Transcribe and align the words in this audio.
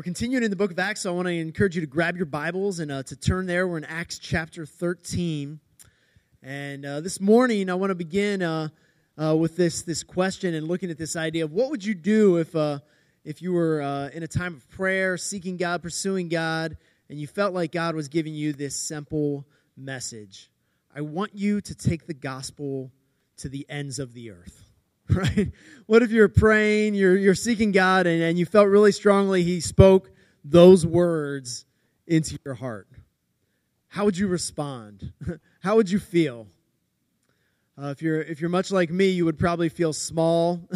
We're 0.00 0.04
continuing 0.04 0.42
in 0.42 0.48
the 0.48 0.56
book 0.56 0.70
of 0.70 0.78
Acts, 0.78 1.02
so 1.02 1.12
I 1.12 1.14
want 1.14 1.28
to 1.28 1.34
encourage 1.34 1.74
you 1.74 1.82
to 1.82 1.86
grab 1.86 2.16
your 2.16 2.24
Bibles 2.24 2.78
and 2.78 2.90
uh, 2.90 3.02
to 3.02 3.14
turn 3.14 3.44
there. 3.44 3.68
We're 3.68 3.76
in 3.76 3.84
Acts 3.84 4.18
chapter 4.18 4.64
13. 4.64 5.60
And 6.42 6.86
uh, 6.86 7.00
this 7.02 7.20
morning, 7.20 7.68
I 7.68 7.74
want 7.74 7.90
to 7.90 7.94
begin 7.94 8.40
uh, 8.40 8.68
uh, 9.22 9.36
with 9.36 9.58
this, 9.58 9.82
this 9.82 10.02
question 10.02 10.54
and 10.54 10.66
looking 10.66 10.90
at 10.90 10.96
this 10.96 11.16
idea 11.16 11.44
of 11.44 11.52
what 11.52 11.68
would 11.68 11.84
you 11.84 11.94
do 11.94 12.38
if, 12.38 12.56
uh, 12.56 12.78
if 13.26 13.42
you 13.42 13.52
were 13.52 13.82
uh, 13.82 14.08
in 14.14 14.22
a 14.22 14.26
time 14.26 14.54
of 14.54 14.66
prayer, 14.70 15.18
seeking 15.18 15.58
God, 15.58 15.82
pursuing 15.82 16.30
God, 16.30 16.78
and 17.10 17.18
you 17.18 17.26
felt 17.26 17.52
like 17.52 17.70
God 17.70 17.94
was 17.94 18.08
giving 18.08 18.32
you 18.32 18.54
this 18.54 18.74
simple 18.74 19.44
message? 19.76 20.50
I 20.96 21.02
want 21.02 21.34
you 21.34 21.60
to 21.60 21.74
take 21.74 22.06
the 22.06 22.14
gospel 22.14 22.90
to 23.36 23.50
the 23.50 23.66
ends 23.68 23.98
of 23.98 24.14
the 24.14 24.30
earth. 24.30 24.59
Right? 25.14 25.52
What 25.86 26.04
if 26.04 26.12
you're 26.12 26.28
praying, 26.28 26.94
you're, 26.94 27.16
you're 27.16 27.34
seeking 27.34 27.72
God, 27.72 28.06
and, 28.06 28.22
and 28.22 28.38
you 28.38 28.46
felt 28.46 28.68
really 28.68 28.92
strongly 28.92 29.42
He 29.42 29.58
spoke 29.58 30.12
those 30.44 30.86
words 30.86 31.64
into 32.06 32.38
your 32.44 32.54
heart? 32.54 32.86
How 33.88 34.04
would 34.04 34.16
you 34.16 34.28
respond? 34.28 35.12
How 35.60 35.74
would 35.74 35.90
you 35.90 35.98
feel? 35.98 36.46
Uh, 37.80 37.88
if 37.88 38.02
you're 38.02 38.20
if 38.20 38.40
you're 38.40 38.50
much 38.50 38.70
like 38.70 38.90
me, 38.90 39.08
you 39.08 39.24
would 39.24 39.38
probably 39.38 39.68
feel 39.68 39.92
small 39.92 40.60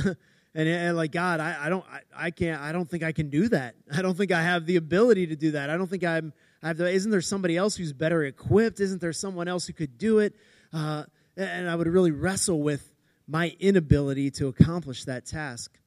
and, 0.54 0.68
and, 0.68 0.96
like 0.96 1.12
God, 1.12 1.38
I, 1.38 1.66
I 1.66 1.68
don't 1.68 1.84
I, 1.88 2.26
I, 2.26 2.30
can't 2.30 2.60
I 2.60 2.72
don't 2.72 2.88
think 2.88 3.02
I 3.02 3.12
can 3.12 3.30
do 3.30 3.48
that. 3.48 3.74
I 3.94 4.02
don't 4.02 4.16
think 4.16 4.32
I 4.32 4.42
have 4.42 4.66
the 4.66 4.76
ability 4.76 5.28
to 5.28 5.36
do 5.36 5.52
that. 5.52 5.70
I 5.70 5.76
don't 5.76 5.88
think 5.88 6.02
I'm 6.02 6.32
I 6.62 6.68
have 6.68 6.78
the, 6.78 6.90
isn't 6.90 7.10
there 7.10 7.20
somebody 7.20 7.56
else 7.56 7.76
who's 7.76 7.92
better 7.92 8.24
equipped? 8.24 8.80
Isn't 8.80 9.00
there 9.00 9.12
someone 9.12 9.48
else 9.48 9.66
who 9.66 9.74
could 9.74 9.98
do 9.98 10.20
it? 10.20 10.34
Uh, 10.72 11.04
and 11.36 11.68
I 11.68 11.76
would 11.76 11.86
really 11.86 12.10
wrestle 12.10 12.62
with 12.62 12.93
my 13.26 13.54
inability 13.58 14.30
to 14.32 14.48
accomplish 14.48 15.04
that 15.04 15.26
task. 15.26 15.78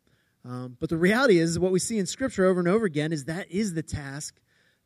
Um, 0.46 0.78
but 0.80 0.90
the 0.90 0.98
reality 0.98 1.40
is, 1.40 1.60
what 1.60 1.72
we 1.72 1.80
see 1.80 1.98
in 1.98 2.06
Scripture 2.06 2.46
over 2.46 2.60
and 2.60 2.70
over 2.70 2.86
again 2.86 3.12
is 3.12 3.26
that 3.26 3.52
is 3.52 3.74
the 3.74 3.84
task 3.84 4.40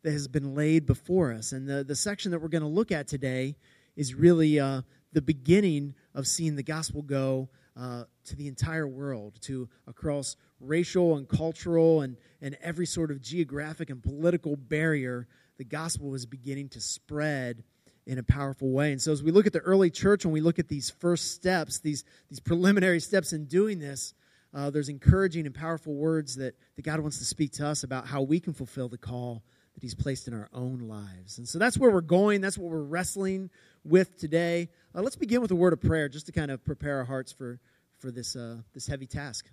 that 0.04 0.12
has 0.12 0.28
been 0.28 0.56
laid 0.56 0.86
before 0.86 1.32
us. 1.32 1.52
And 1.52 1.68
the, 1.68 1.84
the 1.84 1.96
section 1.96 2.32
that 2.32 2.42
we're 2.42 2.48
going 2.48 2.64
to 2.64 2.68
look 2.68 2.92
at 2.92 3.08
today 3.08 3.56
is 3.96 4.16
really 4.16 4.60
uh, 4.60 4.82
the 5.14 5.22
beginning 5.22 5.94
of 6.16 6.28
seeing 6.28 6.56
the 6.56 6.64
gospel 6.64 7.02
go 7.02 7.50
uh, 7.78 8.04
to 8.26 8.36
the 8.36 8.48
entire 8.48 8.88
world, 8.88 9.38
to 9.42 9.70
across 9.88 10.36
racial 10.60 11.18
and 11.18 11.28
cultural 11.28 12.02
and, 12.02 12.18
and 12.42 12.58
every 12.62 12.86
sort 12.86 13.12
of 13.12 13.22
geographic 13.22 13.90
and 13.90 14.02
political 14.02 14.56
barrier. 14.56 15.28
The 15.58 15.64
gospel 15.66 16.16
is 16.16 16.26
beginning 16.26 16.70
to 16.70 16.82
spread 16.82 17.64
in 18.06 18.18
a 18.18 18.24
powerful 18.24 18.72
way. 18.72 18.92
And 18.92 19.02
so, 19.02 19.12
as 19.12 19.24
we 19.24 19.32
look 19.32 19.46
at 19.46 19.54
the 19.54 19.60
early 19.60 19.90
church, 19.90 20.26
and 20.26 20.34
we 20.34 20.42
look 20.42 20.60
at 20.60 20.68
these 20.68 20.90
first 20.90 21.32
steps, 21.34 21.80
these, 21.80 22.04
these 22.30 22.40
preliminary 22.40 23.00
steps 23.00 23.34
in 23.34 23.46
doing 23.46 23.80
this, 23.80 24.14
uh, 24.54 24.70
there's 24.70 24.90
encouraging 24.90 25.46
and 25.46 25.56
powerful 25.56 25.94
words 25.94 26.36
that, 26.36 26.56
that 26.76 26.82
God 26.82 27.00
wants 27.00 27.20
to 27.20 27.26
speak 27.26 27.54
to 27.54 27.68
us 27.68 27.84
about 27.84 28.08
how 28.08 28.22
we 28.22 28.40
can 28.40 28.54
fulfill 28.54 28.90
the 28.90 28.98
call 28.98 29.44
that 29.74 29.84
He's 29.84 29.96
placed 29.96 30.28
in 30.28 30.34
our 30.34 30.50
own 30.54 30.80
lives. 30.80 31.38
And 31.38 31.48
so, 31.48 31.60
that's 31.60 31.78
where 31.78 31.92
we're 31.92 32.02
going. 32.02 32.42
That's 32.42 32.58
what 32.58 32.72
we're 32.72 32.82
wrestling 32.82 33.50
with 33.84 34.18
today. 34.18 34.70
Uh, 34.96 35.02
let's 35.02 35.16
begin 35.16 35.42
with 35.42 35.52
a 35.52 35.56
word 35.56 35.74
of 35.74 35.82
prayer 35.82 36.10
just 36.10 36.26
to 36.26 36.32
kind 36.32 36.52
of 36.52 36.64
prepare 36.66 36.98
our 36.98 37.06
hearts 37.06 37.32
for, 37.32 37.60
for 38.00 38.12
this, 38.12 38.36
uh, 38.36 38.58
this 38.74 38.88
heavy 38.88 39.08
task. 39.08 39.50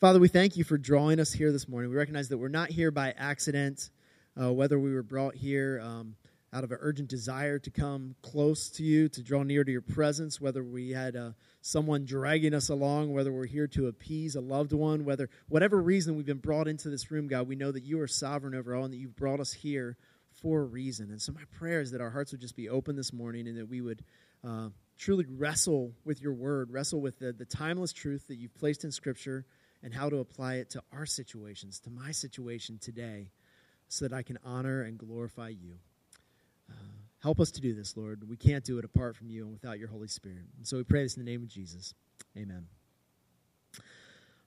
Father, 0.00 0.20
we 0.20 0.28
thank 0.28 0.58
you 0.58 0.64
for 0.64 0.76
drawing 0.76 1.18
us 1.18 1.32
here 1.32 1.50
this 1.50 1.66
morning. 1.66 1.88
We 1.88 1.96
recognize 1.96 2.28
that 2.28 2.36
we're 2.36 2.48
not 2.48 2.68
here 2.68 2.90
by 2.90 3.14
accident, 3.16 3.88
uh, 4.38 4.52
whether 4.52 4.78
we 4.78 4.92
were 4.92 5.02
brought 5.02 5.34
here. 5.34 5.80
Um, 5.82 6.16
out 6.54 6.62
of 6.62 6.70
an 6.70 6.78
urgent 6.80 7.08
desire 7.08 7.58
to 7.58 7.70
come 7.70 8.14
close 8.22 8.70
to 8.70 8.84
you, 8.84 9.08
to 9.08 9.22
draw 9.22 9.42
near 9.42 9.64
to 9.64 9.72
your 9.72 9.80
presence, 9.80 10.40
whether 10.40 10.62
we 10.62 10.90
had 10.90 11.16
uh, 11.16 11.30
someone 11.60 12.04
dragging 12.04 12.54
us 12.54 12.68
along, 12.68 13.12
whether 13.12 13.32
we're 13.32 13.44
here 13.44 13.66
to 13.66 13.88
appease 13.88 14.36
a 14.36 14.40
loved 14.40 14.72
one, 14.72 15.04
whether 15.04 15.28
whatever 15.48 15.82
reason 15.82 16.14
we've 16.16 16.24
been 16.24 16.38
brought 16.38 16.68
into 16.68 16.88
this 16.88 17.10
room, 17.10 17.26
God, 17.26 17.48
we 17.48 17.56
know 17.56 17.72
that 17.72 17.82
you 17.82 18.00
are 18.00 18.06
sovereign 18.06 18.54
over 18.54 18.74
all 18.74 18.84
and 18.84 18.94
that 18.94 18.98
you've 18.98 19.16
brought 19.16 19.40
us 19.40 19.52
here 19.52 19.96
for 20.40 20.60
a 20.60 20.64
reason. 20.64 21.10
And 21.10 21.20
so 21.20 21.32
my 21.32 21.42
prayer 21.58 21.80
is 21.80 21.90
that 21.90 22.00
our 22.00 22.10
hearts 22.10 22.30
would 22.30 22.40
just 22.40 22.56
be 22.56 22.68
open 22.68 22.94
this 22.94 23.12
morning 23.12 23.48
and 23.48 23.58
that 23.58 23.68
we 23.68 23.80
would 23.80 24.04
uh, 24.46 24.68
truly 24.96 25.26
wrestle 25.28 25.92
with 26.04 26.22
your 26.22 26.34
word, 26.34 26.70
wrestle 26.70 27.00
with 27.00 27.18
the, 27.18 27.32
the 27.32 27.44
timeless 27.44 27.92
truth 27.92 28.28
that 28.28 28.36
you've 28.36 28.54
placed 28.54 28.84
in 28.84 28.92
Scripture 28.92 29.44
and 29.82 29.92
how 29.92 30.08
to 30.08 30.18
apply 30.18 30.54
it 30.54 30.70
to 30.70 30.82
our 30.92 31.04
situations, 31.04 31.80
to 31.80 31.90
my 31.90 32.12
situation 32.12 32.78
today, 32.80 33.30
so 33.88 34.06
that 34.06 34.14
I 34.14 34.22
can 34.22 34.38
honor 34.44 34.82
and 34.82 34.96
glorify 34.96 35.48
you. 35.48 35.78
Help 37.22 37.40
us 37.40 37.50
to 37.52 37.60
do 37.62 37.74
this, 37.74 37.96
Lord. 37.96 38.28
We 38.28 38.36
can't 38.36 38.62
do 38.64 38.78
it 38.78 38.84
apart 38.84 39.16
from 39.16 39.30
you 39.30 39.44
and 39.44 39.52
without 39.52 39.78
your 39.78 39.88
Holy 39.88 40.08
Spirit. 40.08 40.44
And 40.58 40.66
so 40.66 40.76
we 40.76 40.84
pray 40.84 41.02
this 41.02 41.16
in 41.16 41.24
the 41.24 41.30
name 41.30 41.42
of 41.42 41.48
Jesus. 41.48 41.94
Amen. 42.36 42.66
All 43.78 43.82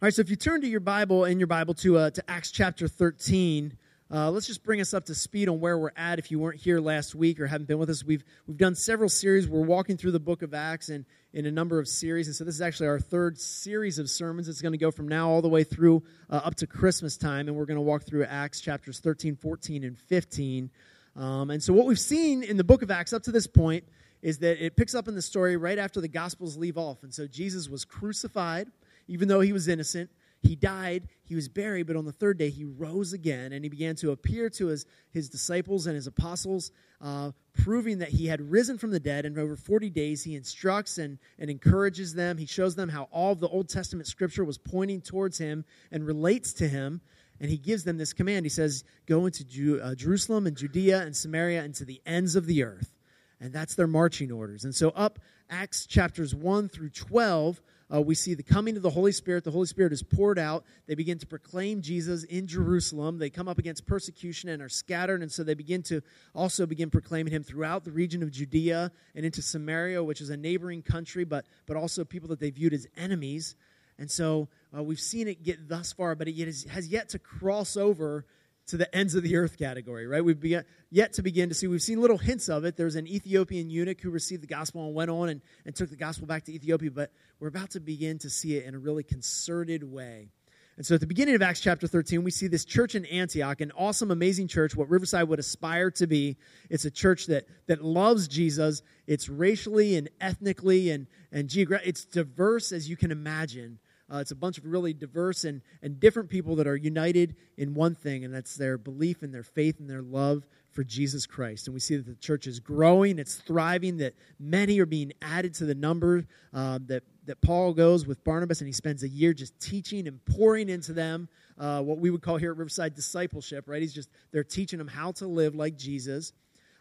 right, 0.04 0.14
so 0.14 0.22
if 0.22 0.30
you 0.30 0.36
turn 0.36 0.62
to 0.62 0.68
your 0.68 0.80
Bible, 0.80 1.24
and 1.24 1.40
your 1.40 1.48
Bible, 1.48 1.74
to, 1.74 1.98
uh, 1.98 2.10
to 2.12 2.30
Acts 2.30 2.52
chapter 2.52 2.88
13, 2.88 3.76
uh, 4.10 4.30
let's 4.30 4.48
just 4.48 4.64
bring 4.64 4.80
us 4.80 4.94
up 4.94 5.06
to 5.06 5.16
speed 5.16 5.50
on 5.50 5.60
where 5.60 5.78
we're 5.78 5.92
at. 5.98 6.20
If 6.20 6.32
you 6.32 6.40
weren't 6.40 6.60
here 6.60 6.80
last 6.80 7.14
week 7.14 7.40
or 7.40 7.48
haven't 7.48 7.68
been 7.68 7.80
with 7.80 7.90
us, 7.90 8.06
we've 8.06 8.24
we've 8.46 8.58
done 8.58 8.74
several 8.74 9.10
series. 9.10 9.50
We're 9.50 9.66
walking 9.66 9.98
through 9.98 10.12
the 10.12 10.20
book 10.20 10.44
of 10.44 10.54
Acts 10.54 10.90
and 10.90 11.04
in 11.34 11.46
a 11.46 11.52
number 11.52 11.78
of 11.78 11.90
series, 11.90 12.28
and 12.28 12.36
so 12.36 12.46
this 12.46 12.56
is 12.56 12.62
actually 12.62 12.88
our 12.88 13.00
third 13.00 13.38
series 13.38 14.00
of 14.00 14.10
sermons. 14.10 14.48
It's 14.48 14.62
going 14.62 14.72
to 14.72 14.78
go 14.78 14.92
from 14.92 15.10
now 15.10 15.30
all 15.30 15.42
the 15.42 15.50
way 15.50 15.66
through 15.66 16.04
uh, 16.30 16.42
up 16.46 16.56
to 16.56 16.68
Christmas 16.68 17.18
time, 17.18 17.48
and 17.48 17.58
we're 17.58 17.66
going 17.66 17.76
to 17.76 17.82
walk 17.82 18.04
through 18.04 18.24
Acts 18.24 18.62
chapters 18.62 19.00
13, 19.00 19.36
14, 19.36 19.84
and 19.84 19.98
15. 19.98 20.70
Um, 21.18 21.50
and 21.50 21.62
so, 21.62 21.74
what 21.74 21.88
we've 21.88 22.00
seen 22.00 22.44
in 22.44 22.58
the 22.58 22.64
book 22.64 22.84
of 22.84 22.92
Acts 22.92 23.12
up 23.12 23.24
to 23.24 23.32
this 23.32 23.48
point 23.48 23.84
is 24.22 24.38
that 24.40 24.64
it 24.64 24.76
picks 24.76 24.94
up 24.94 25.08
in 25.08 25.16
the 25.16 25.22
story 25.22 25.58
right 25.58 25.78
after 25.78 26.00
the 26.00 26.08
Gospels 26.08 26.58
leave 26.58 26.78
off. 26.78 27.04
And 27.04 27.14
so, 27.14 27.28
Jesus 27.28 27.68
was 27.68 27.84
crucified, 27.84 28.68
even 29.08 29.28
though 29.28 29.42
he 29.42 29.52
was 29.52 29.68
innocent. 29.68 30.12
He 30.42 30.56
died, 30.56 31.08
he 31.24 31.36
was 31.36 31.50
buried, 31.50 31.88
but 31.88 31.96
on 31.96 32.06
the 32.06 32.12
third 32.12 32.38
day 32.38 32.50
he 32.50 32.64
rose 32.64 33.12
again 33.12 33.54
and 33.54 33.66
he 33.66 33.70
began 33.70 33.96
to 33.98 34.12
appear 34.12 34.50
to 34.52 34.68
his, 34.68 34.86
his 35.10 35.30
disciples 35.30 35.88
and 35.88 35.96
his 35.96 36.06
apostles, 36.06 36.72
uh, 37.02 37.32
proving 37.54 37.98
that 38.00 38.10
he 38.10 38.28
had 38.28 38.40
risen 38.40 38.78
from 38.78 38.92
the 38.92 39.00
dead. 39.00 39.26
And 39.26 39.38
over 39.38 39.56
40 39.56 39.90
days 39.90 40.24
he 40.24 40.36
instructs 40.36 41.00
and, 41.00 41.18
and 41.40 41.50
encourages 41.50 42.14
them. 42.14 42.38
He 42.38 42.46
shows 42.46 42.76
them 42.76 42.90
how 42.90 43.10
all 43.12 43.32
of 43.32 43.40
the 43.40 43.48
Old 43.48 43.68
Testament 43.68 44.08
scripture 44.08 44.46
was 44.46 44.60
pointing 44.60 45.02
towards 45.02 45.40
him 45.40 45.66
and 45.92 46.06
relates 46.06 46.54
to 46.54 46.68
him 46.68 47.02
and 47.40 47.50
he 47.50 47.58
gives 47.58 47.84
them 47.84 47.98
this 47.98 48.14
command. 48.14 48.46
He 48.46 48.50
says, 48.50 48.84
Go 49.06 49.26
into 49.26 49.44
Ju- 49.44 49.80
uh, 49.82 49.96
Jerusalem 49.96 50.48
and 50.48 50.58
Judea 50.58 51.02
and 51.02 51.16
Samaria 51.16 51.64
and 51.64 51.74
to 51.76 51.86
the 51.86 52.02
ends 52.06 52.36
of 52.36 52.46
the 52.46 52.64
earth. 52.64 52.92
And 53.40 53.54
that's 53.54 53.76
their 53.76 53.88
marching 53.88 54.32
orders. 54.32 54.64
And 54.64 54.74
so, 54.74 54.90
up 54.90 55.20
Acts 55.50 55.86
chapters 55.86 56.34
1 56.34 56.70
through 56.70 56.90
12, 56.90 57.62
uh, 57.94 58.02
we 58.02 58.16
see 58.16 58.34
the 58.34 58.44
coming 58.44 58.76
of 58.76 58.82
the 58.82 58.90
Holy 58.90 59.14
Spirit. 59.14 59.46
The 59.46 59.52
Holy 59.52 59.68
Spirit 59.68 59.94
is 59.94 60.04
poured 60.04 60.38
out. 60.38 60.66
They 60.88 60.96
begin 60.96 61.20
to 61.20 61.28
proclaim 61.28 61.82
Jesus 61.82 62.24
in 62.26 62.48
Jerusalem. 62.48 63.18
They 63.18 63.30
come 63.30 63.48
up 63.48 63.60
against 63.60 63.86
persecution 63.86 64.50
and 64.50 64.62
are 64.62 64.70
scattered, 64.70 65.22
and 65.22 65.32
so 65.32 65.44
they 65.44 65.54
begin 65.54 65.84
to 65.84 66.02
also 66.36 66.66
begin 66.66 66.90
proclaiming 66.90 67.32
him 67.32 67.44
throughout 67.44 67.86
the 67.86 67.92
region 67.92 68.24
of 68.24 68.32
Judea 68.32 68.92
and 69.16 69.26
into 69.26 69.42
Samaria, 69.42 70.04
which 70.04 70.20
is 70.20 70.30
a 70.30 70.38
neighboring 70.38 70.82
country, 70.82 71.24
but, 71.24 71.46
but 71.66 71.78
also 71.78 72.04
people 72.04 72.28
that 72.30 72.40
they 72.40 72.50
viewed 72.50 72.74
as 72.74 72.88
enemies. 72.98 73.56
And 74.00 74.10
so 74.10 74.50
uh, 74.76 74.84
we've 74.84 75.00
seen 75.00 75.28
it 75.28 75.44
get 75.44 75.68
thus 75.68 75.94
far, 75.94 76.16
but 76.16 76.28
it 76.28 76.38
has, 76.46 76.64
has 76.66 76.88
yet 76.88 77.10
to 77.10 77.20
cross 77.20 77.76
over 77.76 78.26
to 78.68 78.78
the 78.78 78.94
ends 78.96 79.16
of 79.16 79.24
the 79.24 79.38
earth 79.38 79.58
category, 79.58 80.08
right? 80.08 80.24
We've 80.24 80.40
begun, 80.40 80.66
yet 80.90 81.14
to 81.14 81.22
begin 81.22 81.50
to 81.50 81.56
see. 81.56 81.68
We've 81.68 81.82
seen 81.82 82.02
little 82.02 82.18
hints 82.18 82.50
of 82.50 82.66
it. 82.66 82.76
There's 82.76 82.96
an 82.96 83.08
Ethiopian 83.08 83.70
eunuch 83.70 84.02
who 84.02 84.10
received 84.10 84.44
the 84.44 84.48
gospel 84.48 84.86
and 84.86 84.94
went 84.94 85.10
on 85.10 85.30
and, 85.30 85.42
and 85.66 85.74
took 85.74 85.90
the 85.90 85.96
gospel 85.96 86.28
back 86.28 86.44
to 86.46 86.54
Ethiopia, 86.54 86.92
but 86.92 87.12
we're 87.40 87.48
about 87.48 87.72
to 87.72 87.80
begin 87.80 88.20
to 88.20 88.30
see 88.30 88.58
it 88.58 88.66
in 88.66 88.76
a 88.76 88.80
really 88.80 89.04
concerted 89.04 89.90
way. 89.90 90.30
And 90.76 90.86
so 90.86 90.94
at 90.94 91.02
the 91.02 91.08
beginning 91.08 91.34
of 91.34 91.42
Acts 91.42 91.62
chapter 91.62 91.88
13, 91.88 92.24
we 92.24 92.30
see 92.30 92.48
this 92.48 92.64
church 92.64 92.94
in 92.94 93.06
Antioch, 93.06 93.62
an 93.62 93.72
awesome, 93.76 94.12
amazing 94.12 94.48
church, 94.48 94.76
what 94.76 94.90
Riverside 94.90 95.28
would 95.28 95.40
aspire 95.40 95.90
to 95.92 96.06
be. 96.06 96.38
It's 96.70 96.86
a 96.86 96.92
church 96.92 97.26
that, 97.28 97.46
that 97.66 97.84
loves 97.84 98.28
Jesus. 98.28 98.84
It's 99.08 99.28
racially 99.28 99.96
and 99.96 100.08
ethnically 100.22 100.92
and, 100.92 101.08
and 101.32 101.50
geographically, 101.50 101.90
it's 101.90 102.06
diverse 102.06 102.72
as 102.72 102.88
you 102.88 102.96
can 102.96 103.12
imagine. 103.12 103.80
Uh, 104.12 104.18
it's 104.18 104.32
a 104.32 104.36
bunch 104.36 104.58
of 104.58 104.66
really 104.66 104.94
diverse 104.94 105.44
and, 105.44 105.62
and 105.82 106.00
different 106.00 106.30
people 106.30 106.56
that 106.56 106.68
are 106.68 106.76
united 106.76 107.36
in 107.58 107.74
one 107.74 107.94
thing, 107.94 108.24
and 108.24 108.34
that's 108.34 108.56
their 108.56 108.78
belief 108.78 109.22
and 109.22 109.34
their 109.34 109.44
faith 109.44 109.80
and 109.80 109.90
their 109.90 110.02
love 110.02 110.46
for 110.72 110.84
Jesus 110.84 111.26
Christ. 111.26 111.68
And 111.68 111.74
we 111.74 111.80
see 111.80 111.98
that 111.98 112.06
the 112.06 112.16
church 112.16 112.48
is 112.48 112.60
growing, 112.60 113.20
it's 113.20 113.36
thriving, 113.36 113.98
that 113.98 114.14
many 114.40 114.80
are 114.80 114.86
being 114.86 115.12
added 115.22 115.54
to 115.56 115.66
the 115.66 115.76
number, 115.76 116.26
uh, 116.54 116.80
that, 116.86 117.04
that 117.26 117.42
Paul 117.42 117.74
goes 117.74 118.06
with 118.06 118.24
Barnabas 118.24 118.62
and 118.62 118.68
he 118.68 118.74
spends 118.74 119.04
a 119.04 119.10
year 119.10 119.34
just 119.34 119.60
teaching 119.60 120.08
and 120.08 120.24
pouring 120.24 120.70
into 120.70 120.94
them 120.94 121.28
uh, 121.58 121.82
what 121.82 121.98
we 121.98 122.10
would 122.10 122.22
call 122.22 122.38
here 122.38 122.52
at 122.52 122.58
Riverside 122.58 122.94
discipleship, 122.94 123.66
right? 123.68 123.82
He's 123.82 123.94
just, 123.94 124.10
they're 124.32 124.44
teaching 124.44 124.78
them 124.78 124.88
how 124.88 125.12
to 125.14 125.28
live 125.28 125.56
like 125.56 125.78
Jesus. 125.78 126.32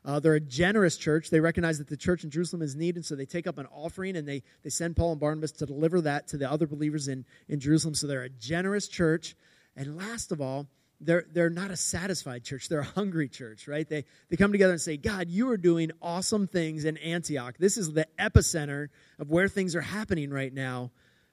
Uh, 0.06 0.20
they're 0.20 0.34
a 0.34 0.40
generous 0.40 0.96
church. 0.96 1.30
They 1.30 1.40
recognize 1.40 1.78
that 1.78 1.88
the 1.88 1.96
church 1.96 2.22
in 2.22 2.30
Jerusalem 2.30 2.62
is 2.62 2.76
needed, 2.76 3.04
so 3.04 3.16
they 3.16 3.26
take 3.26 3.48
up 3.48 3.58
an 3.58 3.66
offering 3.74 4.16
and 4.16 4.26
they, 4.26 4.44
they 4.62 4.70
send 4.70 4.94
Paul 4.94 5.10
and 5.10 5.20
Barnabas 5.20 5.50
to 5.52 5.66
deliver 5.66 6.00
that 6.02 6.28
to 6.28 6.36
the 6.36 6.48
other 6.48 6.68
believers 6.68 7.08
in, 7.08 7.24
in 7.48 7.58
Jerusalem. 7.58 7.96
So 7.96 8.06
they're 8.06 8.22
a 8.22 8.28
generous 8.28 8.86
church. 8.86 9.34
And 9.74 9.96
last 9.96 10.30
of 10.30 10.40
all, 10.40 10.68
they're, 11.00 11.24
they're 11.32 11.50
not 11.50 11.72
a 11.72 11.76
satisfied 11.76 12.44
church. 12.44 12.68
They're 12.68 12.80
a 12.80 12.84
hungry 12.84 13.28
church, 13.28 13.66
right? 13.66 13.86
They, 13.86 14.04
they 14.30 14.36
come 14.36 14.52
together 14.52 14.72
and 14.72 14.80
say, 14.80 14.96
God, 14.96 15.28
you 15.28 15.50
are 15.50 15.56
doing 15.56 15.90
awesome 16.00 16.46
things 16.46 16.84
in 16.84 16.96
Antioch. 16.98 17.56
This 17.58 17.76
is 17.76 17.92
the 17.92 18.06
epicenter 18.16 18.88
of 19.18 19.28
where 19.28 19.48
things 19.48 19.74
are 19.74 19.82
happening 19.82 20.30
right 20.30 20.54
now. 20.54 20.92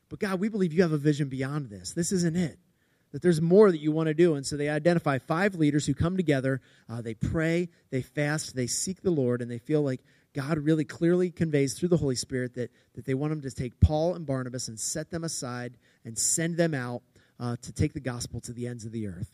But 0.10 0.20
God, 0.20 0.40
we 0.40 0.50
believe 0.50 0.74
you 0.74 0.82
have 0.82 0.92
a 0.92 0.98
vision 0.98 1.30
beyond 1.30 1.70
this. 1.70 1.94
This 1.94 2.12
isn't 2.12 2.36
it. 2.36 2.58
That 3.14 3.22
there's 3.22 3.40
more 3.40 3.72
that 3.72 3.80
you 3.80 3.92
want 3.92 4.08
to 4.08 4.14
do. 4.14 4.36
And 4.36 4.46
so 4.46 4.58
they 4.58 4.68
identify 4.68 5.20
five 5.20 5.56
leaders 5.56 5.86
who 5.86 5.94
come 5.94 6.18
together. 6.18 6.62
Uh, 6.90 7.02
they 7.02 7.14
pray, 7.14 7.70
they 7.92 8.02
fast, 8.02 8.56
they 8.56 8.68
seek 8.68 9.02
the 9.02 9.12
Lord, 9.12 9.42
and 9.42 9.50
they 9.50 9.60
feel 9.60 9.82
like 9.82 10.02
God 10.34 10.58
really 10.58 10.84
clearly 10.84 11.30
conveys 11.30 11.76
through 11.76 11.90
the 11.90 11.98
Holy 11.98 12.16
Spirit 12.16 12.56
that, 12.56 12.72
that 12.96 13.06
they 13.06 13.14
want 13.14 13.30
them 13.30 13.42
to 13.44 13.52
take 13.52 13.80
Paul 13.80 14.16
and 14.16 14.26
Barnabas 14.26 14.68
and 14.68 14.80
set 14.80 15.12
them 15.12 15.24
aside 15.24 15.76
and 16.04 16.18
send 16.18 16.58
them 16.58 16.74
out 16.74 17.04
uh, 17.40 17.56
to 17.62 17.72
take 17.72 17.94
the 17.94 18.00
gospel 18.00 18.42
to 18.42 18.52
the 18.52 18.68
ends 18.68 18.84
of 18.84 18.92
the 18.92 19.08
earth. 19.08 19.32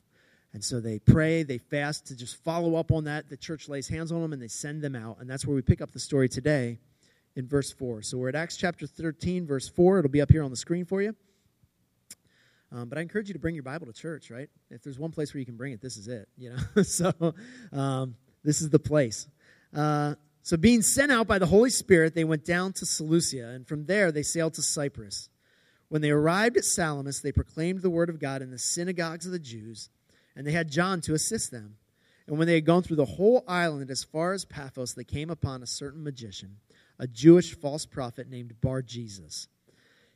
And 0.51 0.63
so 0.63 0.81
they 0.81 0.99
pray, 0.99 1.43
they 1.43 1.57
fast 1.57 2.07
to 2.07 2.17
just 2.17 2.43
follow 2.43 2.75
up 2.75 2.91
on 2.91 3.05
that. 3.05 3.29
The 3.29 3.37
church 3.37 3.69
lays 3.69 3.87
hands 3.87 4.11
on 4.11 4.21
them 4.21 4.33
and 4.33 4.41
they 4.41 4.47
send 4.49 4.81
them 4.81 4.95
out. 4.95 5.17
And 5.21 5.29
that's 5.29 5.45
where 5.45 5.55
we 5.55 5.61
pick 5.61 5.79
up 5.79 5.91
the 5.91 5.99
story 5.99 6.27
today 6.27 6.79
in 7.35 7.47
verse 7.47 7.71
4. 7.71 8.01
So 8.01 8.17
we're 8.17 8.29
at 8.29 8.35
Acts 8.35 8.57
chapter 8.57 8.87
13, 8.87 9.47
verse 9.47 9.69
4. 9.69 9.99
It'll 9.99 10.11
be 10.11 10.21
up 10.21 10.31
here 10.31 10.43
on 10.43 10.49
the 10.49 10.57
screen 10.57 10.85
for 10.85 11.01
you. 11.01 11.15
Um, 12.71 12.87
but 12.87 12.97
I 12.97 13.01
encourage 13.01 13.27
you 13.27 13.33
to 13.33 13.39
bring 13.39 13.55
your 13.55 13.63
Bible 13.63 13.87
to 13.87 13.93
church, 13.93 14.29
right? 14.29 14.49
If 14.69 14.83
there's 14.83 14.99
one 14.99 15.11
place 15.11 15.33
where 15.33 15.39
you 15.39 15.45
can 15.45 15.57
bring 15.57 15.73
it, 15.73 15.81
this 15.81 15.97
is 15.97 16.07
it, 16.07 16.27
you 16.37 16.51
know? 16.51 16.83
so 16.83 17.11
um, 17.73 18.15
this 18.43 18.61
is 18.61 18.69
the 18.69 18.79
place. 18.79 19.27
Uh, 19.75 20.15
so 20.43 20.55
being 20.55 20.81
sent 20.81 21.11
out 21.11 21.27
by 21.27 21.39
the 21.39 21.47
Holy 21.47 21.71
Spirit, 21.71 22.13
they 22.13 22.23
went 22.23 22.45
down 22.45 22.73
to 22.73 22.85
Seleucia, 22.85 23.49
and 23.49 23.67
from 23.67 23.85
there 23.85 24.11
they 24.11 24.23
sailed 24.23 24.53
to 24.55 24.61
Cyprus. 24.61 25.29
When 25.89 26.01
they 26.01 26.11
arrived 26.11 26.57
at 26.57 26.65
Salamis, 26.65 27.21
they 27.21 27.31
proclaimed 27.31 27.81
the 27.81 27.89
word 27.89 28.09
of 28.09 28.19
God 28.19 28.43
in 28.43 28.51
the 28.51 28.59
synagogues 28.59 29.25
of 29.25 29.31
the 29.31 29.39
Jews, 29.39 29.89
and 30.35 30.45
they 30.45 30.51
had 30.51 30.69
John 30.69 31.01
to 31.01 31.15
assist 31.15 31.51
them. 31.51 31.77
And 32.27 32.37
when 32.37 32.47
they 32.47 32.53
had 32.53 32.65
gone 32.65 32.83
through 32.83 32.97
the 32.97 33.05
whole 33.05 33.43
island 33.47 33.89
as 33.89 34.03
far 34.03 34.33
as 34.33 34.45
Paphos, 34.45 34.93
they 34.93 35.03
came 35.03 35.31
upon 35.31 35.63
a 35.63 35.67
certain 35.67 36.03
magician, 36.03 36.57
a 36.99 37.07
Jewish 37.07 37.55
false 37.55 37.87
prophet 37.87 38.29
named 38.29 38.61
Bar 38.61 38.83
Jesus 38.83 39.47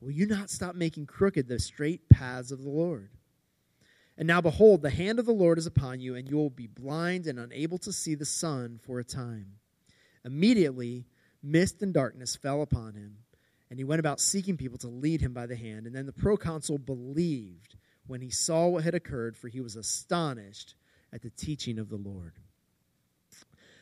Will 0.00 0.10
you 0.10 0.26
not 0.26 0.50
stop 0.50 0.74
making 0.74 1.06
crooked 1.06 1.48
the 1.48 1.58
straight 1.58 2.08
paths 2.08 2.50
of 2.50 2.62
the 2.62 2.68
Lord? 2.68 3.10
And 4.18 4.26
now, 4.26 4.40
behold, 4.40 4.82
the 4.82 4.90
hand 4.90 5.18
of 5.18 5.26
the 5.26 5.32
Lord 5.32 5.58
is 5.58 5.66
upon 5.66 6.00
you, 6.00 6.14
and 6.14 6.28
you 6.28 6.36
will 6.36 6.50
be 6.50 6.66
blind 6.66 7.26
and 7.26 7.38
unable 7.38 7.78
to 7.78 7.92
see 7.92 8.14
the 8.14 8.24
sun 8.24 8.80
for 8.82 8.98
a 8.98 9.04
time. 9.04 9.52
Immediately, 10.24 11.06
mist 11.42 11.82
and 11.82 11.92
darkness 11.92 12.34
fell 12.34 12.62
upon 12.62 12.94
him, 12.94 13.18
and 13.68 13.78
he 13.78 13.84
went 13.84 14.00
about 14.00 14.20
seeking 14.20 14.56
people 14.56 14.78
to 14.78 14.88
lead 14.88 15.20
him 15.20 15.34
by 15.34 15.46
the 15.46 15.56
hand. 15.56 15.86
And 15.86 15.94
then 15.94 16.06
the 16.06 16.12
proconsul 16.12 16.78
believed 16.78 17.76
when 18.06 18.20
he 18.20 18.30
saw 18.30 18.68
what 18.68 18.84
had 18.84 18.94
occurred, 18.94 19.36
for 19.36 19.48
he 19.48 19.60
was 19.60 19.76
astonished 19.76 20.74
at 21.12 21.22
the 21.22 21.30
teaching 21.30 21.78
of 21.78 21.88
the 21.88 21.96
Lord. 21.96 22.32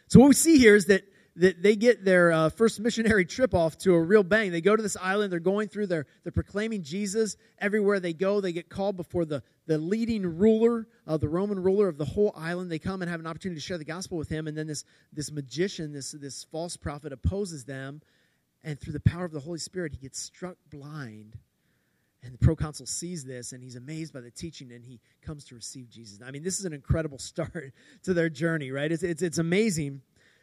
So, 0.08 0.20
what 0.20 0.28
we 0.28 0.34
see 0.34 0.58
here 0.58 0.74
is 0.74 0.86
that 0.86 1.04
that 1.36 1.62
they 1.62 1.74
get 1.74 2.04
their 2.04 2.30
uh, 2.30 2.48
first 2.48 2.78
missionary 2.78 3.24
trip 3.24 3.54
off 3.54 3.76
to 3.78 3.94
a 3.94 4.00
real 4.00 4.22
bang. 4.22 4.52
They 4.52 4.60
go 4.60 4.76
to 4.76 4.82
this 4.82 4.96
island, 4.96 5.32
they're 5.32 5.40
going 5.40 5.68
through, 5.68 5.88
they're, 5.88 6.06
they're 6.22 6.32
proclaiming 6.32 6.82
Jesus. 6.82 7.36
Everywhere 7.58 7.98
they 7.98 8.12
go, 8.12 8.40
they 8.40 8.52
get 8.52 8.68
called 8.68 8.96
before 8.96 9.24
the, 9.24 9.42
the 9.66 9.78
leading 9.78 10.38
ruler, 10.38 10.86
uh, 11.06 11.16
the 11.16 11.28
Roman 11.28 11.60
ruler 11.60 11.88
of 11.88 11.98
the 11.98 12.04
whole 12.04 12.32
island. 12.36 12.70
They 12.70 12.78
come 12.78 13.02
and 13.02 13.10
have 13.10 13.20
an 13.20 13.26
opportunity 13.26 13.60
to 13.60 13.66
share 13.66 13.78
the 13.78 13.84
gospel 13.84 14.16
with 14.16 14.28
him. 14.28 14.46
And 14.46 14.56
then 14.56 14.68
this, 14.68 14.84
this 15.12 15.32
magician, 15.32 15.92
this, 15.92 16.12
this 16.12 16.44
false 16.44 16.76
prophet, 16.76 17.12
opposes 17.12 17.64
them. 17.64 18.00
And 18.62 18.80
through 18.80 18.92
the 18.92 19.00
power 19.00 19.24
of 19.24 19.32
the 19.32 19.40
Holy 19.40 19.58
Spirit, 19.58 19.92
he 19.92 19.98
gets 19.98 20.20
struck 20.20 20.56
blind. 20.70 21.36
And 22.22 22.32
the 22.32 22.38
proconsul 22.38 22.86
sees 22.86 23.24
this 23.24 23.52
and 23.52 23.62
he's 23.62 23.76
amazed 23.76 24.14
by 24.14 24.20
the 24.20 24.30
teaching 24.30 24.72
and 24.72 24.82
he 24.82 25.00
comes 25.20 25.44
to 25.46 25.54
receive 25.54 25.90
Jesus. 25.90 26.20
I 26.24 26.30
mean, 26.30 26.42
this 26.42 26.58
is 26.58 26.64
an 26.64 26.72
incredible 26.72 27.18
start 27.18 27.72
to 28.04 28.14
their 28.14 28.30
journey, 28.30 28.70
right? 28.70 28.90
It's, 28.90 29.02
it's, 29.02 29.20
it's 29.20 29.38
amazing 29.38 30.00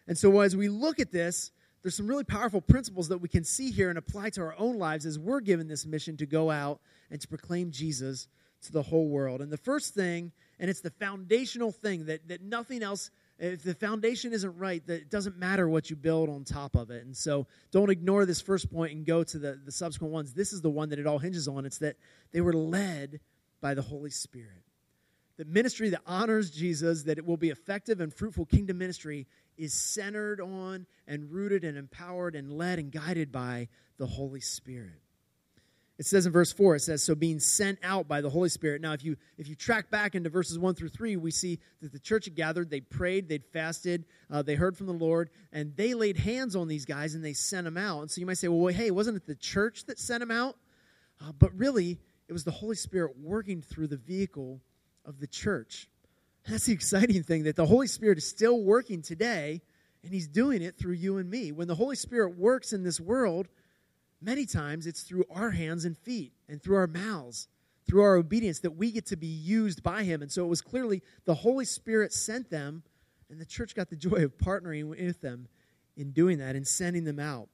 and 0.07 0.18
so 0.18 0.39
as 0.39 0.56
we 0.56 0.69
look 0.69 1.00
at 1.00 1.12
this, 1.12 1.51
there's 1.81 1.95
some 1.95 2.07
really 2.07 2.24
powerful 2.24 2.62
principles 2.62 3.07
that 3.07 3.18
we 3.18 3.27
can 3.27 3.44
see 3.44 3.71
here 3.71 3.89
and 3.89 3.98
apply 3.98 4.30
to 4.31 4.42
our 4.42 4.56
own 4.57 4.77
lives 4.77 5.06
as 5.06 5.18
we're 5.18 5.42
given 5.42 5.68
this 5.68 5.86
mission 5.86 6.15
to 6.18 6.25
go 6.25 6.51
out 6.51 6.80
and 7.09 7.19
to 7.21 7.27
proclaim 7.27 7.71
Jesus 7.71 8.27
to 8.63 8.71
the 8.71 8.83
whole 8.83 9.07
world. 9.07 9.42
And 9.42 9.51
the 9.51 9.57
first 9.57 9.94
thing, 9.94 10.31
and 10.59 10.69
it's 10.69 10.81
the 10.81 10.92
foundational 10.92 11.71
thing 11.71 12.06
that, 12.06 12.27
that 12.27 12.42
nothing 12.44 12.83
else, 12.83 13.09
if 13.39 13.63
the 13.63 13.74
foundation 13.74 14.33
isn't 14.33 14.57
right, 14.57 14.86
that 14.86 15.01
it 15.01 15.09
doesn't 15.09 15.38
matter 15.38 15.68
what 15.68 15.89
you 15.89 15.95
build 15.95 16.30
on 16.30 16.44
top 16.44 16.75
of 16.75 16.92
it. 16.92 17.03
And 17.03 17.18
so 17.18 17.48
don't 17.71 17.89
ignore 17.89 18.27
this 18.27 18.42
first 18.42 18.71
point 18.71 18.94
and 18.94 19.03
go 19.03 19.24
to 19.24 19.39
the, 19.39 19.59
the 19.65 19.71
subsequent 19.71 20.13
ones. 20.13 20.33
This 20.33 20.53
is 20.53 20.62
the 20.62 20.69
one 20.69 20.89
that 20.89 21.00
it 21.00 21.07
all 21.07 21.18
hinges 21.18 21.48
on. 21.48 21.65
It's 21.65 21.80
that 21.80 21.95
they 22.31 22.42
were 22.42 22.53
led 22.53 23.19
by 23.59 23.74
the 23.74 23.81
Holy 23.81 24.12
Spirit. 24.12 24.63
The 25.38 25.45
ministry 25.45 25.89
that 25.89 26.01
honors 26.06 26.51
Jesus, 26.51 27.03
that 27.03 27.18
it 27.18 27.25
will 27.25 27.38
be 27.38 27.50
effective 27.50 28.00
and 28.00 28.13
fruitful 28.13 28.45
kingdom 28.45 28.77
ministry, 28.77 29.25
is 29.62 29.74
centered 29.74 30.42
on 30.42 30.88
and 31.08 31.31
rooted 31.31 31.63
and 31.63 31.78
empowered 31.78 32.36
and 32.36 32.52
led 32.52 32.80
and 32.80 32.92
guided 32.92 33.31
by 33.31 33.68
the 33.98 34.08
Holy 34.08 34.42
Spirit. 34.42 35.00
It 36.00 36.08
says 36.08 36.25
in 36.25 36.31
verse 36.31 36.52
4, 36.52 36.78
it 36.78 36.80
says, 36.80 37.04
So 37.04 37.13
being 37.13 37.40
sent 37.40 37.78
out 37.84 38.08
by 38.08 38.22
the 38.22 38.30
Holy 38.31 38.50
Spirit. 38.50 38.81
Now, 38.81 38.94
if 38.94 39.04
you 39.06 39.18
if 39.38 39.48
you 39.48 39.54
track 39.54 39.92
back 39.92 40.16
into 40.16 40.31
verses 40.31 40.58
1 40.58 40.74
through 40.74 40.90
3, 40.90 41.16
we 41.18 41.30
see 41.30 41.60
that 41.80 41.92
the 41.92 42.00
church 42.00 42.25
had 42.25 42.34
gathered, 42.34 42.72
they 42.72 42.81
prayed, 42.81 43.30
they'd 43.30 43.46
fasted, 43.46 44.06
uh, 44.31 44.42
they 44.42 44.56
heard 44.56 44.75
from 44.75 44.88
the 44.88 44.94
Lord, 44.94 45.30
and 45.54 45.75
they 45.75 45.94
laid 45.94 46.18
hands 46.18 46.56
on 46.56 46.68
these 46.68 46.86
guys 46.86 47.13
and 47.13 47.24
they 47.24 47.34
sent 47.34 47.66
them 47.66 47.78
out. 47.78 48.02
And 48.02 48.10
so 48.10 48.19
you 48.19 48.25
might 48.25 48.40
say, 48.40 48.48
well, 48.48 48.74
hey, 48.74 48.90
wasn't 48.90 49.18
it 49.18 49.28
the 49.28 49.36
church 49.36 49.86
that 49.86 50.00
sent 50.00 50.22
them 50.22 50.31
out? 50.31 50.58
Uh, 51.24 51.34
but 51.34 51.56
really, 51.56 52.00
it 52.28 52.34
was 52.34 52.46
the 52.46 52.52
Holy 52.52 52.75
Spirit 52.75 53.12
working 53.22 53.62
through 53.62 53.88
the 53.88 53.98
vehicle 53.98 54.60
of 55.06 55.19
the 55.19 55.28
church. 55.28 55.88
That's 56.47 56.65
the 56.65 56.73
exciting 56.73 57.23
thing 57.23 57.43
that 57.43 57.55
the 57.55 57.65
Holy 57.65 57.88
Spirit 57.88 58.17
is 58.17 58.27
still 58.27 58.61
working 58.61 59.01
today, 59.01 59.61
and 60.03 60.11
He's 60.11 60.27
doing 60.27 60.61
it 60.61 60.77
through 60.77 60.93
you 60.93 61.17
and 61.17 61.29
me. 61.29 61.51
When 61.51 61.67
the 61.67 61.75
Holy 61.75 61.95
Spirit 61.95 62.38
works 62.38 62.73
in 62.73 62.83
this 62.83 62.99
world, 62.99 63.47
many 64.21 64.45
times 64.45 64.88
it's 64.88 65.03
through 65.03 65.25
our 65.29 65.51
hands 65.51 65.85
and 65.85 65.97
feet 65.97 66.33
and 66.49 66.61
through 66.61 66.77
our 66.77 66.88
mouths, 66.88 67.47
through 67.88 68.01
our 68.01 68.15
obedience, 68.15 68.59
that 68.61 68.75
we 68.75 68.91
get 68.91 69.05
to 69.07 69.15
be 69.15 69.27
used 69.27 69.83
by 69.83 70.03
Him. 70.03 70.21
And 70.21 70.31
so 70.31 70.43
it 70.43 70.49
was 70.49 70.61
clearly 70.61 71.03
the 71.25 71.35
Holy 71.35 71.65
Spirit 71.65 72.11
sent 72.11 72.49
them, 72.49 72.83
and 73.29 73.39
the 73.39 73.45
church 73.45 73.75
got 73.75 73.89
the 73.89 73.95
joy 73.95 74.23
of 74.23 74.38
partnering 74.38 74.89
with 74.89 75.21
them 75.21 75.47
in 75.95 76.12
doing 76.12 76.39
that 76.39 76.55
and 76.55 76.67
sending 76.67 77.03
them 77.03 77.19
out. 77.19 77.50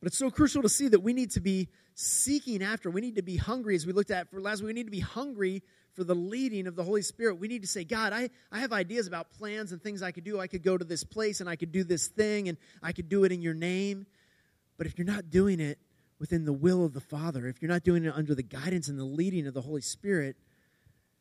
But 0.00 0.06
it's 0.06 0.18
so 0.18 0.30
crucial 0.30 0.62
to 0.62 0.68
see 0.70 0.88
that 0.88 1.00
we 1.00 1.12
need 1.12 1.30
to 1.32 1.40
be 1.40 1.68
seeking 1.94 2.62
after. 2.62 2.90
We 2.90 3.02
need 3.02 3.16
to 3.16 3.22
be 3.22 3.36
hungry, 3.36 3.76
as 3.76 3.86
we 3.86 3.92
looked 3.92 4.10
at 4.10 4.30
for 4.30 4.40
last 4.40 4.62
week. 4.62 4.68
We 4.68 4.72
need 4.72 4.86
to 4.86 4.90
be 4.90 5.00
hungry 5.00 5.62
for 5.94 6.04
the 6.04 6.14
leading 6.14 6.66
of 6.66 6.76
the 6.76 6.84
Holy 6.84 7.02
Spirit. 7.02 7.38
We 7.38 7.48
need 7.48 7.62
to 7.62 7.68
say, 7.68 7.84
God, 7.84 8.12
I, 8.12 8.30
I 8.50 8.60
have 8.60 8.72
ideas 8.72 9.06
about 9.06 9.30
plans 9.30 9.72
and 9.72 9.82
things 9.82 10.02
I 10.02 10.12
could 10.12 10.24
do. 10.24 10.40
I 10.40 10.46
could 10.46 10.62
go 10.62 10.78
to 10.78 10.84
this 10.84 11.04
place 11.04 11.40
and 11.40 11.48
I 11.48 11.56
could 11.56 11.72
do 11.72 11.84
this 11.84 12.08
thing 12.08 12.48
and 12.48 12.58
I 12.82 12.92
could 12.92 13.08
do 13.08 13.24
it 13.24 13.32
in 13.32 13.42
your 13.42 13.54
name. 13.54 14.06
But 14.78 14.86
if 14.86 14.98
you're 14.98 15.06
not 15.06 15.30
doing 15.30 15.60
it 15.60 15.78
within 16.18 16.44
the 16.44 16.52
will 16.52 16.84
of 16.84 16.92
the 16.92 17.00
Father, 17.00 17.46
if 17.46 17.60
you're 17.60 17.70
not 17.70 17.82
doing 17.82 18.04
it 18.04 18.14
under 18.14 18.34
the 18.34 18.42
guidance 18.42 18.88
and 18.88 18.98
the 18.98 19.04
leading 19.04 19.46
of 19.46 19.54
the 19.54 19.60
Holy 19.60 19.80
Spirit, 19.80 20.36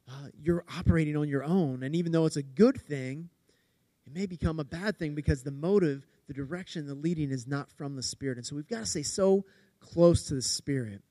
uh, 0.08 0.28
you're 0.42 0.64
operating 0.78 1.18
on 1.18 1.28
your 1.28 1.44
own. 1.44 1.84
And 1.84 1.96
even 1.96 2.12
though 2.12 2.26
it's 2.26 2.38
a 2.38 2.44
good 2.44 2.80
thing, 2.82 3.30
it 4.06 4.14
may 4.14 4.26
become 4.26 4.60
a 4.60 4.64
bad 4.64 4.98
thing 4.98 5.14
because 5.14 5.44
the 5.44 5.52
motive, 5.52 6.06
the 6.28 6.34
direction, 6.34 6.88
the 6.88 6.96
leading 6.96 7.32
is 7.32 7.48
not 7.48 7.70
from 7.72 7.96
the 7.96 8.04
Spirit. 8.04 8.38
And 8.38 8.46
so 8.46 8.56
we've 8.56 8.68
got 8.68 8.80
to 8.80 8.86
stay 8.86 9.04
so 9.04 9.46
close 9.80 10.24
to 10.26 10.36
the 10.36 10.42
Spirit. 10.42 11.02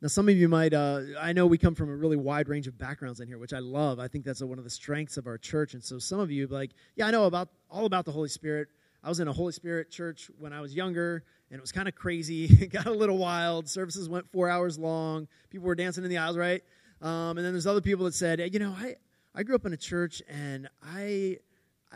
Now, 0.00 0.08
some 0.08 0.28
of 0.28 0.36
you 0.36 0.48
might, 0.48 0.74
uh, 0.74 1.00
I 1.18 1.32
know 1.32 1.46
we 1.46 1.56
come 1.56 1.74
from 1.74 1.88
a 1.88 1.96
really 1.96 2.16
wide 2.16 2.48
range 2.48 2.66
of 2.66 2.76
backgrounds 2.76 3.20
in 3.20 3.28
here, 3.28 3.38
which 3.38 3.52
I 3.54 3.60
love. 3.60 3.98
I 3.98 4.08
think 4.08 4.24
that's 4.24 4.40
a, 4.42 4.46
one 4.46 4.58
of 4.58 4.64
the 4.64 4.70
strengths 4.70 5.16
of 5.16 5.26
our 5.26 5.38
church. 5.38 5.74
And 5.74 5.82
so 5.82 5.98
some 5.98 6.20
of 6.20 6.30
you, 6.30 6.46
like, 6.46 6.72
yeah, 6.96 7.06
I 7.06 7.10
know 7.10 7.24
about 7.24 7.48
all 7.70 7.86
about 7.86 8.04
the 8.04 8.12
Holy 8.12 8.28
Spirit. 8.28 8.68
I 9.02 9.08
was 9.08 9.20
in 9.20 9.28
a 9.28 9.32
Holy 9.32 9.52
Spirit 9.52 9.90
church 9.90 10.30
when 10.38 10.52
I 10.52 10.60
was 10.60 10.74
younger, 10.74 11.24
and 11.50 11.58
it 11.58 11.60
was 11.60 11.72
kind 11.72 11.88
of 11.88 11.94
crazy. 11.94 12.44
it 12.62 12.70
got 12.72 12.86
a 12.86 12.92
little 12.92 13.18
wild. 13.18 13.68
Services 13.68 14.08
went 14.08 14.30
four 14.30 14.48
hours 14.48 14.78
long. 14.78 15.28
People 15.50 15.66
were 15.66 15.74
dancing 15.74 16.04
in 16.04 16.10
the 16.10 16.18
aisles, 16.18 16.36
right? 16.36 16.62
Um, 17.00 17.36
and 17.36 17.38
then 17.38 17.52
there's 17.52 17.66
other 17.66 17.80
people 17.80 18.04
that 18.04 18.14
said, 18.14 18.40
you 18.52 18.58
know, 18.58 18.74
I, 18.76 18.96
I 19.34 19.42
grew 19.42 19.54
up 19.54 19.64
in 19.66 19.72
a 19.72 19.76
church, 19.78 20.22
and 20.28 20.68
I 20.82 21.38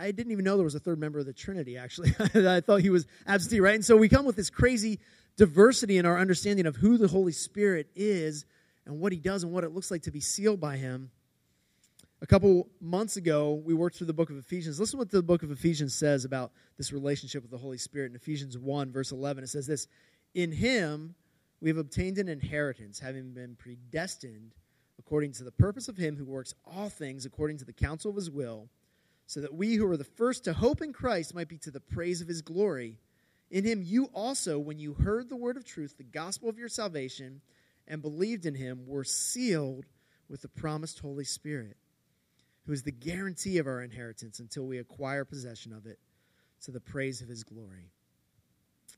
I 0.00 0.12
didn't 0.12 0.32
even 0.32 0.44
know 0.44 0.56
there 0.56 0.64
was 0.64 0.76
a 0.76 0.80
third 0.80 0.98
member 1.00 1.18
of 1.18 1.26
the 1.26 1.32
Trinity, 1.32 1.76
actually. 1.76 2.14
I 2.34 2.60
thought 2.60 2.80
he 2.82 2.90
was 2.90 3.06
absentee, 3.26 3.60
right? 3.60 3.74
And 3.74 3.84
so 3.84 3.96
we 3.96 4.08
come 4.08 4.24
with 4.24 4.36
this 4.36 4.48
crazy 4.48 5.00
diversity 5.38 5.96
in 5.96 6.04
our 6.04 6.18
understanding 6.18 6.66
of 6.66 6.76
who 6.76 6.98
the 6.98 7.08
Holy 7.08 7.32
Spirit 7.32 7.88
is 7.96 8.44
and 8.84 8.98
what 9.00 9.12
he 9.12 9.18
does 9.18 9.44
and 9.44 9.52
what 9.52 9.64
it 9.64 9.72
looks 9.72 9.90
like 9.90 10.02
to 10.02 10.10
be 10.10 10.20
sealed 10.20 10.60
by 10.60 10.76
him. 10.76 11.10
A 12.20 12.26
couple 12.26 12.68
months 12.80 13.16
ago, 13.16 13.54
we 13.64 13.72
worked 13.72 13.96
through 13.96 14.08
the 14.08 14.12
book 14.12 14.28
of 14.28 14.36
Ephesians. 14.36 14.80
Listen 14.80 14.98
to 14.98 14.98
what 14.98 15.10
the 15.10 15.22
book 15.22 15.44
of 15.44 15.52
Ephesians 15.52 15.94
says 15.94 16.24
about 16.24 16.50
this 16.76 16.92
relationship 16.92 17.42
with 17.42 17.52
the 17.52 17.58
Holy 17.58 17.78
Spirit. 17.78 18.10
In 18.10 18.16
Ephesians 18.16 18.58
1, 18.58 18.90
verse 18.90 19.12
11, 19.12 19.44
it 19.44 19.46
says 19.46 19.68
this 19.68 19.86
In 20.34 20.50
him 20.50 21.14
we 21.60 21.70
have 21.70 21.78
obtained 21.78 22.18
an 22.18 22.28
inheritance, 22.28 22.98
having 22.98 23.32
been 23.32 23.54
predestined 23.56 24.54
according 24.98 25.30
to 25.32 25.44
the 25.44 25.52
purpose 25.52 25.88
of 25.88 25.96
him 25.96 26.16
who 26.16 26.24
works 26.24 26.54
all 26.66 26.88
things 26.88 27.24
according 27.24 27.58
to 27.58 27.64
the 27.64 27.72
counsel 27.72 28.10
of 28.10 28.16
his 28.16 28.30
will, 28.30 28.68
so 29.26 29.40
that 29.40 29.54
we 29.54 29.76
who 29.76 29.88
are 29.88 29.96
the 29.96 30.02
first 30.02 30.42
to 30.44 30.52
hope 30.52 30.82
in 30.82 30.92
Christ 30.92 31.36
might 31.36 31.48
be 31.48 31.58
to 31.58 31.70
the 31.70 31.78
praise 31.78 32.20
of 32.20 32.26
his 32.26 32.42
glory. 32.42 32.98
In 33.50 33.64
him 33.64 33.82
you 33.82 34.06
also, 34.12 34.58
when 34.58 34.78
you 34.78 34.92
heard 34.94 35.28
the 35.28 35.36
word 35.36 35.56
of 35.56 35.64
truth, 35.64 35.96
the 35.96 36.04
gospel 36.04 36.48
of 36.48 36.58
your 36.58 36.68
salvation, 36.68 37.40
and 37.86 38.02
believed 38.02 38.44
in 38.44 38.54
him, 38.54 38.84
were 38.86 39.04
sealed 39.04 39.86
with 40.28 40.42
the 40.42 40.48
promised 40.48 40.98
Holy 40.98 41.24
Spirit, 41.24 41.76
who 42.66 42.72
is 42.72 42.82
the 42.82 42.92
guarantee 42.92 43.58
of 43.58 43.66
our 43.66 43.82
inheritance 43.82 44.38
until 44.38 44.66
we 44.66 44.78
acquire 44.78 45.24
possession 45.24 45.72
of 45.72 45.86
it 45.86 45.98
to 46.62 46.70
the 46.70 46.80
praise 46.80 47.22
of 47.22 47.28
his 47.28 47.42
glory. 47.42 47.90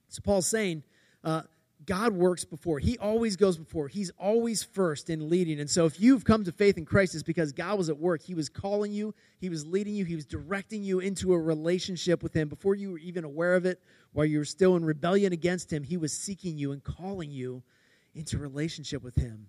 So 0.09 0.21
Paul's 0.25 0.49
saying, 0.49 0.83
uh, 1.23 1.43
God 1.87 2.13
works 2.13 2.45
before. 2.45 2.79
He 2.79 2.99
always 2.99 3.37
goes 3.37 3.57
before. 3.57 3.89
He's 3.89 4.11
always 4.19 4.63
first 4.63 5.09
in 5.09 5.31
leading. 5.31 5.61
And 5.61 5.71
so 5.71 5.87
if 5.87 6.01
you've 6.01 6.25
come 6.25 6.45
to 6.45 6.53
faith 6.53 6.77
in 6.77 6.85
Christ, 6.85 7.15
it's 7.15 7.23
because 7.23 7.53
God 7.53 7.79
was 7.79 7.89
at 7.89 7.99
work. 7.99 8.23
He 8.23 8.35
was 8.35 8.49
calling 8.49 8.93
you, 8.93 9.15
He 9.39 9.49
was 9.49 9.67
leading 9.67 9.95
you, 9.95 10.05
He 10.05 10.15
was 10.15 10.27
directing 10.27 10.83
you 10.83 11.01
into 11.01 11.33
a 11.33 11.39
relationship 11.39 12.23
with 12.23 12.35
Him 12.35 12.49
before 12.49 12.75
you 12.75 12.93
were 12.93 12.99
even 12.99 13.25
aware 13.25 13.55
of 13.55 13.65
it, 13.65 13.81
while 14.13 14.27
you 14.27 14.39
were 14.39 14.45
still 14.45 14.77
in 14.77 14.85
rebellion 14.85 15.33
against 15.33 15.73
Him. 15.73 15.83
He 15.83 15.97
was 15.97 16.13
seeking 16.13 16.59
you 16.59 16.73
and 16.73 16.85
calling 16.85 17.31
you 17.31 17.63
into 18.15 18.39
relationship 18.39 19.03
with 19.03 19.15
Him. 19.15 19.49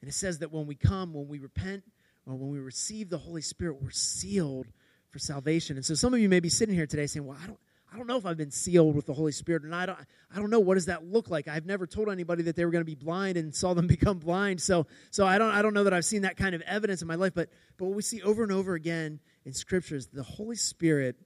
And 0.00 0.08
it 0.08 0.14
says 0.14 0.38
that 0.38 0.52
when 0.52 0.66
we 0.66 0.74
come, 0.74 1.12
when 1.12 1.28
we 1.28 1.38
repent, 1.38 1.84
or 2.26 2.34
when 2.36 2.50
we 2.50 2.60
receive 2.60 3.08
the 3.08 3.18
Holy 3.18 3.42
Spirit, 3.42 3.82
we're 3.82 3.90
sealed 3.90 4.66
for 5.10 5.18
salvation. 5.18 5.76
And 5.76 5.84
so 5.84 5.94
some 5.94 6.14
of 6.14 6.20
you 6.20 6.28
may 6.28 6.40
be 6.40 6.48
sitting 6.48 6.74
here 6.74 6.86
today 6.86 7.06
saying, 7.06 7.26
Well, 7.26 7.38
I 7.42 7.46
don't. 7.46 7.58
I 7.92 7.98
don't 7.98 8.06
know 8.06 8.16
if 8.16 8.24
I've 8.24 8.38
been 8.38 8.50
sealed 8.50 8.96
with 8.96 9.04
the 9.04 9.12
Holy 9.12 9.32
Spirit, 9.32 9.64
and 9.64 9.74
I 9.74 9.84
don't, 9.84 9.98
I 10.34 10.38
don't 10.38 10.48
know 10.48 10.60
what 10.60 10.74
does 10.74 10.86
that 10.86 11.04
look 11.04 11.28
like. 11.28 11.46
I've 11.46 11.66
never 11.66 11.86
told 11.86 12.08
anybody 12.08 12.44
that 12.44 12.56
they 12.56 12.64
were 12.64 12.70
going 12.70 12.80
to 12.80 12.86
be 12.86 12.94
blind 12.94 13.36
and 13.36 13.54
saw 13.54 13.74
them 13.74 13.86
become 13.88 14.18
blind. 14.18 14.62
So, 14.62 14.86
so 15.10 15.26
I 15.26 15.36
don't, 15.36 15.50
I 15.50 15.60
don't 15.60 15.74
know 15.74 15.84
that 15.84 15.92
I've 15.92 16.04
seen 16.04 16.22
that 16.22 16.36
kind 16.36 16.54
of 16.54 16.62
evidence 16.62 17.02
in 17.02 17.08
my 17.08 17.16
life. 17.16 17.32
But, 17.34 17.50
but 17.76 17.84
what 17.86 17.94
we 17.94 18.02
see 18.02 18.22
over 18.22 18.42
and 18.42 18.52
over 18.52 18.74
again 18.74 19.20
in 19.44 19.52
Scripture 19.52 19.96
is 19.96 20.06
the 20.06 20.22
Holy 20.22 20.56
Spirit. 20.56 21.16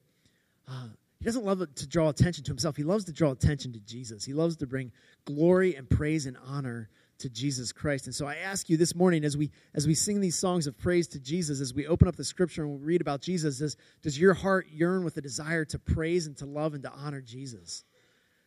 Uh, 0.67 0.89
he 1.19 1.25
doesn't 1.25 1.45
love 1.45 1.63
to 1.73 1.87
draw 1.87 2.09
attention 2.09 2.43
to 2.43 2.51
himself. 2.51 2.75
He 2.75 2.83
loves 2.83 3.05
to 3.05 3.13
draw 3.13 3.31
attention 3.31 3.71
to 3.73 3.79
Jesus. 3.79 4.25
He 4.25 4.33
loves 4.33 4.57
to 4.57 4.67
bring 4.67 4.91
glory 5.25 5.75
and 5.75 5.89
praise 5.89 6.25
and 6.25 6.37
honor 6.45 6.89
to 7.19 7.29
Jesus 7.29 7.71
Christ. 7.71 8.05
And 8.05 8.15
so 8.15 8.27
I 8.27 8.35
ask 8.35 8.69
you 8.69 8.77
this 8.77 8.95
morning 8.95 9.23
as 9.23 9.35
we 9.35 9.51
as 9.73 9.87
we 9.87 9.95
sing 9.95 10.21
these 10.21 10.37
songs 10.37 10.67
of 10.67 10.77
praise 10.77 11.07
to 11.09 11.19
Jesus, 11.19 11.59
as 11.59 11.73
we 11.73 11.87
open 11.87 12.07
up 12.07 12.15
the 12.15 12.23
scripture 12.23 12.63
and 12.63 12.79
we 12.79 12.85
read 12.85 13.01
about 13.01 13.21
Jesus, 13.21 13.59
does, 13.59 13.75
does 14.01 14.19
your 14.19 14.33
heart 14.33 14.67
yearn 14.71 15.03
with 15.03 15.17
a 15.17 15.21
desire 15.21 15.65
to 15.65 15.79
praise 15.79 16.27
and 16.27 16.37
to 16.37 16.45
love 16.45 16.73
and 16.73 16.83
to 16.83 16.91
honor 16.91 17.21
Jesus? 17.21 17.83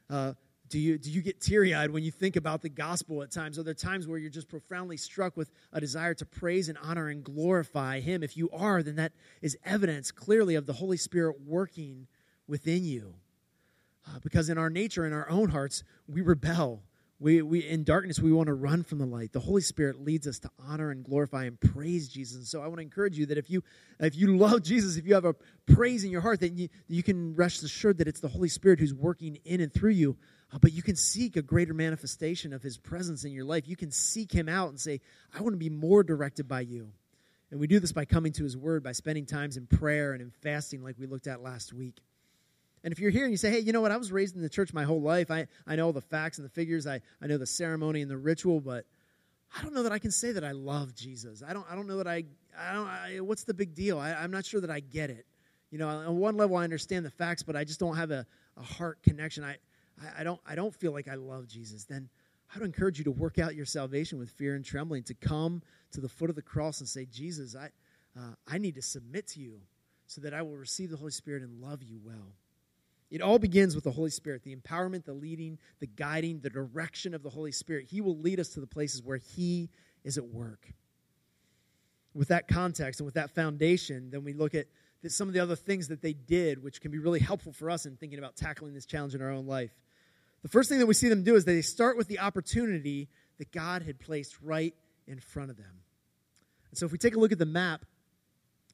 Uh, 0.08 0.34
do 0.70 0.78
you, 0.78 0.98
do 0.98 1.10
you 1.10 1.20
get 1.20 1.40
teary 1.40 1.74
eyed 1.74 1.90
when 1.90 2.04
you 2.04 2.12
think 2.12 2.36
about 2.36 2.62
the 2.62 2.68
gospel 2.68 3.22
at 3.24 3.32
times? 3.32 3.58
Are 3.58 3.64
there 3.64 3.74
times 3.74 4.06
where 4.06 4.18
you're 4.18 4.30
just 4.30 4.48
profoundly 4.48 4.96
struck 4.96 5.36
with 5.36 5.50
a 5.72 5.80
desire 5.80 6.14
to 6.14 6.24
praise 6.24 6.68
and 6.68 6.78
honor 6.80 7.08
and 7.08 7.24
glorify 7.24 7.98
Him? 7.98 8.22
If 8.22 8.36
you 8.36 8.48
are, 8.50 8.80
then 8.80 8.94
that 8.94 9.12
is 9.42 9.58
evidence 9.64 10.12
clearly 10.12 10.54
of 10.54 10.66
the 10.66 10.74
Holy 10.74 10.96
Spirit 10.96 11.40
working 11.44 12.06
within 12.46 12.84
you. 12.84 13.14
Uh, 14.06 14.20
because 14.22 14.48
in 14.48 14.58
our 14.58 14.70
nature, 14.70 15.04
in 15.04 15.12
our 15.12 15.28
own 15.28 15.50
hearts, 15.50 15.82
we 16.06 16.20
rebel 16.20 16.84
we, 17.20 17.42
we 17.42 17.60
in 17.60 17.84
darkness 17.84 18.18
we 18.18 18.32
want 18.32 18.46
to 18.46 18.54
run 18.54 18.82
from 18.82 18.98
the 18.98 19.04
light. 19.04 19.32
The 19.32 19.40
Holy 19.40 19.60
Spirit 19.60 20.02
leads 20.02 20.26
us 20.26 20.38
to 20.40 20.50
honor 20.58 20.90
and 20.90 21.04
glorify 21.04 21.44
and 21.44 21.60
praise 21.60 22.08
Jesus. 22.08 22.36
And 22.36 22.46
so 22.46 22.62
I 22.62 22.66
want 22.66 22.78
to 22.78 22.82
encourage 22.82 23.18
you 23.18 23.26
that 23.26 23.36
if 23.36 23.50
you 23.50 23.62
if 24.00 24.16
you 24.16 24.38
love 24.38 24.62
Jesus, 24.62 24.96
if 24.96 25.06
you 25.06 25.12
have 25.12 25.26
a 25.26 25.34
praise 25.66 26.02
in 26.02 26.10
your 26.10 26.22
heart, 26.22 26.40
that 26.40 26.52
you, 26.52 26.70
you 26.88 27.02
can 27.02 27.36
rest 27.36 27.62
assured 27.62 27.98
that 27.98 28.08
it's 28.08 28.20
the 28.20 28.28
Holy 28.28 28.48
Spirit 28.48 28.80
who's 28.80 28.94
working 28.94 29.38
in 29.44 29.60
and 29.60 29.72
through 29.72 29.90
you. 29.90 30.16
Uh, 30.50 30.58
but 30.58 30.72
you 30.72 30.82
can 30.82 30.96
seek 30.96 31.36
a 31.36 31.42
greater 31.42 31.74
manifestation 31.74 32.54
of 32.54 32.62
His 32.62 32.78
presence 32.78 33.22
in 33.24 33.32
your 33.32 33.44
life. 33.44 33.68
You 33.68 33.76
can 33.76 33.90
seek 33.90 34.32
Him 34.32 34.48
out 34.48 34.70
and 34.70 34.80
say, 34.80 35.02
"I 35.38 35.42
want 35.42 35.52
to 35.52 35.58
be 35.58 35.68
more 35.68 36.02
directed 36.02 36.48
by 36.48 36.62
you." 36.62 36.90
And 37.50 37.60
we 37.60 37.66
do 37.66 37.80
this 37.80 37.92
by 37.92 38.06
coming 38.06 38.32
to 38.32 38.44
His 38.44 38.56
Word, 38.56 38.82
by 38.82 38.92
spending 38.92 39.26
times 39.26 39.58
in 39.58 39.66
prayer 39.66 40.14
and 40.14 40.22
in 40.22 40.30
fasting, 40.30 40.82
like 40.82 40.96
we 40.98 41.06
looked 41.06 41.26
at 41.26 41.42
last 41.42 41.74
week. 41.74 41.98
And 42.82 42.92
if 42.92 42.98
you're 42.98 43.10
here 43.10 43.24
and 43.24 43.32
you 43.32 43.36
say, 43.36 43.50
hey, 43.50 43.58
you 43.58 43.72
know 43.72 43.80
what, 43.80 43.90
I 43.90 43.96
was 43.96 44.10
raised 44.10 44.36
in 44.36 44.42
the 44.42 44.48
church 44.48 44.72
my 44.72 44.84
whole 44.84 45.02
life, 45.02 45.30
I, 45.30 45.46
I 45.66 45.76
know 45.76 45.86
all 45.86 45.92
the 45.92 46.00
facts 46.00 46.38
and 46.38 46.44
the 46.44 46.50
figures, 46.50 46.86
I, 46.86 47.00
I 47.20 47.26
know 47.26 47.36
the 47.36 47.46
ceremony 47.46 48.00
and 48.00 48.10
the 48.10 48.16
ritual, 48.16 48.60
but 48.60 48.86
I 49.56 49.62
don't 49.62 49.74
know 49.74 49.82
that 49.82 49.92
I 49.92 49.98
can 49.98 50.10
say 50.10 50.32
that 50.32 50.44
I 50.44 50.52
love 50.52 50.94
Jesus. 50.94 51.42
I 51.46 51.52
don't, 51.52 51.66
I 51.70 51.74
don't 51.74 51.86
know 51.86 51.98
that 51.98 52.06
I, 52.06 52.24
I 52.58 52.72
don't, 52.72 52.86
I, 52.86 53.20
what's 53.20 53.44
the 53.44 53.54
big 53.54 53.74
deal? 53.74 53.98
I, 53.98 54.12
I'm 54.12 54.30
not 54.30 54.46
sure 54.46 54.60
that 54.60 54.70
I 54.70 54.80
get 54.80 55.10
it. 55.10 55.26
You 55.70 55.78
know, 55.78 55.88
on 55.88 56.18
one 56.18 56.36
level, 56.36 56.56
I 56.56 56.64
understand 56.64 57.04
the 57.04 57.10
facts, 57.10 57.42
but 57.42 57.54
I 57.54 57.64
just 57.64 57.78
don't 57.78 57.96
have 57.96 58.10
a, 58.10 58.26
a 58.56 58.62
heart 58.62 59.02
connection. 59.02 59.44
I, 59.44 59.56
I, 60.00 60.20
I, 60.20 60.24
don't, 60.24 60.40
I 60.46 60.54
don't 60.54 60.74
feel 60.74 60.92
like 60.92 61.06
I 61.08 61.14
love 61.14 61.46
Jesus. 61.46 61.84
Then 61.84 62.08
I 62.54 62.58
would 62.58 62.66
encourage 62.66 62.98
you 62.98 63.04
to 63.04 63.12
work 63.12 63.38
out 63.38 63.54
your 63.54 63.66
salvation 63.66 64.18
with 64.18 64.30
fear 64.30 64.54
and 64.54 64.64
trembling, 64.64 65.02
to 65.04 65.14
come 65.14 65.62
to 65.92 66.00
the 66.00 66.08
foot 66.08 66.30
of 66.30 66.36
the 66.36 66.42
cross 66.42 66.80
and 66.80 66.88
say, 66.88 67.06
Jesus, 67.06 67.54
I, 67.54 67.70
uh, 68.18 68.34
I 68.48 68.58
need 68.58 68.74
to 68.76 68.82
submit 68.82 69.28
to 69.28 69.40
you 69.40 69.60
so 70.06 70.20
that 70.22 70.34
I 70.34 70.42
will 70.42 70.56
receive 70.56 70.90
the 70.90 70.96
Holy 70.96 71.12
Spirit 71.12 71.42
and 71.42 71.60
love 71.60 71.82
you 71.82 72.00
well. 72.04 72.34
It 73.10 73.22
all 73.22 73.38
begins 73.38 73.74
with 73.74 73.84
the 73.84 73.90
Holy 73.90 74.10
Spirit, 74.10 74.44
the 74.44 74.54
empowerment, 74.54 75.04
the 75.04 75.12
leading, 75.12 75.58
the 75.80 75.86
guiding, 75.86 76.40
the 76.40 76.50
direction 76.50 77.12
of 77.12 77.22
the 77.22 77.30
Holy 77.30 77.52
Spirit. 77.52 77.86
He 77.90 78.00
will 78.00 78.16
lead 78.16 78.38
us 78.38 78.50
to 78.50 78.60
the 78.60 78.66
places 78.66 79.02
where 79.02 79.16
He 79.16 79.68
is 80.04 80.16
at 80.16 80.26
work. 80.26 80.72
With 82.14 82.28
that 82.28 82.48
context 82.48 83.00
and 83.00 83.04
with 83.04 83.14
that 83.14 83.30
foundation, 83.30 84.10
then 84.10 84.24
we 84.24 84.32
look 84.32 84.54
at 84.54 84.66
some 85.08 85.28
of 85.28 85.34
the 85.34 85.40
other 85.40 85.56
things 85.56 85.88
that 85.88 86.02
they 86.02 86.12
did, 86.12 86.62
which 86.62 86.80
can 86.80 86.90
be 86.90 86.98
really 86.98 87.20
helpful 87.20 87.52
for 87.52 87.70
us 87.70 87.86
in 87.86 87.96
thinking 87.96 88.18
about 88.18 88.36
tackling 88.36 88.74
this 88.74 88.86
challenge 88.86 89.14
in 89.14 89.22
our 89.22 89.30
own 89.30 89.46
life. 89.46 89.72
The 90.42 90.48
first 90.48 90.68
thing 90.68 90.78
that 90.78 90.86
we 90.86 90.94
see 90.94 91.08
them 91.08 91.22
do 91.24 91.34
is 91.36 91.44
they 91.44 91.62
start 91.62 91.96
with 91.96 92.08
the 92.08 92.20
opportunity 92.20 93.08
that 93.38 93.50
God 93.52 93.82
had 93.82 93.98
placed 93.98 94.36
right 94.42 94.74
in 95.06 95.18
front 95.18 95.50
of 95.50 95.56
them. 95.56 95.80
And 96.70 96.78
so 96.78 96.86
if 96.86 96.92
we 96.92 96.98
take 96.98 97.16
a 97.16 97.18
look 97.18 97.32
at 97.32 97.38
the 97.38 97.46
map 97.46 97.84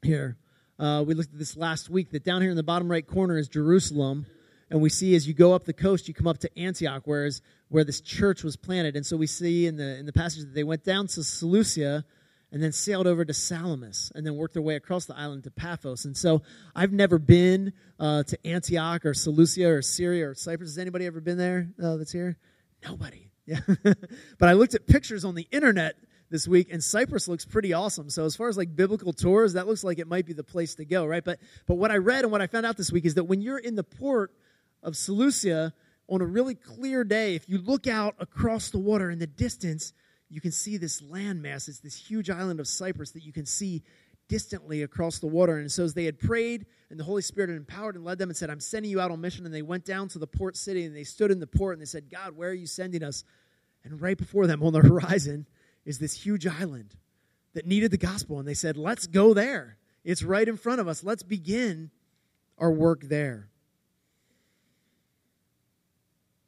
here, 0.03 0.37
uh, 0.79 1.05
we 1.07 1.15
looked 1.15 1.33
at 1.33 1.39
this 1.39 1.57
last 1.57 1.89
week 1.89 2.11
that 2.11 2.25
down 2.25 2.43
here 2.43 2.51
in 2.51 2.57
the 2.57 2.63
bottom 2.63 2.91
right 2.91 3.07
corner 3.07 3.39
is 3.39 3.49
Jerusalem. 3.49 4.27
And 4.69 4.81
we 4.81 4.89
see 4.89 5.15
as 5.15 5.29
you 5.29 5.35
go 5.35 5.53
up 5.55 5.65
the 5.65 5.73
coast, 5.73 6.09
you 6.09 6.15
come 6.15 6.27
up 6.27 6.39
to 6.39 6.59
Antioch, 6.59 7.03
whereas 7.05 7.41
where 7.69 7.85
this 7.85 8.01
church 8.01 8.43
was 8.43 8.57
planted. 8.57 8.97
And 8.97 9.07
so 9.07 9.17
we 9.17 9.27
see 9.27 9.67
in 9.67 9.77
the 9.77 9.97
in 9.97 10.07
the 10.07 10.13
passage 10.13 10.43
that 10.43 10.55
they 10.55 10.65
went 10.65 10.85
down 10.85 11.07
to 11.09 11.23
Seleucia 11.23 12.05
and 12.53 12.63
then 12.63 12.73
sailed 12.73 13.07
over 13.07 13.25
to 13.25 13.35
Salamis 13.35 14.13
and 14.15 14.27
then 14.27 14.37
worked 14.37 14.55
their 14.55 14.63
way 14.63 14.77
across 14.77 15.07
the 15.07 15.17
island 15.17 15.45
to 15.45 15.51
Paphos. 15.51 16.05
And 16.05 16.17
so 16.17 16.43
I've 16.75 16.93
never 16.93 17.19
been 17.19 17.73
uh, 17.99 18.23
to 18.25 18.47
Antioch 18.47 19.05
or 19.05 19.15
Seleucia 19.15 19.69
or 19.69 19.83
Syria 19.83 20.29
or 20.31 20.35
Cyprus. 20.35 20.71
Has 20.71 20.79
anybody 20.79 21.07
ever 21.07 21.21
been 21.21 21.39
there 21.39 21.69
uh, 21.83 21.97
that's 21.97 22.13
here? 22.13 22.37
Nobody. 22.85 23.23
Yeah. 23.49 23.61
but 24.41 24.49
I 24.49 24.55
looked 24.55 24.75
at 24.75 24.89
pictures 24.89 25.25
on 25.25 25.37
the 25.37 25.47
internet 25.53 25.95
this 26.31 26.49
week, 26.49 26.69
and 26.73 26.83
Cyprus 26.83 27.29
looks 27.29 27.45
pretty 27.45 27.73
awesome. 27.73 28.11
So 28.11 28.25
as 28.25 28.35
far 28.37 28.49
as 28.49 28.57
like 28.57 28.75
biblical 28.75 29.13
tours, 29.13 29.53
that 29.53 29.67
looks 29.67 29.85
like 29.85 29.99
it 29.99 30.07
might 30.07 30.27
be 30.27 30.33
the 30.33 30.45
place 30.45 30.75
to 30.77 30.85
go, 30.85 31.05
right? 31.07 31.25
But 31.25 31.39
but 31.67 31.77
what 31.77 31.91
I 31.91 31.97
read 31.97 32.25
and 32.25 32.33
what 32.33 32.41
I 32.41 32.47
found 32.47 32.67
out 32.67 32.77
this 32.77 32.91
week 32.91 33.05
is 33.05 33.15
that 33.15 33.25
when 33.25 33.41
you're 33.41 33.59
in 33.59 33.77
the 33.77 33.85
port 33.85 34.33
of 34.83 34.97
Seleucia 34.97 35.73
on 36.09 36.21
a 36.21 36.27
really 36.27 36.55
clear 36.55 37.05
day, 37.05 37.35
if 37.35 37.49
you 37.49 37.59
look 37.59 37.87
out 37.87 38.15
across 38.19 38.71
the 38.71 38.79
water 38.79 39.11
in 39.11 39.19
the 39.19 39.27
distance, 39.27 39.93
you 40.29 40.41
can 40.41 40.53
see 40.53 40.77
this 40.77 41.01
landmass. 41.01 41.69
It's 41.69 41.81
this 41.81 41.97
huge 41.97 42.31
island 42.31 42.61
of 42.61 42.69
Cyprus 42.69 43.13
that 43.13 43.23
you 43.23 43.33
can 43.33 43.47
see 43.47 43.83
distantly 44.29 44.83
across 44.83 45.19
the 45.19 45.27
water. 45.27 45.59
And 45.59 45.71
so 45.71 45.85
as 45.85 45.95
they 45.95 46.05
had 46.05 46.19
prayed, 46.19 46.67
and 46.91 46.99
the 46.99 47.05
Holy 47.05 47.23
Spirit 47.23 47.51
had 47.51 47.57
empowered 47.57 47.97
and 47.97 48.05
led 48.05 48.19
them 48.19 48.29
and 48.29 48.37
said, 48.37 48.51
I'm 48.51 48.61
sending 48.61 48.91
you 48.91 49.01
out 49.01 49.11
on 49.11 49.21
mission. 49.21 49.45
And 49.45 49.55
they 49.55 49.63
went 49.63 49.85
down 49.85 50.09
to 50.09 50.19
the 50.19 50.27
port 50.27 50.57
city 50.57 50.85
and 50.85 50.95
they 50.95 51.05
stood 51.05 51.31
in 51.31 51.41
the 51.41 51.47
port 51.47 51.75
and 51.75 51.83
they 51.83 51.87
said, 51.87 52.11
God, 52.11 52.37
where 52.37 52.51
are 52.51 52.55
you 52.55 52.67
sending 52.67 53.03
us? 53.03 53.25
And 53.85 54.01
right 54.01 54.19
before 54.19 54.47
them 54.47 54.63
on 54.63 54.73
the 54.73 54.81
horizon 54.89 55.47
is 55.87 55.99
this 55.99 56.13
huge 56.13 56.47
island 56.47 56.97
that 57.55 57.65
needed 57.65 57.91
the 57.91 57.97
gospel. 57.97 58.39
And 58.39 58.47
they 58.47 58.53
said, 58.53 58.77
let's 58.77 59.07
go 59.07 59.33
there. 59.33 59.79
It's 60.05 60.23
right 60.23 60.47
in 60.47 60.59
front 60.59 60.81
of 60.81 60.89
us. 60.89 61.03
Let's 61.03 61.23
begin 61.23 61.91
our 62.59 62.71
work 62.71 63.05
there. 63.05 63.49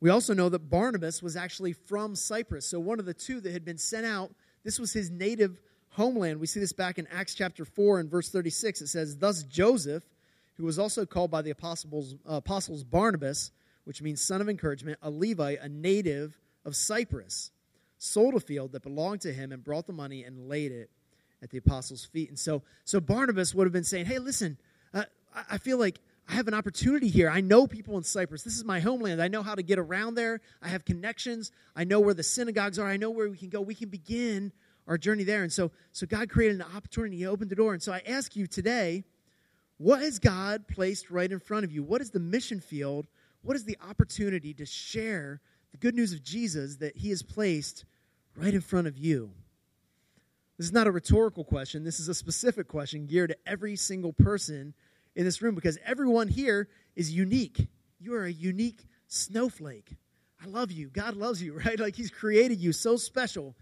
We 0.01 0.11
also 0.11 0.35
know 0.35 0.49
that 0.51 0.71
Barnabas 0.71 1.23
was 1.23 1.35
actually 1.35 1.73
from 1.73 2.15
Cyprus. 2.15 2.67
So, 2.67 2.79
one 2.79 3.01
of 3.01 3.05
the 3.05 3.15
two 3.15 3.41
that 3.41 3.53
had 3.53 3.65
been 3.65 3.79
sent 3.79 4.07
out, 4.07 4.31
this 4.63 4.79
was 4.79 4.93
his 4.93 5.11
native 5.11 5.61
homeland. 5.91 6.39
We 6.39 6.47
see 6.47 6.61
this 6.61 6.73
back 6.73 6.99
in 6.99 7.09
Acts 7.09 7.35
chapter 7.35 7.65
4 7.65 7.99
and 7.99 8.09
verse 8.11 8.29
36. 8.29 8.83
It 8.83 8.87
says, 8.87 9.17
Thus 9.17 9.43
Joseph, 9.43 10.05
who 10.57 10.65
was 10.65 10.79
also 10.79 11.05
called 11.05 11.33
by 11.33 11.43
the 11.43 11.51
apostles, 11.51 12.15
uh, 12.29 12.35
apostles 12.35 12.85
Barnabas, 12.85 13.51
which 13.85 14.03
means 14.03 14.21
son 14.21 14.41
of 14.41 14.49
encouragement, 14.49 14.99
a 15.03 15.11
Levite, 15.11 15.59
a 15.61 15.69
native 15.69 16.39
of 16.65 16.77
Cyprus 16.77 17.51
sold 17.99 18.35
a 18.35 18.41
field 18.41 18.73
that 18.73 18.83
belonged 18.83 19.21
to 19.23 19.33
him 19.33 19.53
and 19.53 19.63
brought 19.63 19.87
the 19.87 19.93
money 19.93 20.25
and 20.25 20.49
laid 20.49 20.73
it 20.73 20.91
at 21.43 21.51
the 21.51 21.59
apostles' 21.59 22.05
feet. 22.05 22.29
And 22.29 22.39
so, 22.39 22.63
so 22.85 23.01
Barnabas 23.01 23.55
would 23.55 23.67
have 23.67 23.73
been 23.73 23.85
saying, 23.85 24.07
Hey, 24.07 24.19
listen, 24.19 24.59
uh, 24.95 25.05
I 25.51 25.59
feel 25.59 25.79
like 25.79 26.01
I 26.29 26.35
have 26.35 26.49
an 26.49 26.55
opportunity 26.55 27.09
here. 27.09 27.31
I 27.31 27.41
know 27.41 27.67
people 27.67 27.97
in 27.97 28.03
Cyprus. 28.03 28.43
This 28.43 28.57
is 28.57 28.65
my 28.65 28.81
homeland. 28.81 29.23
I 29.23 29.29
know 29.29 29.43
how 29.43 29.55
to 29.55 29.63
get 29.63 29.79
around 29.79 30.15
there. 30.15 30.41
I 30.61 30.69
have 30.69 30.85
connections. 30.85 31.53
I 31.75 31.85
know 31.85 32.01
where 32.01 32.15
the 32.15 32.23
synagogues 32.23 32.79
are. 32.79 32.87
I 32.87 32.99
know 32.99 33.11
where 33.11 33.31
we 33.31 33.37
can 33.37 33.49
go. 33.49 33.63
We 33.63 33.75
can 33.75 33.89
begin 33.89 34.53
our 34.87 34.99
journey 34.99 35.25
there. 35.25 35.43
And 35.43 35.53
so, 35.53 35.71
so 35.93 36.07
God 36.07 36.29
created 36.29 36.57
an 36.57 36.67
opportunity. 36.75 37.17
He 37.17 37.27
opened 37.27 37.51
the 37.51 37.57
door. 37.57 37.73
And 37.73 37.83
so 37.83 37.93
I 37.93 38.03
ask 38.07 38.37
you 38.37 38.47
today, 38.47 39.05
what 39.79 40.01
has 40.01 40.19
God 40.19 40.69
placed 40.69 41.11
right 41.11 41.31
in 41.31 41.39
front 41.39 41.65
of 41.65 41.73
you? 41.73 41.83
What 41.83 42.03
is 42.03 42.11
the 42.11 42.21
mission 42.21 42.61
field? 42.61 43.07
What 43.43 43.57
is 43.57 43.65
the 43.65 43.79
opportunity 43.89 44.53
to 44.55 44.67
share 44.67 45.41
the 45.79 45.87
good 45.87 45.95
news 45.95 46.13
of 46.13 46.23
Jesus 46.23 46.77
that 46.77 46.97
he 46.97 47.11
has 47.11 47.23
placed 47.23 47.85
right 48.37 48.55
in 48.55 48.61
front 48.61 48.87
of 48.87 48.99
you. 48.99 49.31
This 50.57 50.67
is 50.67 50.73
not 50.73 50.87
a 50.87 50.91
rhetorical 50.91 51.45
question. 51.45 51.85
This 51.85 52.01
is 52.01 52.09
a 52.09 52.15
specific 52.15 52.67
question 52.67 53.07
geared 53.07 53.31
to 53.31 53.37
every 53.47 53.77
single 53.77 54.13
person 54.13 54.75
in 55.15 55.25
this 55.25 55.41
room 55.41 55.55
because 55.55 55.79
everyone 55.85 56.29
here 56.29 56.69
is 56.97 57.13
unique. 57.13 57.69
You 58.01 58.15
are 58.15 58.25
a 58.25 58.33
unique 58.33 58.87
snowflake. 59.07 59.97
I 60.43 60.49
love 60.49 60.73
you. 60.73 60.89
God 60.89 61.15
loves 61.17 61.43
you, 61.43 61.53
right? 61.65 61.79
Like 61.79 61.95
He's 61.95 62.11
created 62.11 62.59
you 62.59 62.73
so 62.73 62.97
special. 62.97 63.55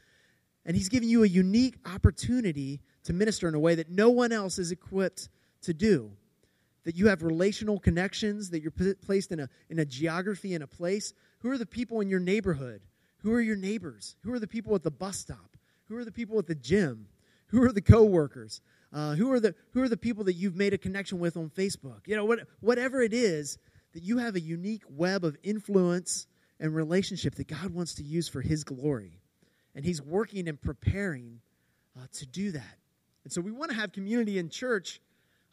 And 0.65 0.77
He's 0.77 0.89
given 0.89 1.09
you 1.09 1.23
a 1.23 1.29
unique 1.29 1.77
opportunity 1.85 2.81
to 3.05 3.13
minister 3.13 3.47
in 3.47 3.55
a 3.55 3.61
way 3.61 3.75
that 3.75 3.91
no 3.91 4.11
one 4.11 4.33
else 4.33 4.59
is 4.59 4.73
equipped 4.73 5.29
to 5.63 5.75
do. 5.75 6.13
That 6.87 6.97
you 6.97 7.09
have 7.09 7.23
relational 7.23 7.79
connections, 7.79 8.49
that 8.51 8.63
you're 8.63 8.73
placed 9.05 9.31
in 9.31 9.41
a, 9.41 9.51
in 9.69 9.79
a 9.79 9.85
geography 9.85 10.55
in 10.55 10.63
a 10.63 10.67
place. 10.67 11.13
Who 11.41 11.51
are 11.51 11.59
the 11.59 11.67
people 11.67 12.01
in 12.01 12.09
your 12.09 12.21
neighborhood? 12.21 12.81
Who 13.19 13.33
are 13.33 13.41
your 13.41 13.57
neighbors? 13.57 14.17
Who 14.23 14.33
are 14.33 14.39
the 14.39 14.47
people 14.47 14.75
at 14.75 14.83
the 14.83 14.91
bus 14.91 15.19
stop? 15.19 15.57
Who 15.89 15.97
are 15.97 16.05
the 16.05 16.13
people 16.13 16.39
at 16.39 16.47
the 16.47 16.55
gym? 16.55 17.09
Who 17.49 17.63
are 17.63 17.73
the 17.73 17.83
coworkers? 17.83 18.61
Uh, 18.93 19.15
who 19.15 19.33
are 19.33 19.41
the 19.41 19.55
who 19.73 19.83
are 19.83 19.89
the 19.89 19.97
people 19.97 20.25
that 20.25 20.35
you've 20.35 20.57
made 20.57 20.73
a 20.73 20.79
connection 20.79 21.19
with 21.19 21.37
on 21.37 21.51
Facebook? 21.51 22.07
You 22.07 22.17
know, 22.17 22.25
what, 22.25 22.41
whatever 22.61 23.03
it 23.03 23.13
is, 23.13 23.59
that 23.93 24.03
you 24.03 24.19
have 24.19 24.37
a 24.37 24.41
unique 24.41 24.85
web 24.89 25.25
of 25.25 25.37
influence 25.43 26.27
and 26.61 26.75
relationship 26.75 27.35
that 27.35 27.49
God 27.49 27.75
wants 27.75 27.95
to 27.95 28.03
use 28.03 28.29
for 28.29 28.41
His 28.41 28.65
glory, 28.65 29.21
and 29.75 29.85
He's 29.85 30.01
working 30.01 30.49
and 30.49 30.61
preparing 30.61 31.41
uh, 31.97 32.07
to 32.15 32.27
do 32.27 32.53
that. 32.53 32.79
And 33.25 33.33
so 33.33 33.41
we 33.41 33.51
want 33.51 33.71
to 33.73 33.77
have 33.77 33.93
community 33.93 34.39
in 34.39 34.51
church. 34.51 35.01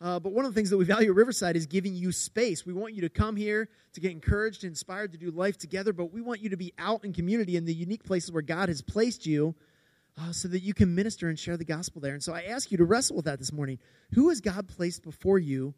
Uh, 0.03 0.19
but 0.19 0.33
one 0.33 0.43
of 0.43 0.51
the 0.51 0.55
things 0.55 0.69
that 0.69 0.77
we 0.77 0.83
value 0.83 1.10
at 1.10 1.15
Riverside 1.15 1.55
is 1.55 1.65
giving 1.65 1.95
you 1.95 2.12
space. 2.12 2.65
We 2.65 2.74
want 2.74 2.93
you 2.93 3.01
to 3.03 3.10
come 3.10 3.38
here 3.38 3.69
to 3.93 4.01
get 4.01 4.12
encouraged, 4.12 4.65
inspired 4.65 5.13
to 5.13 5.17
do 5.17 5.31
life 5.31 5.57
together, 5.57 5.93
but 5.93 6.12
we 6.12 6.19
want 6.19 6.41
you 6.41 6.50
to 6.50 6.57
be 6.57 6.74
out 6.77 7.05
in 7.05 7.13
community 7.13 7.55
in 7.55 7.63
the 7.63 7.74
unique 7.74 8.03
places 8.03 8.29
where 8.29 8.41
God 8.41 8.67
has 8.67 8.81
placed 8.81 9.25
you 9.25 9.55
uh, 10.19 10.33
so 10.33 10.50
that 10.50 10.60
you 10.60 10.74
can 10.74 10.93
minister 10.93 11.29
and 11.29 11.39
share 11.39 11.55
the 11.55 11.63
gospel 11.63 12.01
there. 12.01 12.13
And 12.13 12.22
so 12.22 12.33
I 12.33 12.41
ask 12.41 12.69
you 12.69 12.77
to 12.79 12.83
wrestle 12.83 13.15
with 13.15 13.25
that 13.25 13.39
this 13.39 13.53
morning. 13.53 13.79
Who 14.13 14.27
has 14.27 14.41
God 14.41 14.67
placed 14.67 15.03
before 15.03 15.39
you 15.39 15.74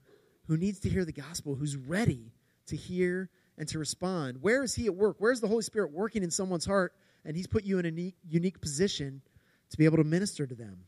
who 0.48 0.58
needs 0.58 0.80
to 0.80 0.90
hear 0.90 1.06
the 1.06 1.14
gospel, 1.14 1.54
who's 1.54 1.78
ready 1.78 2.32
to 2.66 2.76
hear 2.76 3.30
and 3.60 3.68
to 3.68 3.78
respond? 3.78 4.42
Where 4.42 4.64
is 4.64 4.74
He 4.74 4.88
at 4.88 4.96
work? 4.96 5.18
Where 5.20 5.34
is 5.34 5.42
the 5.42 5.48
Holy 5.48 5.62
Spirit 5.62 5.92
working 5.92 6.24
in 6.24 6.32
someone's 6.32 6.66
heart? 6.66 6.94
And 7.26 7.38
He's 7.38 7.46
put 7.46 7.64
you 7.64 7.78
in 7.78 7.86
a 7.86 7.90
unique, 7.90 8.18
unique 8.28 8.60
position 8.60 9.22
to 9.70 9.78
be 9.78 9.86
able 9.86 9.98
to 9.98 10.04
minister 10.04 10.48
to 10.48 10.56
them. 10.56 10.86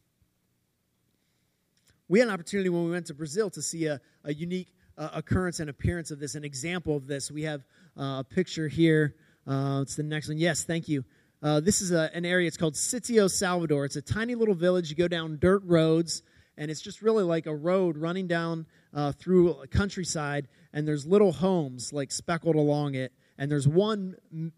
We 2.09 2.19
had 2.19 2.29
an 2.29 2.33
opportunity 2.33 2.69
when 2.69 2.85
we 2.85 2.91
went 2.91 3.07
to 3.07 3.13
Brazil 3.13 3.49
to 3.49 3.61
see 3.61 3.87
a, 3.87 3.99
a 4.23 4.33
unique 4.33 4.73
uh, 4.97 5.09
occurrence 5.13 5.59
and 5.59 5.69
appearance 5.69 6.09
of 6.09 6.19
this, 6.19 6.35
an 6.35 6.45
example 6.45 6.95
of 6.95 7.05
this. 7.05 7.29
We 7.29 7.43
have 7.43 7.65
uh, 7.99 8.19
a 8.19 8.25
picture 8.27 8.69
here. 8.69 9.15
Uh, 9.45 9.81
it's 9.81 9.95
the 9.95 10.03
next 10.03 10.29
one. 10.29 10.37
Yes, 10.37 10.63
thank 10.63 10.87
you. 10.87 11.03
Uh, 11.43 11.59
this 11.59 11.81
is 11.81 11.91
a, 11.91 12.09
an 12.13 12.25
area, 12.25 12.47
it's 12.47 12.55
called 12.55 12.75
Sitio 12.75 13.29
Salvador. 13.29 13.83
It's 13.83 13.97
a 13.97 14.01
tiny 14.01 14.35
little 14.35 14.55
village. 14.55 14.89
You 14.89 14.95
go 14.95 15.09
down 15.09 15.37
dirt 15.37 15.61
roads, 15.65 16.23
and 16.57 16.71
it's 16.71 16.81
just 16.81 17.01
really 17.01 17.25
like 17.25 17.45
a 17.45 17.53
road 17.53 17.97
running 17.97 18.27
down 18.27 18.65
uh, 18.93 19.11
through 19.11 19.51
a 19.61 19.67
countryside, 19.67 20.47
and 20.71 20.87
there's 20.87 21.05
little 21.05 21.33
homes 21.33 21.91
like 21.91 22.11
speckled 22.11 22.55
along 22.55 22.95
it. 22.95 23.11
And 23.37 23.51
there's 23.51 23.67
one 23.67 24.15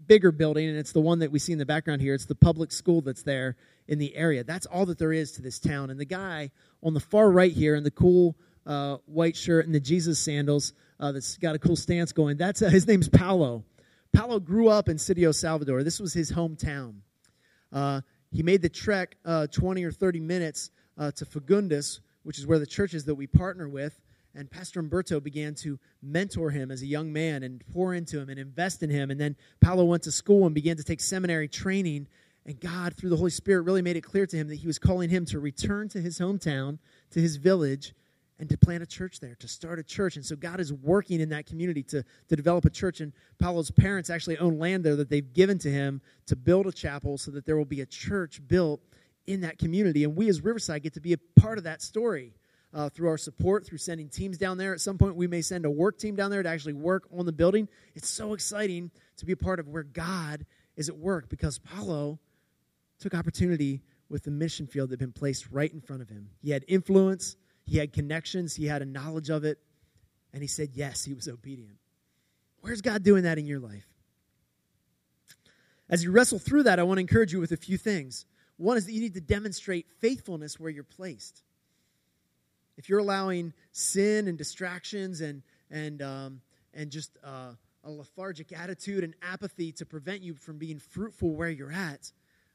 bigger 0.08 0.32
building, 0.32 0.70
and 0.70 0.78
it's 0.78 0.94
the 0.94 1.02
one 1.02 1.20
that 1.20 1.32
we 1.32 1.40
see 1.40 1.52
in 1.52 1.58
the 1.60 1.66
background 1.66 2.02
here. 2.02 2.14
It's 2.14 2.26
the 2.26 2.36
public 2.36 2.72
school 2.72 3.02
that's 3.02 3.24
there 3.24 3.58
in 3.90 3.98
the 3.98 4.16
area. 4.16 4.44
That's 4.44 4.68
all 4.68 4.86
that 4.86 5.00
there 5.00 5.12
is 5.12 5.34
to 5.34 5.42
this 5.42 5.60
town. 5.60 5.90
And 5.90 6.00
the 6.00 6.06
guy 6.06 6.52
on 6.84 6.94
the 6.94 7.00
far 7.00 7.30
right 7.30 7.52
here 7.52 7.76
in 7.76 7.84
the 7.84 7.92
cool 7.92 8.38
uh, 8.66 8.98
white 9.08 9.36
shirt 9.36 9.66
and 9.66 9.74
the 9.74 9.80
Jesus 9.80 10.20
sandals 10.20 10.74
uh, 11.00 11.12
that's 11.12 11.38
got 11.38 11.56
a 11.56 11.60
cool 11.60 11.76
stance 11.76 12.12
going, 12.12 12.38
that's 12.38 12.62
uh, 12.62 12.70
his 12.70 12.88
name's 12.88 13.10
Paulo. 13.10 13.64
Paulo 14.14 14.40
grew 14.40 14.70
up 14.70 14.90
in 14.90 14.98
Sitio 14.98 15.34
Salvador. 15.34 15.84
This 15.84 16.00
was 16.00 16.14
his 16.14 16.32
hometown. 16.32 16.98
Uh, 17.74 18.02
he 18.32 18.44
made 18.44 18.62
the 18.62 18.70
trek 18.70 19.18
uh, 19.26 19.48
20 19.48 19.84
or 19.84 19.92
30 19.92 20.20
minutes 20.20 20.70
uh, 20.98 21.12
to 21.12 21.26
Fagundes, 21.26 22.00
which 22.22 22.38
is 22.38 22.46
where 22.46 22.60
the 22.60 22.68
church 22.68 22.94
is 22.94 23.06
that 23.06 23.16
we 23.16 23.26
partner 23.26 23.68
with. 23.68 24.00
And 24.36 24.52
Pastor 24.52 24.80
Umberto 24.80 25.20
began 25.20 25.56
to 25.56 25.80
mentor 26.04 26.52
him 26.52 26.70
as 26.70 26.84
a 26.84 26.86
young 26.86 27.12
man 27.12 27.42
and 27.42 27.64
pour 27.74 27.96
into 27.96 28.20
him 28.20 28.30
and 28.30 28.38
invest 28.38 28.84
in 28.84 28.90
him. 28.92 29.10
And 29.10 29.20
then 29.20 29.36
Paulo 29.62 29.86
went 29.86 30.04
to 30.04 30.12
school 30.12 30.46
and 30.46 30.54
began 30.54 30.78
to 30.78 30.84
take 30.84 31.02
seminary 31.02 31.48
training. 31.48 32.08
And 32.46 32.60
God, 32.60 32.96
through 32.96 33.10
the 33.10 33.18
Holy 33.18 33.30
Spirit, 33.30 33.64
really 33.64 33.82
made 33.82 33.96
it 33.96 34.02
clear 34.02 34.26
to 34.26 34.38
him 34.38 34.48
that 34.48 34.56
he 34.56 34.68
was 34.68 34.80
calling 34.80 35.10
him 35.10 35.26
to 35.26 35.40
return 35.40 35.88
to 35.90 36.02
his 36.02 36.20
hometown, 36.20 36.80
to 37.12 37.22
his 37.22 37.36
village, 37.36 37.94
and 38.40 38.50
to 38.50 38.58
plant 38.58 38.82
a 38.82 38.86
church 38.86 39.20
there, 39.20 39.36
to 39.36 39.48
start 39.48 39.80
a 39.80 39.84
church. 39.84 40.16
And 40.16 40.26
so 40.26 40.36
God 40.36 40.62
is 40.62 40.72
working 40.72 41.20
in 41.20 41.30
that 41.30 41.46
community 41.46 41.84
to, 41.84 42.04
to 42.30 42.36
develop 42.36 42.64
a 42.66 42.70
church. 42.70 43.02
And 43.02 43.12
Paulo's 43.38 43.70
parents 43.70 44.10
actually 44.10 44.38
own 44.38 44.58
land 44.58 44.86
there 44.86 44.96
that 44.96 45.10
they've 45.10 45.34
given 45.34 45.58
to 45.60 45.70
him 45.70 46.02
to 46.28 46.38
build 46.38 46.66
a 46.66 46.72
chapel 46.72 47.18
so 47.18 47.32
that 47.32 47.46
there 47.46 47.58
will 47.58 47.66
be 47.66 47.82
a 47.82 47.86
church 47.86 48.42
built 48.48 48.82
in 49.28 49.42
that 49.42 49.60
community. 49.60 50.06
And 50.06 50.16
we 50.16 50.30
as 50.30 50.42
Riverside 50.42 50.84
get 50.84 50.94
to 50.94 51.02
be 51.02 51.14
a 51.14 51.18
part 51.40 51.58
of 51.58 51.66
that 51.66 51.82
story. 51.82 52.34
Uh, 52.72 52.88
through 52.88 53.10
our 53.10 53.18
support, 53.18 53.66
through 53.66 53.80
sending 53.80 54.08
teams 54.08 54.38
down 54.38 54.60
there. 54.60 54.74
At 54.74 54.80
some 54.80 55.00
point, 55.00 55.16
we 55.16 55.26
may 55.26 55.42
send 55.42 55.66
a 55.66 55.72
work 55.72 55.98
team 55.98 56.16
down 56.16 56.30
there 56.30 56.44
to 56.44 56.50
actually 56.50 56.74
work 56.74 57.08
on 57.12 57.26
the 57.26 57.32
building. 57.32 57.68
It's 57.96 58.08
so 58.08 58.36
exciting 58.36 58.92
to 59.18 59.26
be 59.26 59.32
a 59.32 59.36
part 59.36 59.60
of 59.60 59.68
where 59.68 59.82
God 59.82 60.46
is 60.76 60.88
at 60.88 60.96
work 60.96 61.30
because 61.30 61.58
Paulo 61.58 62.20
took 63.00 63.14
opportunity 63.14 63.82
with 64.10 64.24
the 64.24 64.32
mission 64.32 64.68
field 64.68 64.90
that 64.90 64.94
had 64.94 65.00
been 65.00 65.12
placed 65.12 65.48
right 65.52 65.72
in 65.72 65.82
front 65.82 66.02
of 66.02 66.10
him. 66.10 66.30
He 66.42 66.52
had 66.52 66.66
influence, 66.68 67.36
he 67.66 67.78
had 67.78 67.94
connections, 67.94 68.56
he 68.56 68.66
had 68.66 68.82
a 68.82 68.86
knowledge 68.86 69.30
of 69.30 69.44
it, 69.44 69.60
and 70.34 70.42
he 70.42 70.48
said 70.48 70.70
yes, 70.74 71.04
he 71.04 71.14
was 71.14 71.28
obedient. 71.28 71.78
Where's 72.62 72.82
God 72.82 73.04
doing 73.04 73.24
that 73.24 73.38
in 73.38 73.46
your 73.46 73.60
life? 73.60 73.88
As 75.90 76.04
you 76.04 76.12
wrestle 76.12 76.40
through 76.40 76.64
that, 76.64 76.80
I 76.80 76.84
want 76.84 76.98
to 76.98 77.02
encourage 77.02 77.34
you 77.34 77.40
with 77.40 77.52
a 77.52 77.58
few 77.58 77.78
things. 77.78 78.26
One 78.58 78.78
is 78.78 78.86
that 78.86 78.92
you 78.92 79.02
need 79.02 79.14
to 79.14 79.22
demonstrate 79.22 79.88
faithfulness 80.00 80.60
where 80.60 80.70
you're 80.70 80.84
placed. 80.84 81.44
If 82.78 82.90
you're 82.90 83.00
allowing 83.00 83.54
sin 83.72 84.28
and 84.28 84.38
distractions 84.38 85.22
and 85.22 85.42
and 85.72 86.02
um, 86.02 86.42
and 86.74 86.90
just 86.92 87.18
uh, 87.24 87.54
a 87.84 87.92
lethargic 87.92 88.52
attitude 88.58 89.04
and 89.04 89.16
apathy 89.22 89.72
to 89.74 89.86
prevent 89.86 90.22
you 90.22 90.36
from 90.36 90.58
being 90.58 90.80
fruitful 90.80 91.36
where 91.36 91.50
you're 91.50 91.72
at, 91.72 92.12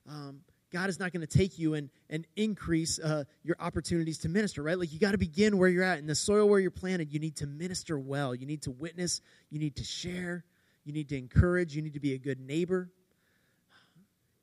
um, 0.09 0.41
God 0.75 0.91
is 0.91 0.99
not 0.99 1.13
going 1.13 1.25
to 1.25 1.39
take 1.39 1.59
you 1.59 1.75
and, 1.75 1.89
and 2.11 2.27
increase 2.35 2.99
uh, 2.99 3.25
your 3.45 3.57
opportunities 3.61 4.19
to 4.19 4.29
minister, 4.29 4.61
right? 4.63 4.77
Like 4.77 4.93
you 4.93 4.99
got 4.99 5.13
to 5.13 5.19
begin 5.19 5.57
where 5.57 5.69
you're 5.69 5.85
at. 5.85 6.01
In 6.01 6.07
the 6.07 6.17
soil 6.17 6.49
where 6.49 6.59
you're 6.59 6.73
planted, 6.73 7.13
you 7.13 7.21
need 7.21 7.37
to 7.37 7.47
minister 7.47 7.97
well. 7.97 8.35
You 8.35 8.45
need 8.45 8.63
to 8.63 8.73
witness. 8.73 9.21
You 9.51 9.61
need 9.61 9.77
to 9.77 9.85
share. 9.85 10.45
You 10.85 10.93
need 10.93 11.09
to 11.11 11.17
encourage. 11.17 11.77
You 11.77 11.83
need 11.83 11.95
to 11.95 12.01
be 12.01 12.15
a 12.15 12.19
good 12.19 12.41
neighbor. 12.41 12.91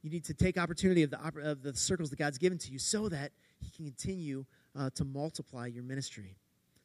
You 0.02 0.10
need 0.10 0.24
to 0.26 0.34
take 0.34 0.58
opportunity 0.58 1.04
of 1.04 1.12
the, 1.12 1.20
of 1.44 1.62
the 1.62 1.76
circles 1.76 2.10
that 2.12 2.16
God's 2.16 2.38
given 2.38 2.58
to 2.60 2.72
you 2.72 2.80
so 2.80 3.10
that 3.10 3.34
He 3.60 3.70
can 3.70 3.86
continue 3.86 4.46
uh, 4.74 4.90
to 4.96 5.04
multiply 5.04 5.68
your 5.68 5.84
ministry. 5.84 6.38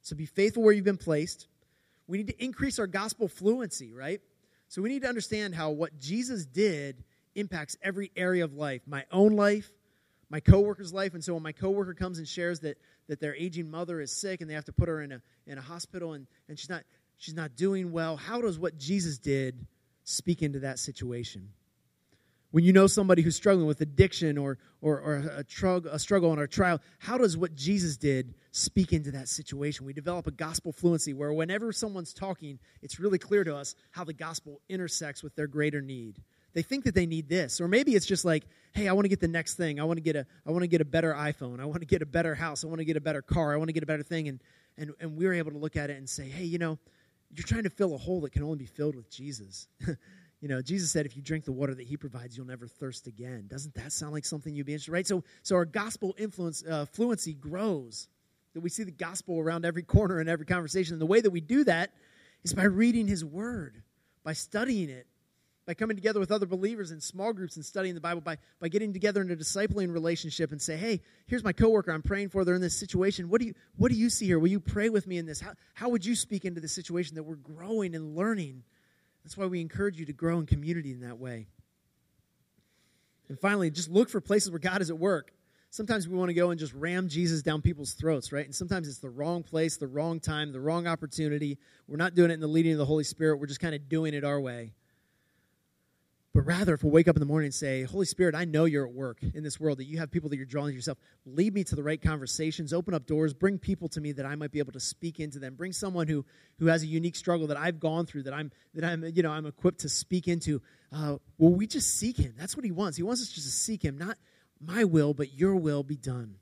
So 0.03 0.17
be 0.17 0.27
faithful 0.27 0.65
where 0.65 0.73
you've 0.73 0.85
been 0.85 0.97
placed. 0.97 1.47
We 2.09 2.19
need 2.19 2.29
to 2.29 2.45
increase 2.45 2.79
our 2.79 2.87
gospel 2.87 3.29
fluency, 3.29 3.93
right? 3.93 4.21
So 4.69 4.83
we 4.83 4.89
need 4.89 5.03
to 5.03 5.09
understand 5.09 5.55
how 5.55 5.71
what 5.71 5.99
Jesus 5.99 6.45
did 6.47 7.05
impacts 7.37 7.77
every 7.83 8.11
area 8.17 8.45
of 8.45 8.55
life 8.55 8.83
my 8.87 9.05
own 9.13 9.37
life, 9.37 9.71
my 10.29 10.41
coworker's 10.41 10.93
life. 10.93 11.15
And 11.15 11.23
so 11.23 11.35
when 11.35 11.43
my 11.43 11.53
coworker 11.53 11.95
comes 11.95 12.19
and 12.19 12.27
shares 12.27 12.61
that, 12.61 12.79
that 13.09 13.21
their 13.21 13.35
aging 13.37 13.71
mother 13.71 14.01
is 14.01 14.11
sick 14.11 14.41
and 14.41 14.51
they 14.51 14.55
have 14.55 14.65
to 14.65 14.73
put 14.73 14.89
her 14.89 15.01
in 15.01 15.13
a, 15.13 15.23
in 15.47 15.59
a 15.59 15.63
hospital 15.63 16.15
and, 16.15 16.27
and 16.49 16.59
she's, 16.59 16.71
not, 16.71 16.83
she's 17.17 17.35
not 17.35 17.57
doing 17.57 17.93
well, 17.93 18.17
how 18.17 18.41
does 18.41 18.59
what 18.59 18.77
Jesus 18.79 19.19
did 19.19 19.67
speak 20.05 20.43
into 20.43 20.61
that 20.61 20.79
situation? 20.79 21.51
When 22.53 22.65
you 22.65 22.73
know 22.73 22.87
somebody 22.87 23.23
who's 23.23 23.37
struggling 23.37 23.67
with 23.67 23.81
addiction 23.83 24.39
or, 24.39 24.59
or, 24.81 25.01
or 25.01 25.17
a, 25.37 25.45
trug, 25.45 25.85
a 25.87 25.99
struggle 25.99 26.33
and 26.33 26.41
a 26.41 26.47
trial, 26.47 26.81
how 26.99 27.19
does 27.19 27.37
what 27.37 27.55
Jesus 27.55 27.97
did 27.97 28.35
speak 28.51 28.93
into 28.93 29.11
that 29.11 29.29
situation? 29.29 29.85
We 29.85 29.93
develop 29.93 30.27
a 30.27 30.31
gospel 30.31 30.73
fluency 30.73 31.13
where 31.13 31.33
whenever 31.33 31.73
someone's 31.73 32.15
talking, 32.15 32.59
it's 32.83 32.99
really 32.99 33.19
clear 33.19 33.45
to 33.45 33.55
us 33.55 33.75
how 33.91 34.05
the 34.05 34.15
gospel 34.15 34.63
intersects 34.69 35.23
with 35.23 35.35
their 35.37 35.49
greater 35.49 35.83
need 35.83 36.23
they 36.57 36.63
think 36.63 36.85
that 36.85 36.95
they 36.95 37.05
need 37.05 37.29
this. 37.29 37.61
Or 37.61 37.69
maybe 37.69 37.95
it's 37.95 38.07
just 38.07 38.25
like 38.25 38.45
hey 38.73 38.89
i 38.89 38.93
want 38.93 39.05
to 39.05 39.09
get 39.11 39.21
the 39.21 39.29
next 39.29 39.55
thing. 39.55 39.79
I 39.79 39.85
want 39.85 39.99
to 39.99 40.03
get 40.03 40.17
a 40.17 40.27
i 40.47 40.51
want 40.51 40.63
to 40.63 40.69
get 40.69 40.81
a 40.81 40.87
better 40.87 41.13
iphone. 41.13 41.61
I 41.61 41.67
want 41.67 41.81
to 41.81 41.87
get 41.87 42.01
a 42.01 42.07
better 42.07 42.35
house. 42.35 42.65
I 42.65 42.67
want 42.67 42.79
to 42.79 42.85
get 42.85 42.97
a 42.97 43.01
better 43.01 43.23
car. 43.23 43.53
I 43.53 43.57
want 43.59 43.69
to 43.69 43.75
get 43.75 43.83
a 43.83 43.87
better 43.87 44.03
thing. 44.03 44.27
And 44.27 44.41
and 44.79 44.95
and 44.99 45.17
we 45.17 45.27
were 45.27 45.35
able 45.35 45.53
to 45.53 45.59
look 45.59 45.77
at 45.77 45.91
it 45.91 45.99
and 45.99 46.09
say 46.09 46.25
hey 46.25 46.45
you 46.45 46.59
know 46.59 46.79
you're 47.31 47.47
trying 47.47 47.65
to 47.65 47.71
fill 47.71 47.95
a 47.95 47.99
hole 47.99 48.23
that 48.23 48.33
can 48.33 48.43
only 48.43 48.57
be 48.57 48.67
filled 48.67 48.97
with 48.97 49.11
jesus. 49.11 49.69
You 50.43 50.49
know 50.49 50.61
jesus 50.61 50.91
said 50.91 51.07
if 51.07 51.17
you 51.17 51.23
drink 51.23 51.47
the 51.47 51.53
water 51.53 51.75
that 51.75 51.87
he 51.87 51.97
provides 51.97 52.37
you'll 52.37 52.47
never 52.47 52.67
thirst 52.69 53.07
again. 53.07 53.47
Doesn't 53.49 53.75
that 53.75 53.91
sound 53.91 54.13
like 54.13 54.27
something 54.27 54.55
you'd 54.55 54.67
be 54.67 54.75
interested 54.75 54.93
right? 54.93 55.07
So 55.07 55.25
so 55.43 55.57
our 55.57 55.65
gospel 55.65 56.15
influence 56.19 56.63
uh, 56.63 56.85
fluency 56.85 57.33
grows. 57.33 58.07
That 58.53 58.61
we 58.61 58.69
see 58.69 58.85
the 58.85 58.91
gospel 58.91 59.41
around 59.41 59.65
every 59.65 59.83
corner 59.83 60.21
and 60.21 60.29
every 60.29 60.45
conversation. 60.45 60.95
And 60.95 61.01
the 61.01 61.07
way 61.07 61.23
that 61.23 61.31
we 61.31 61.41
do 61.41 61.65
that 61.65 61.93
is 62.45 62.53
by 62.53 62.65
reading 62.65 63.09
his 63.09 63.25
word 63.25 63.83
by 64.25 64.35
studying 64.35 64.91
it 64.91 65.07
by 65.67 65.75
coming 65.75 65.97
together 65.97 66.21
with 66.21 66.31
other 66.31 66.47
believers 66.47 66.93
in 66.93 67.01
small 67.01 67.33
groups 67.33 67.57
and 67.57 67.65
studying 67.65 67.97
the 67.97 68.01
Bible, 68.01 68.21
by, 68.21 68.39
by 68.61 68.69
getting 68.69 68.93
together 68.93 69.21
in 69.21 69.31
a 69.33 69.37
discipling 69.37 69.93
relationship 69.93 70.53
and 70.53 70.63
say, 70.63 70.77
hey, 70.77 71.03
here's 71.27 71.43
my 71.43 71.53
coworker, 71.53 71.91
I'm 71.91 72.03
praying 72.03 72.29
for, 72.29 72.45
they're 72.45 72.55
in 72.55 72.61
this 72.61 72.79
situation. 72.79 73.29
What 73.29 73.41
do 73.41 73.49
you, 73.49 73.55
what 73.77 73.91
do 73.91 73.99
you 73.99 74.09
see 74.09 74.27
here? 74.27 74.39
Will 74.39 74.49
you 74.49 74.61
pray 74.61 74.89
with 74.89 75.09
me 75.09 75.19
in 75.19 75.27
this? 75.27 75.41
How, 75.41 75.53
how 75.75 75.89
would 75.89 76.05
you 76.05 76.15
speak 76.15 76.45
into 76.45 76.61
the 76.61 76.69
situation 76.69 77.17
that 77.17 77.25
we're 77.25 77.35
growing 77.35 77.97
and 77.97 78.15
learning? 78.15 78.63
That's 79.25 79.37
why 79.37 79.47
we 79.47 79.61
encourage 79.61 79.99
you 79.99 80.07
to 80.07 80.13
grow 80.13 80.39
in 80.39 80.47
community 80.47 80.93
in 80.93 81.01
that 81.01 81.19
way. 81.19 81.49
And 83.29 83.37
finally, 83.37 83.69
just 83.73 83.91
look 83.91 84.09
for 84.09 84.21
places 84.21 84.53
where 84.53 84.61
God 84.61 84.81
is 84.83 84.91
at 84.91 84.99
work. 84.99 85.33
sometimes 85.71 86.07
we 86.07 86.17
want 86.17 86.29
to 86.29 86.35
go 86.35 86.51
and 86.51 86.61
just 86.61 86.73
ram 86.75 87.09
Jesus 87.09 87.43
down 87.43 87.61
people's 87.61 87.93
throats, 87.95 88.31
right? 88.31 88.45
And 88.45 88.55
sometimes 88.55 88.87
it's 88.87 88.99
the 88.99 89.11
wrong 89.11 89.43
place, 89.43 89.79
the 89.79 89.89
wrong 89.89 90.21
time, 90.21 90.53
the 90.53 90.61
wrong 90.61 90.87
opportunity. 90.87 91.59
We're 91.89 91.97
not 91.97 92.15
doing 92.15 92.31
it 92.31 92.35
in 92.35 92.41
the 92.41 92.47
leading 92.47 92.71
of 92.71 92.79
the 92.79 92.85
Holy 92.85 93.03
Spirit, 93.03 93.41
we're 93.41 93.47
just 93.47 93.59
kind 93.59 93.75
of 93.75 93.89
doing 93.89 94.15
it 94.15 94.23
our 94.23 94.41
way. 94.41 94.75
But 96.37 96.45
rather, 96.45 96.75
if 96.75 96.85
we 96.85 96.91
wake 96.91 97.09
up 97.09 97.17
in 97.17 97.21
the 97.21 97.27
morning 97.27 97.47
and 97.47 97.55
say, 97.55 97.85
Holy 97.85 98.05
Spirit, 98.05 98.35
I 98.35 98.45
know 98.45 98.67
you're 98.67 98.87
at 98.87 98.93
work 98.93 99.23
in 99.23 99.43
this 99.43 99.59
world, 99.59 99.79
that 99.79 99.87
you 99.87 99.97
have 99.97 100.11
people 100.11 100.29
that 100.29 100.37
you're 100.37 100.45
drawing 100.45 100.73
to 100.73 100.75
yourself. 100.75 100.99
Lead 101.25 101.55
me 101.55 101.65
to 101.65 101.75
the 101.75 101.83
right 101.83 102.01
conversations, 102.01 102.75
open 102.75 102.93
up 102.93 103.07
doors, 103.07 103.33
bring 103.33 103.59
people 103.59 103.89
to 103.89 104.03
me 104.03 104.13
that 104.13 104.27
I 104.27 104.35
might 104.35 104.53
be 104.53 104.59
able 104.59 104.75
to 104.75 104.81
speak 104.81 105.19
into 105.19 105.39
them. 105.39 105.55
Bring 105.55 105.73
someone 105.73 106.09
who, 106.09 106.27
who 106.59 106.67
has 106.67 106.83
a 106.83 106.87
unique 106.87 107.17
struggle 107.17 107.47
that 107.47 107.57
I've 107.57 107.81
gone 107.81 108.05
through, 108.05 108.25
that 108.25 108.35
I'm 108.35 108.53
that 108.75 108.85
I'm 108.85 109.03
you 109.15 109.23
know 109.23 109.31
I'm 109.31 109.47
equipped 109.47 109.81
to 109.81 109.89
speak 109.89 110.29
into. 110.29 110.61
Uh, 110.93 111.17
well, 111.39 111.55
we 111.55 111.67
just 111.67 111.97
seek 111.99 112.19
him. 112.19 112.35
That's 112.37 112.55
what 112.55 112.67
he 112.67 112.71
wants. 112.71 112.99
He 112.99 113.03
wants 113.03 113.23
us 113.23 113.31
just 113.31 113.47
to 113.47 113.53
seek 113.53 113.83
him, 113.83 113.97
not 113.97 114.19
my 114.61 114.85
will, 114.85 115.15
but 115.15 115.33
your 115.33 115.57
will 115.57 115.85
be 115.85 115.97
done. 115.97 116.35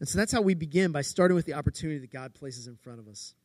And 0.00 0.08
so 0.08 0.18
that's 0.18 0.32
how 0.32 0.40
we 0.40 0.54
begin 0.54 0.90
by 0.90 1.02
starting 1.02 1.36
with 1.36 1.46
the 1.46 1.54
opportunity 1.54 2.00
that 2.00 2.10
God 2.10 2.34
places 2.34 2.66
in 2.66 2.74
front 2.74 2.98
of 2.98 3.06
us. 3.06 3.36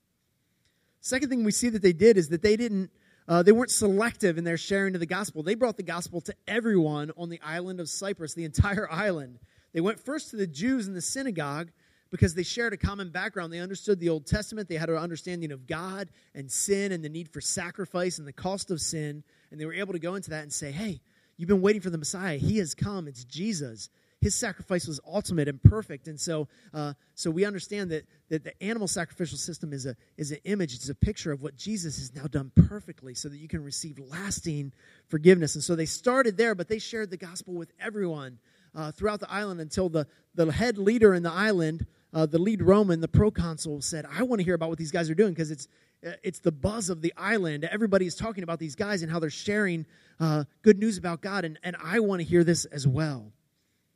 Second 1.02 1.30
thing 1.30 1.44
we 1.44 1.52
see 1.52 1.70
that 1.70 1.84
they 1.84 1.94
did 1.94 2.18
is 2.18 2.30
that 2.30 2.42
they 2.42 2.58
didn't 2.58 2.90
uh, 3.28 3.44
they 3.44 3.52
weren't 3.52 3.72
selective 3.72 4.38
in 4.38 4.44
their 4.44 4.58
sharing 4.58 4.94
of 4.94 5.00
the 5.00 5.06
gospel. 5.06 5.44
They 5.44 5.56
brought 5.56 5.78
the 5.78 5.84
gospel 5.84 6.22
to 6.22 6.36
everyone 6.48 7.12
on 7.18 7.30
the 7.30 7.42
island 7.42 7.80
of 7.80 7.90
Cyprus, 7.90 8.34
the 8.34 8.46
entire 8.46 8.88
island. 8.92 9.40
They 9.74 9.82
went 9.82 10.00
first 10.00 10.30
to 10.32 10.38
the 10.38 10.48
Jews 10.48 10.88
in 10.88 10.94
the 10.94 11.02
synagogue 11.02 11.70
because 12.10 12.34
they 12.34 12.44
shared 12.44 12.72
a 12.72 12.78
common 12.78 13.10
background. 13.10 13.52
They 13.52 13.60
understood 13.60 14.00
the 14.00 14.10
Old 14.10 14.26
Testament, 14.26 14.70
they 14.70 14.76
had 14.76 14.90
an 14.90 14.96
understanding 14.96 15.52
of 15.52 15.68
God 15.68 16.10
and 16.34 16.50
sin 16.50 16.92
and 16.94 17.04
the 17.04 17.10
need 17.10 17.30
for 17.30 17.42
sacrifice 17.42 18.18
and 18.18 18.28
the 18.28 18.34
cost 18.34 18.72
of 18.72 18.80
sin. 18.80 19.24
And 19.52 19.60
they 19.60 19.66
were 19.66 19.74
able 19.74 19.94
to 19.94 20.00
go 20.00 20.16
into 20.16 20.30
that 20.30 20.44
and 20.44 20.54
say, 20.54 20.72
hey, 20.72 21.02
you've 21.36 21.50
been 21.50 21.62
waiting 21.62 21.82
for 21.82 21.90
the 21.90 21.98
Messiah. 21.98 22.38
He 22.38 22.60
has 22.60 22.74
come. 22.74 23.08
It's 23.08 23.26
Jesus 23.26 23.90
his 24.22 24.34
sacrifice 24.34 24.88
was 24.88 25.00
ultimate 25.06 25.48
and 25.48 25.62
perfect. 25.62 26.08
And 26.08 26.20
so, 26.20 26.48
uh, 26.74 26.94
so 27.14 27.30
we 27.30 27.46
understand 27.46 27.92
that, 27.92 28.06
that 28.30 28.44
the 28.44 28.64
animal 28.64 28.88
sacrificial 28.88 29.38
system 29.38 29.74
is, 29.74 29.86
a, 29.86 29.96
is 30.18 30.32
an 30.32 30.40
image, 30.44 30.74
it's 30.74 30.90
a 30.90 30.96
picture 30.96 31.32
of 31.32 31.42
what 31.42 31.56
Jesus 31.56 31.98
has 32.00 32.16
now 32.16 32.26
done 32.26 32.52
perfectly 32.56 33.14
so 33.14 33.30
that 33.30 33.38
you 33.38 33.48
can 33.48 33.64
receive 33.64 34.00
lasting 34.00 34.74
forgiveness. 35.08 35.56
And 35.56 35.64
so 35.64 35.76
they 35.76 35.86
started 35.86 36.36
there, 36.36 36.56
but 36.56 36.68
they 36.68 36.80
shared 36.80 37.12
the 37.12 37.18
gospel 37.18 37.54
with 37.54 37.72
everyone 37.80 38.40
uh, 38.74 38.92
throughout 38.92 39.20
the 39.20 39.32
island 39.32 39.62
until 39.62 39.88
the, 39.90 40.08
the 40.36 40.52
head 40.52 40.78
leader 40.78 41.14
in 41.14 41.24
the 41.24 41.32
island, 41.32 41.86
uh, 42.14 42.26
the 42.26 42.40
lead 42.40 42.62
Roman, 42.62 43.02
the 43.02 43.08
proconsul, 43.08 43.82
said, 43.82 44.06
I 44.12 44.24
want 44.24 44.40
to 44.40 44.46
hear 44.46 44.56
about 44.56 44.70
what 44.70 44.80
these 44.80 44.92
guys 44.92 45.10
are 45.10 45.16
doing 45.16 45.34
because 45.34 45.52
it's, 45.52 45.68
it's 46.02 46.40
the 46.40 46.52
buzz 46.52 46.90
of 46.90 47.02
the 47.02 47.14
island. 47.18 47.66
Everybody 47.66 48.08
is 48.08 48.16
talking 48.16 48.44
about 48.44 48.60
these 48.60 48.76
guys 48.76 49.04
and 49.04 49.12
how 49.12 49.20
they're 49.20 49.30
sharing 49.30 49.86
uh, 50.20 50.46
good 50.62 50.80
news 50.80 50.98
about 50.98 51.22
God, 51.22 51.46
and, 51.46 51.60
and 51.64 51.76
I 51.84 52.00
want 52.00 52.22
to 52.22 52.26
hear 52.26 52.44
this 52.44 52.66
as 52.66 52.88
well. 52.88 53.32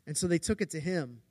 And 0.08 0.18
so 0.18 0.28
they 0.28 0.40
took 0.40 0.62
it 0.62 0.72
to 0.72 0.80
him. 0.80 1.22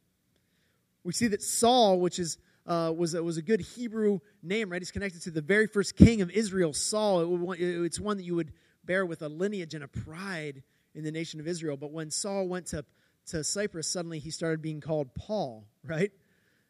We 1.04 1.12
see 1.12 1.28
that 1.28 1.42
Saul, 1.42 2.00
which 2.00 2.18
is 2.18 2.38
uh, 2.66 2.92
was, 2.96 3.14
was 3.14 3.36
a 3.36 3.42
good 3.42 3.60
Hebrew 3.60 4.20
name, 4.42 4.70
right? 4.70 4.80
He's 4.80 4.90
connected 4.90 5.22
to 5.22 5.30
the 5.30 5.40
very 5.40 5.66
first 5.66 5.96
king 5.96 6.20
of 6.20 6.30
Israel, 6.30 6.72
Saul. 6.72 7.52
It, 7.52 7.60
it's 7.60 7.98
one 7.98 8.16
that 8.18 8.22
you 8.22 8.36
would 8.36 8.52
bear 8.84 9.04
with 9.04 9.22
a 9.22 9.28
lineage 9.28 9.74
and 9.74 9.82
a 9.82 9.88
pride 9.88 10.62
in 10.94 11.04
the 11.04 11.10
nation 11.10 11.40
of 11.40 11.48
Israel. 11.48 11.76
But 11.76 11.90
when 11.92 12.10
Saul 12.10 12.48
went 12.48 12.66
to, 12.66 12.84
to 13.26 13.42
Cyprus, 13.42 13.88
suddenly 13.88 14.18
he 14.18 14.30
started 14.30 14.62
being 14.62 14.80
called 14.80 15.14
Paul, 15.14 15.64
right? 15.84 16.10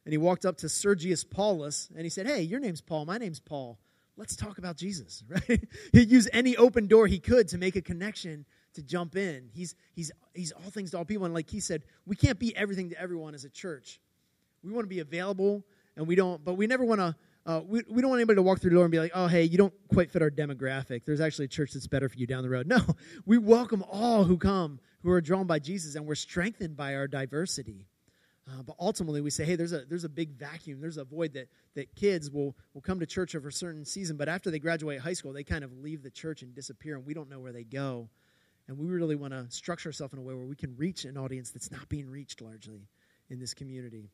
And 0.05 0.13
he 0.13 0.19
walked 0.19 0.45
up 0.45 0.57
to 0.59 0.69
Sergius 0.69 1.25
Paulus 1.25 1.89
and 1.95 2.05
he 2.05 2.11
said, 2.11 2.27
Hey, 2.27 2.43
your 2.43 2.61
name's 2.61 2.81
Paul, 2.81 3.05
my 3.05 3.19
name's 3.19 3.41
Paul. 3.41 3.79
Let's 4.17 4.37
talk 4.37 4.59
about 4.59 4.77
Jesus, 4.77 5.23
right? 5.29 5.69
He'd 5.93 6.11
use 6.11 6.29
any 6.33 6.57
open 6.57 6.87
door 6.87 7.07
he 7.07 7.19
could 7.19 7.49
to 7.49 7.59
make 7.59 7.77
a 7.77 7.83
connection 7.83 8.47
to 8.74 8.83
jump 8.83 9.16
in. 9.16 9.48
He's, 9.52 9.74
he's, 9.94 10.11
he's 10.35 10.52
all 10.52 10.70
things 10.70 10.92
to 10.92 10.98
all 10.98 11.04
people. 11.04 11.24
And 11.24 11.35
like 11.35 11.50
he 11.50 11.61
said, 11.61 11.83
we 12.06 12.16
can't 12.16 12.38
be 12.38 12.56
everything 12.56 12.90
to 12.90 13.00
everyone 13.00 13.35
as 13.35 13.44
a 13.44 13.50
church. 13.50 14.00
We 14.62 14.72
want 14.72 14.85
to 14.85 14.88
be 14.88 15.00
available, 15.00 15.64
and 15.96 16.06
we 16.06 16.14
don't, 16.14 16.44
but 16.44 16.54
we 16.54 16.66
never 16.66 16.85
want 16.85 17.00
to. 17.00 17.16
Uh, 17.46 17.62
we, 17.66 17.83
we 17.88 18.02
don't 18.02 18.11
want 18.11 18.20
anybody 18.20 18.37
to 18.37 18.42
walk 18.42 18.61
through 18.61 18.68
the 18.68 18.76
door 18.76 18.85
and 18.85 18.92
be 18.92 18.98
like, 18.98 19.12
oh, 19.14 19.26
hey, 19.26 19.44
you 19.44 19.56
don't 19.56 19.72
quite 19.92 20.11
fit 20.11 20.20
our 20.20 20.30
demographic. 20.30 21.06
There's 21.06 21.22
actually 21.22 21.46
a 21.46 21.48
church 21.48 21.72
that's 21.72 21.87
better 21.87 22.06
for 22.06 22.18
you 22.18 22.26
down 22.26 22.42
the 22.42 22.50
road. 22.50 22.66
No, 22.70 22.80
we 23.24 23.38
welcome 23.38 23.83
all 23.90 24.24
who 24.24 24.37
come, 24.37 24.78
who 25.02 25.11
are 25.11 25.22
drawn 25.22 25.46
by 25.46 25.59
Jesus, 25.59 25.94
and 25.94 26.06
we're 26.06 26.16
strengthened 26.16 26.76
by 26.76 26.94
our 26.96 27.09
diversity. 27.09 27.87
Uh, 28.46 28.62
but 28.62 28.76
ultimately, 28.78 29.20
we 29.20 29.30
say, 29.30 29.44
hey, 29.44 29.56
there's 29.56 29.72
a, 29.72 29.85
there's 29.87 30.04
a 30.04 30.09
big 30.09 30.33
vacuum. 30.33 30.80
There's 30.80 30.98
a 30.98 31.04
void 31.04 31.33
that, 31.35 31.48
that 31.74 31.94
kids 31.94 32.30
will, 32.30 32.56
will 32.74 32.83
come 32.83 33.00
to 33.00 33.06
church 33.06 33.35
over 33.35 33.48
a 33.48 33.52
certain 33.52 33.85
season, 33.87 34.16
but 34.18 34.28
after 34.28 34.50
they 34.50 34.59
graduate 34.59 35.00
high 35.00 35.14
school, 35.14 35.33
they 35.33 35.44
kind 35.44 35.64
of 35.64 35.72
leave 35.78 36.02
the 36.02 36.11
church 36.11 36.42
and 36.42 36.54
disappear, 36.54 36.96
and 36.96 37.06
we 37.06 37.14
don't 37.14 37.30
know 37.30 37.40
where 37.40 37.52
they 37.52 37.64
go. 37.64 38.09
And 38.70 38.78
we 38.78 38.87
really 38.87 39.16
want 39.16 39.33
to 39.33 39.46
structure 39.50 39.88
ourselves 39.88 40.12
in 40.12 40.20
a 40.20 40.22
way 40.22 40.33
where 40.33 40.46
we 40.46 40.54
can 40.54 40.76
reach 40.76 41.04
an 41.04 41.18
audience 41.18 41.50
that's 41.50 41.72
not 41.72 41.88
being 41.88 42.09
reached 42.09 42.40
largely 42.40 42.87
in 43.28 43.40
this 43.40 43.52
community. 43.52 44.11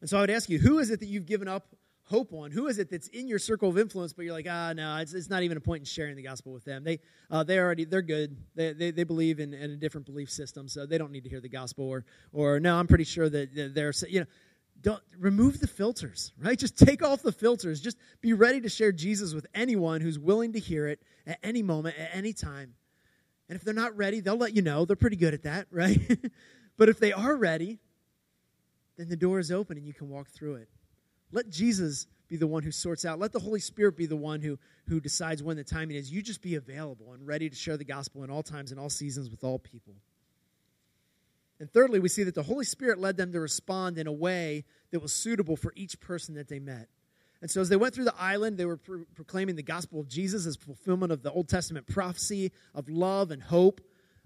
And 0.00 0.08
so 0.08 0.18
I 0.18 0.20
would 0.20 0.30
ask 0.30 0.48
you, 0.48 0.60
who 0.60 0.78
is 0.78 0.90
it 0.90 1.00
that 1.00 1.06
you've 1.06 1.26
given 1.26 1.48
up 1.48 1.66
hope 2.04 2.32
on? 2.32 2.52
Who 2.52 2.68
is 2.68 2.78
it 2.78 2.88
that's 2.88 3.08
in 3.08 3.26
your 3.26 3.40
circle 3.40 3.68
of 3.68 3.76
influence, 3.76 4.12
but 4.12 4.24
you're 4.24 4.34
like, 4.34 4.46
ah, 4.48 4.72
no, 4.72 4.98
it's, 4.98 5.14
it's 5.14 5.28
not 5.28 5.42
even 5.42 5.56
a 5.56 5.60
point 5.60 5.80
in 5.80 5.84
sharing 5.84 6.14
the 6.14 6.22
gospel 6.22 6.52
with 6.52 6.64
them. 6.64 6.84
They, 6.84 7.00
uh, 7.28 7.42
they 7.42 7.58
already, 7.58 7.86
they're 7.86 8.02
good. 8.02 8.36
They, 8.54 8.72
they, 8.72 8.92
they 8.92 9.02
believe 9.02 9.40
in, 9.40 9.52
in, 9.52 9.72
a 9.72 9.76
different 9.76 10.06
belief 10.06 10.30
system, 10.30 10.68
so 10.68 10.86
they 10.86 10.96
don't 10.96 11.10
need 11.10 11.24
to 11.24 11.28
hear 11.28 11.40
the 11.40 11.48
gospel. 11.48 11.88
Or, 11.88 12.04
or 12.32 12.60
no, 12.60 12.78
I'm 12.78 12.86
pretty 12.86 13.02
sure 13.02 13.28
that 13.28 13.74
they're, 13.74 13.92
you 14.08 14.20
know, 14.20 14.26
don't 14.82 15.02
remove 15.18 15.60
the 15.60 15.66
filters, 15.66 16.32
right? 16.38 16.58
Just 16.58 16.78
take 16.78 17.02
off 17.02 17.22
the 17.22 17.32
filters. 17.32 17.80
Just 17.80 17.96
be 18.20 18.32
ready 18.32 18.60
to 18.60 18.68
share 18.68 18.92
Jesus 18.92 19.34
with 19.34 19.46
anyone 19.54 20.00
who's 20.00 20.18
willing 20.18 20.52
to 20.52 20.58
hear 20.58 20.86
it 20.86 21.00
at 21.26 21.38
any 21.42 21.62
moment, 21.62 21.98
at 21.98 22.10
any 22.12 22.32
time. 22.32 22.74
And 23.48 23.56
if 23.56 23.62
they're 23.62 23.74
not 23.74 23.96
ready, 23.96 24.20
they'll 24.20 24.36
let 24.36 24.54
you 24.54 24.62
know. 24.62 24.84
They're 24.84 24.96
pretty 24.96 25.16
good 25.16 25.34
at 25.34 25.44
that, 25.44 25.66
right? 25.72 26.00
but 26.76 26.88
if 26.88 26.98
they 26.98 27.12
are 27.12 27.36
ready, 27.36 27.78
then 28.96 29.08
the 29.08 29.16
door 29.16 29.38
is 29.38 29.50
open 29.50 29.76
and 29.76 29.86
you 29.86 29.94
can 29.94 30.08
walk 30.08 30.28
through 30.28 30.56
it. 30.56 30.68
Let 31.32 31.50
Jesus 31.50 32.06
be 32.28 32.36
the 32.36 32.46
one 32.46 32.62
who 32.62 32.70
sorts 32.70 33.04
out. 33.04 33.18
Let 33.18 33.32
the 33.32 33.40
Holy 33.40 33.60
Spirit 33.60 33.96
be 33.96 34.06
the 34.06 34.16
one 34.16 34.40
who, 34.40 34.58
who 34.88 35.00
decides 35.00 35.42
when 35.42 35.56
the 35.56 35.64
timing 35.64 35.96
is. 35.96 36.10
You 36.10 36.22
just 36.22 36.42
be 36.42 36.54
available 36.54 37.12
and 37.12 37.26
ready 37.26 37.48
to 37.48 37.56
share 37.56 37.76
the 37.76 37.84
gospel 37.84 38.24
in 38.24 38.30
all 38.30 38.42
times 38.42 38.70
and 38.72 38.80
all 38.80 38.90
seasons 38.90 39.30
with 39.30 39.44
all 39.44 39.58
people. 39.58 39.94
And 41.58 41.70
thirdly, 41.70 41.98
we 41.98 42.08
see 42.08 42.22
that 42.24 42.34
the 42.34 42.42
Holy 42.42 42.64
Spirit 42.64 42.98
led 42.98 43.16
them 43.16 43.32
to 43.32 43.40
respond 43.40 43.98
in 43.98 44.06
a 44.06 44.12
way 44.12 44.64
that 44.90 45.00
was 45.00 45.12
suitable 45.12 45.56
for 45.56 45.72
each 45.74 45.98
person 46.00 46.34
that 46.34 46.48
they 46.48 46.58
met. 46.58 46.88
And 47.40 47.50
so, 47.50 47.60
as 47.60 47.68
they 47.68 47.76
went 47.76 47.94
through 47.94 48.04
the 48.04 48.14
island, 48.18 48.58
they 48.58 48.64
were 48.64 48.76
pro- 48.76 49.04
proclaiming 49.14 49.56
the 49.56 49.62
gospel 49.62 50.00
of 50.00 50.08
Jesus 50.08 50.46
as 50.46 50.56
fulfillment 50.56 51.12
of 51.12 51.22
the 51.22 51.30
Old 51.30 51.48
Testament 51.48 51.86
prophecy 51.86 52.52
of 52.74 52.88
love 52.88 53.30
and 53.30 53.42
hope, 53.42 53.80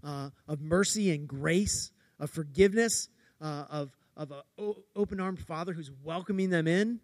uh, 0.05 0.31
of 0.49 0.61
mercy 0.61 1.11
and 1.13 1.27
grace, 1.27 1.91
of 2.19 2.31
forgiveness, 2.31 3.09
uh, 3.41 3.65
of, 3.71 3.97
of 4.17 4.31
an 4.31 4.41
o- 4.59 4.85
open 4.95 5.21
armed 5.21 5.41
father 5.41 5.73
who's 5.73 5.91
welcoming 6.05 6.51
them 6.51 6.69
in. 6.69 7.01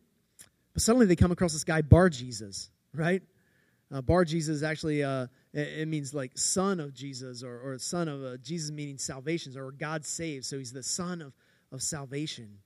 But 0.75 0.83
suddenly 0.83 1.07
they 1.07 1.17
come 1.17 1.33
across 1.33 1.53
this 1.53 1.65
guy, 1.65 1.83
Bar 1.83 2.09
Jesus, 2.11 2.71
right? 2.95 3.23
Uh, 3.93 4.01
Bar 4.01 4.25
Jesus 4.25 4.63
actually, 4.63 5.05
uh, 5.05 5.27
it, 5.53 5.87
means 5.87 6.13
like 6.13 6.37
son 6.37 6.81
of 6.81 6.93
Jesus 6.93 7.43
or, 7.43 7.61
or 7.61 7.79
son 7.79 8.09
of 8.09 8.25
uh, 8.25 8.37
Jesus, 8.39 8.71
meaning 8.71 8.99
salvation, 8.99 9.57
or 9.57 9.71
God 9.71 10.05
saves. 10.05 10.49
So 10.49 10.59
he's 10.59 10.73
the 10.73 10.83
son 10.83 11.23
of, 11.23 11.33
of 11.71 11.83
salvation. 11.83 12.59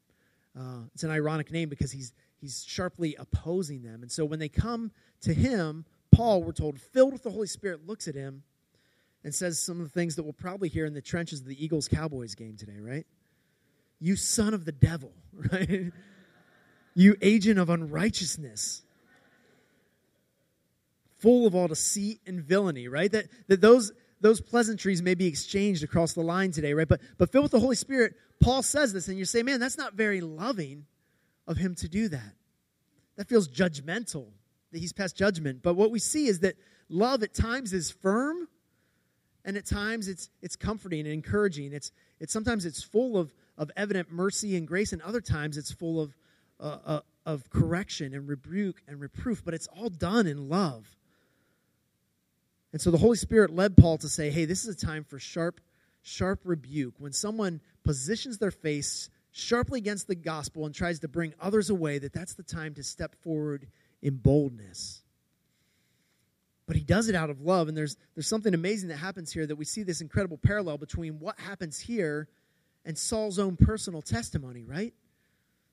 Uh, 0.59 0.85
it's 0.95 1.03
an 1.03 1.11
ironic 1.11 1.53
name 1.53 1.69
because 1.69 1.93
he's 1.93 2.13
he's 2.41 2.65
sharply 2.67 3.15
opposing 3.19 3.83
them. 3.83 4.03
And 4.03 4.11
so 4.11 4.25
when 4.25 4.39
they 4.39 4.49
come 4.49 4.93
to 5.23 5.35
him, 5.35 5.85
Paul, 6.13 6.43
we're 6.43 6.53
told, 6.53 6.81
filled 6.81 7.13
with 7.13 7.23
the 7.23 7.31
Holy 7.31 7.47
Spirit, 7.47 7.87
looks 7.87 8.09
at 8.09 8.15
him 8.15 8.43
and 9.23 9.35
says 9.35 9.59
some 9.59 9.81
of 9.81 9.85
the 9.85 9.93
things 9.93 10.17
that 10.17 10.23
we'll 10.23 10.33
probably 10.33 10.69
hear 10.69 10.87
in 10.87 10.95
the 10.95 11.03
trenches 11.03 11.41
of 11.41 11.47
the 11.47 11.63
Eagles 11.63 11.89
Cowboys 11.89 12.35
game 12.35 12.57
today, 12.57 12.79
right? 12.81 13.07
You 14.01 14.17
son 14.17 14.55
of 14.55 14.65
the 14.65 14.73
devil, 14.73 15.13
right? 15.53 15.93
you 16.95 17.17
agent 17.21 17.59
of 17.59 17.69
unrighteousness. 17.71 18.83
Full 21.21 21.47
of 21.47 21.55
all 21.55 21.69
deceit 21.69 22.21
and 22.27 22.41
villainy, 22.41 22.89
right? 22.89 23.11
That, 23.13 23.27
that 23.49 23.61
those, 23.61 23.93
those 24.21 24.41
pleasantries 24.41 25.03
may 25.03 25.15
be 25.15 25.27
exchanged 25.27 25.83
across 25.83 26.13
the 26.13 26.23
line 26.23 26.51
today, 26.51 26.75
right? 26.75 26.89
But, 26.89 27.01
but 27.19 27.31
filled 27.31 27.45
with 27.45 27.53
the 27.53 27.61
Holy 27.61 27.77
Spirit, 27.77 28.15
Paul 28.41 28.63
says 28.63 28.93
this, 28.93 29.09
and 29.09 29.19
you 29.19 29.25
say, 29.25 29.43
man, 29.43 29.61
that's 29.61 29.79
not 29.79 29.95
very 29.95 30.21
loving 30.21 30.87
of 31.47 31.57
him 31.57 31.75
to 31.77 31.89
do 31.89 32.09
that. 32.09 32.35
That 33.17 33.29
feels 33.29 33.49
judgmental, 33.49 34.29
that 34.73 34.79
he's 34.79 34.93
past 34.93 35.17
judgment. 35.17 35.63
But 35.63 35.75
what 35.75 35.91
we 35.91 35.99
see 35.99 36.27
is 36.27 36.41
that 36.41 36.57
love 36.89 37.23
at 37.23 37.35
times 37.35 37.73
is 37.73 37.91
firm, 37.91 38.49
and 39.45 39.57
at 39.57 39.67
times 39.67 40.09
it's, 40.09 40.31
it's 40.41 40.57
comforting 40.57 41.01
and 41.01 41.13
encouraging. 41.13 41.73
It's, 41.73 41.93
it's 42.19 42.33
sometimes 42.33 42.65
it's 42.65 42.83
full 42.83 43.19
of, 43.19 43.35
of 43.59 43.71
evident 43.77 44.11
mercy 44.11 44.57
and 44.57 44.67
grace, 44.67 44.93
and 44.93 45.03
other 45.03 45.21
times 45.21 45.59
it's 45.59 45.73
full 45.73 46.01
of, 46.01 46.17
uh, 46.59 46.79
uh, 46.87 47.01
of 47.27 47.51
correction 47.51 48.15
and 48.15 48.29
rebuke 48.29 48.83
and 48.89 49.01
reproof, 49.01 49.45
but 49.45 49.53
it's 49.53 49.67
all 49.69 49.91
done 49.91 50.27
in 50.27 50.49
love. 50.49 50.97
And 52.73 52.81
so 52.81 52.91
the 52.91 52.99
Holy 52.99 53.17
Spirit 53.17 53.55
led 53.55 53.77
Paul 53.77 53.99
to 53.99 54.09
say, 54.09 54.31
hey, 54.31 54.45
this 54.45 54.65
is 54.65 54.75
a 54.75 54.87
time 54.87 55.05
for 55.05 55.19
sharp, 55.19 55.61
sharp 56.03 56.41
rebuke. 56.45 56.95
When 56.99 57.13
someone 57.13 57.61
positions 57.85 58.39
their 58.39 58.51
face 58.51 59.11
sharply 59.33 59.79
against 59.79 60.07
the 60.07 60.15
gospel 60.15 60.67
and 60.67 60.75
tries 60.75 61.01
to 61.01 61.09
bring 61.09 61.35
others 61.41 61.71
away, 61.71 61.99
that 61.99 62.13
that's 62.13 62.35
the 62.35 62.43
time 62.43 62.75
to 62.75 62.83
step 62.83 63.17
forward 63.23 63.67
in 64.03 64.17
boldness. 64.17 65.03
But 66.67 66.77
he 66.77 66.85
does 66.85 67.09
it 67.09 67.17
out 67.17 67.31
of 67.31 67.41
love, 67.41 67.67
and 67.67 67.77
there's, 67.77 67.97
there's 68.15 68.29
something 68.29 68.55
amazing 68.55 68.91
that 68.91 68.99
happens 68.99 69.33
here 69.33 69.45
that 69.45 69.57
we 69.57 69.65
see 69.65 69.83
this 69.83 70.01
incredible 70.01 70.39
parallel 70.39 70.79
between 70.79 71.19
what 71.19 71.39
happens 71.41 71.81
here 71.81 72.29
and 72.85 72.97
Saul's 72.97 73.41
own 73.41 73.57
personal 73.57 74.03
testimony, 74.03 74.65
right? 74.65 74.95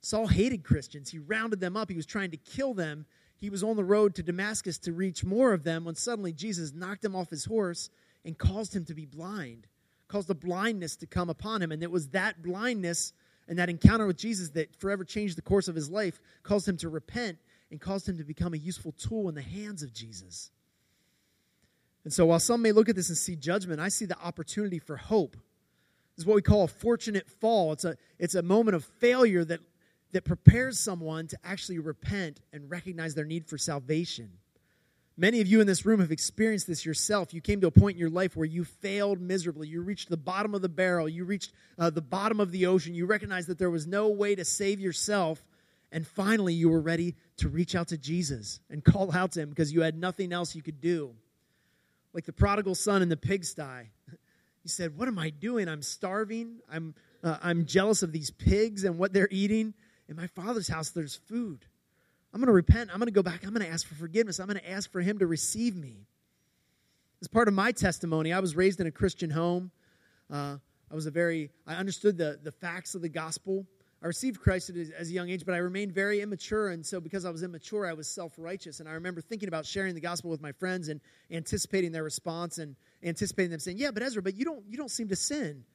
Saul 0.02 0.28
hated 0.28 0.64
Christians. 0.64 1.10
He 1.10 1.20
rounded 1.20 1.60
them 1.60 1.78
up. 1.78 1.90
He 1.90 1.96
was 1.96 2.06
trying 2.06 2.32
to 2.32 2.38
kill 2.38 2.74
them. 2.74 3.06
He 3.40 3.50
was 3.50 3.64
on 3.64 3.76
the 3.76 3.84
road 3.84 4.16
to 4.16 4.24
Damascus 4.24 4.78
to 4.80 4.94
reach 4.94 5.24
more 5.24 5.54
of 5.54 5.64
them 5.64 5.86
when 5.86 5.96
suddenly 5.96 6.34
Jesus 6.34 6.74
knocked 6.74 7.06
him 7.06 7.16
off 7.16 7.30
his 7.30 7.46
horse 7.46 7.90
and 8.26 8.38
caused 8.38 8.76
him 8.76 8.84
to 8.86 8.94
be 8.94 9.06
blind, 9.06 9.68
caused 10.08 10.30
a 10.30 10.36
blindness 10.36 10.96
to 10.98 11.08
come 11.08 11.30
upon 11.30 11.62
him. 11.62 11.72
And 11.72 11.84
it 11.84 11.92
was 11.92 12.10
that 12.10 12.42
blindness 12.42 13.14
and 13.48 13.60
that 13.60 13.70
encounter 13.70 14.08
with 14.08 14.18
Jesus 14.18 14.50
that 14.52 14.76
forever 14.76 15.04
changed 15.04 15.38
the 15.38 15.44
course 15.44 15.68
of 15.68 15.76
his 15.76 15.90
life, 15.90 16.20
caused 16.44 16.68
him 16.68 16.78
to 16.78 16.90
repent, 16.90 17.38
and 17.70 17.80
caused 17.80 18.08
him 18.08 18.18
to 18.18 18.24
become 18.24 18.54
a 18.54 18.58
useful 18.58 18.94
tool 18.94 19.30
in 19.30 19.36
the 19.36 19.42
hands 19.42 19.84
of 19.84 19.94
Jesus. 19.94 20.52
And 22.04 22.14
so 22.14 22.26
while 22.26 22.40
some 22.40 22.62
may 22.62 22.72
look 22.72 22.90
at 22.90 22.96
this 22.96 23.10
and 23.10 23.18
see 23.18 23.36
judgment, 23.36 23.82
I 23.82 23.90
see 23.90 24.06
the 24.06 24.20
opportunity 24.20 24.80
for 24.80 24.96
hope. 24.96 25.34
This 26.16 26.24
is 26.24 26.26
what 26.26 26.36
we 26.36 26.42
call 26.42 26.64
a 26.64 26.68
fortunate 26.68 27.30
fall. 27.30 27.74
It's 27.74 27.84
a, 27.84 27.98
it's 28.18 28.36
a 28.36 28.42
moment 28.42 28.76
of 28.76 28.86
failure 28.86 29.44
that, 29.46 29.60
that 30.18 30.26
prepares 30.26 30.80
someone 30.80 31.28
to 31.28 31.38
actually 31.44 31.78
repent 31.78 32.42
and 32.52 32.72
recognize 32.72 33.14
their 33.14 33.24
need 33.24 33.46
for 33.46 33.56
salvation. 33.56 34.32
Many 35.16 35.42
of 35.42 35.48
you 35.48 35.62
in 35.62 35.68
this 35.68 35.86
room 35.86 36.00
have 36.00 36.12
experienced 36.12 36.66
this 36.66 36.88
yourself. 36.88 37.36
You 37.36 37.40
came 37.40 37.62
to 37.62 37.68
a 37.68 37.72
point 37.72 37.98
in 37.98 38.00
your 38.00 38.10
life 38.10 38.36
where 38.36 38.48
you 38.48 38.64
failed 38.64 39.22
miserably. 39.22 39.68
You 39.68 39.84
reached 39.84 40.10
the 40.10 40.18
bottom 40.18 40.56
of 40.56 40.64
the 40.64 40.70
barrel. 40.70 41.08
You 41.08 41.24
reached 41.24 41.52
uh, 41.78 41.92
the 41.92 42.02
bottom 42.02 42.40
of 42.40 42.52
the 42.52 42.66
ocean. 42.66 42.96
You 42.96 43.06
recognized 43.06 43.48
that 43.50 43.60
there 43.60 43.70
was 43.70 43.86
no 43.86 44.08
way 44.08 44.34
to 44.34 44.44
save 44.44 44.80
yourself. 44.80 45.46
And 45.92 46.08
finally, 46.08 46.56
you 46.56 46.70
were 46.70 46.82
ready 46.82 47.14
to 47.38 47.48
reach 47.48 47.76
out 47.76 47.90
to 47.90 47.98
Jesus 48.00 48.60
and 48.72 48.84
call 48.92 49.16
out 49.16 49.34
to 49.34 49.42
him 49.42 49.50
because 49.50 49.72
you 49.72 49.82
had 49.82 49.96
nothing 49.96 50.34
else 50.34 50.56
you 50.56 50.64
could 50.64 50.82
do. 50.82 51.14
Like 52.12 52.26
the 52.26 52.34
prodigal 52.34 52.74
son 52.74 53.04
in 53.04 53.10
the 53.10 53.18
pigsty. 53.18 53.92
He 54.64 54.70
said, 54.70 54.98
What 54.98 55.08
am 55.08 55.18
I 55.18 55.30
doing? 55.30 55.70
I'm 55.70 55.82
starving. 55.82 56.58
I'm, 56.70 56.94
uh, 57.24 57.38
I'm 57.42 57.66
jealous 57.68 58.04
of 58.04 58.12
these 58.12 58.32
pigs 58.32 58.84
and 58.84 58.98
what 58.98 59.14
they're 59.14 59.30
eating. 59.32 59.74
In 60.10 60.16
my 60.16 60.28
father's 60.28 60.68
house, 60.68 60.90
there's 60.90 61.16
food. 61.16 61.66
I'm 62.34 62.40
going 62.40 62.48
to 62.48 62.54
repent. 62.54 62.90
I'm 62.92 63.00
going 63.00 63.08
to 63.08 63.14
go 63.14 63.24
back. 63.24 63.44
I'm 63.44 63.54
going 63.54 63.66
to 63.66 63.72
ask 63.72 63.88
for 63.88 63.96
forgiveness. 63.96 64.40
I'm 64.40 64.48
going 64.48 64.60
to 64.60 64.70
ask 64.70 64.92
for 64.92 65.02
him 65.02 65.20
to 65.20 65.28
receive 65.28 65.76
me. 65.76 66.08
As 67.22 67.28
part 67.28 67.48
of 67.48 67.54
my 67.54 67.72
testimony, 67.72 68.32
I 68.32 68.40
was 68.40 68.56
raised 68.56 68.80
in 68.80 68.88
a 68.88 68.92
Christian 68.92 69.30
home. 69.30 69.72
Uh, 70.32 70.58
I 70.92 70.96
was 70.96 71.08
a 71.08 71.12
very, 71.12 71.50
I 71.66 71.76
understood 71.76 72.18
the, 72.18 72.40
the 72.42 72.52
facts 72.52 72.96
of 72.96 73.02
the 73.02 73.10
gospel. 73.10 73.66
I 74.02 74.06
received 74.06 74.40
Christ 74.40 74.70
as 74.70 75.10
a 75.10 75.12
young 75.12 75.30
age, 75.30 75.44
but 75.44 75.56
I 75.56 75.58
remained 75.58 75.92
very 75.92 76.22
immature. 76.22 76.70
And 76.70 76.86
so, 76.86 77.00
because 77.00 77.26
I 77.26 77.32
was 77.32 77.42
immature, 77.42 77.88
I 77.88 77.94
was 77.94 78.08
self 78.08 78.34
righteous. 78.38 78.80
And 78.80 78.88
I 78.88 78.94
remember 78.94 79.22
thinking 79.22 79.48
about 79.48 79.66
sharing 79.66 79.96
the 79.96 80.02
gospel 80.02 80.30
with 80.30 80.42
my 80.42 80.52
friends 80.52 80.90
and 80.90 81.02
anticipating 81.32 81.92
their 81.92 82.04
response 82.04 82.60
and 82.60 82.76
anticipating 83.04 83.50
them 83.50 83.60
saying, 83.60 83.80
Yeah, 83.80 83.90
but 83.90 84.04
Ezra, 84.04 84.22
but 84.22 84.36
you 84.36 84.46
don't, 84.46 84.64
you 84.70 84.78
don't 84.78 84.92
seem 84.92 85.08
to 85.08 85.16
sin. 85.16 85.66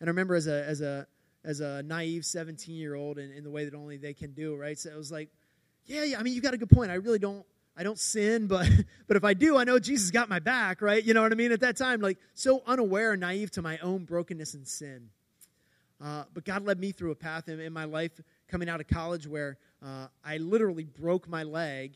And 0.00 0.08
I 0.08 0.10
remember 0.10 0.36
as 0.36 0.46
a, 0.46 0.64
as 0.64 0.80
a, 0.80 1.06
as 1.44 1.60
a 1.60 1.82
naive 1.82 2.24
17 2.24 2.74
year 2.74 2.94
old 2.94 3.18
in, 3.18 3.30
in 3.30 3.44
the 3.44 3.50
way 3.50 3.64
that 3.64 3.74
only 3.74 3.96
they 3.96 4.14
can 4.14 4.32
do, 4.32 4.56
right? 4.56 4.78
So 4.78 4.90
it 4.90 4.96
was 4.96 5.12
like, 5.12 5.28
yeah, 5.86 6.04
yeah, 6.04 6.18
I 6.18 6.22
mean, 6.22 6.34
you 6.34 6.40
got 6.40 6.54
a 6.54 6.58
good 6.58 6.70
point. 6.70 6.90
I 6.90 6.94
really 6.94 7.18
don't, 7.18 7.44
I 7.76 7.82
don't 7.82 7.98
sin, 7.98 8.46
but, 8.48 8.68
but 9.06 9.16
if 9.16 9.24
I 9.24 9.34
do, 9.34 9.56
I 9.58 9.64
know 9.64 9.78
Jesus 9.78 10.10
got 10.10 10.28
my 10.28 10.38
back, 10.38 10.80
right? 10.80 11.02
You 11.04 11.14
know 11.14 11.22
what 11.22 11.32
I 11.32 11.34
mean? 11.34 11.52
At 11.52 11.60
that 11.60 11.76
time, 11.76 12.00
like 12.00 12.18
so 12.34 12.62
unaware 12.66 13.12
and 13.12 13.20
naive 13.20 13.50
to 13.52 13.62
my 13.62 13.78
own 13.78 14.04
brokenness 14.04 14.54
and 14.54 14.66
sin. 14.66 15.10
Uh, 16.02 16.24
but 16.32 16.44
God 16.44 16.64
led 16.64 16.80
me 16.80 16.92
through 16.92 17.12
a 17.12 17.16
path 17.16 17.48
in, 17.48 17.60
in 17.60 17.72
my 17.72 17.84
life 17.84 18.12
coming 18.48 18.68
out 18.68 18.80
of 18.80 18.88
college 18.88 19.26
where 19.26 19.58
uh, 19.82 20.06
I 20.24 20.38
literally 20.38 20.84
broke 20.84 21.28
my 21.28 21.42
leg 21.42 21.94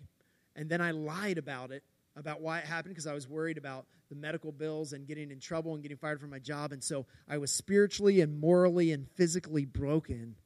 and 0.55 0.69
then 0.69 0.81
I 0.81 0.91
lied 0.91 1.39
about 1.39 1.71
it, 1.71 1.83
about 2.19 2.41
why 2.41 2.59
it 2.59 2.65
happened, 2.65 2.95
because 2.95 3.07
I 3.07 3.15
was 3.15 3.29
worried 3.29 3.59
about 3.59 3.87
the 4.09 4.17
medical 4.17 4.53
bills 4.53 4.93
and 4.93 5.07
getting 5.07 5.31
in 5.31 5.41
trouble 5.41 5.75
and 5.75 5.83
getting 5.83 5.99
fired 5.99 6.21
from 6.21 6.31
my 6.31 6.39
job. 6.39 6.73
And 6.73 6.83
so 6.83 7.07
I 7.29 7.39
was 7.39 7.53
spiritually 7.53 8.21
and 8.21 8.41
morally 8.41 8.93
and 8.93 9.07
physically 9.17 9.65
broken. 9.65 10.37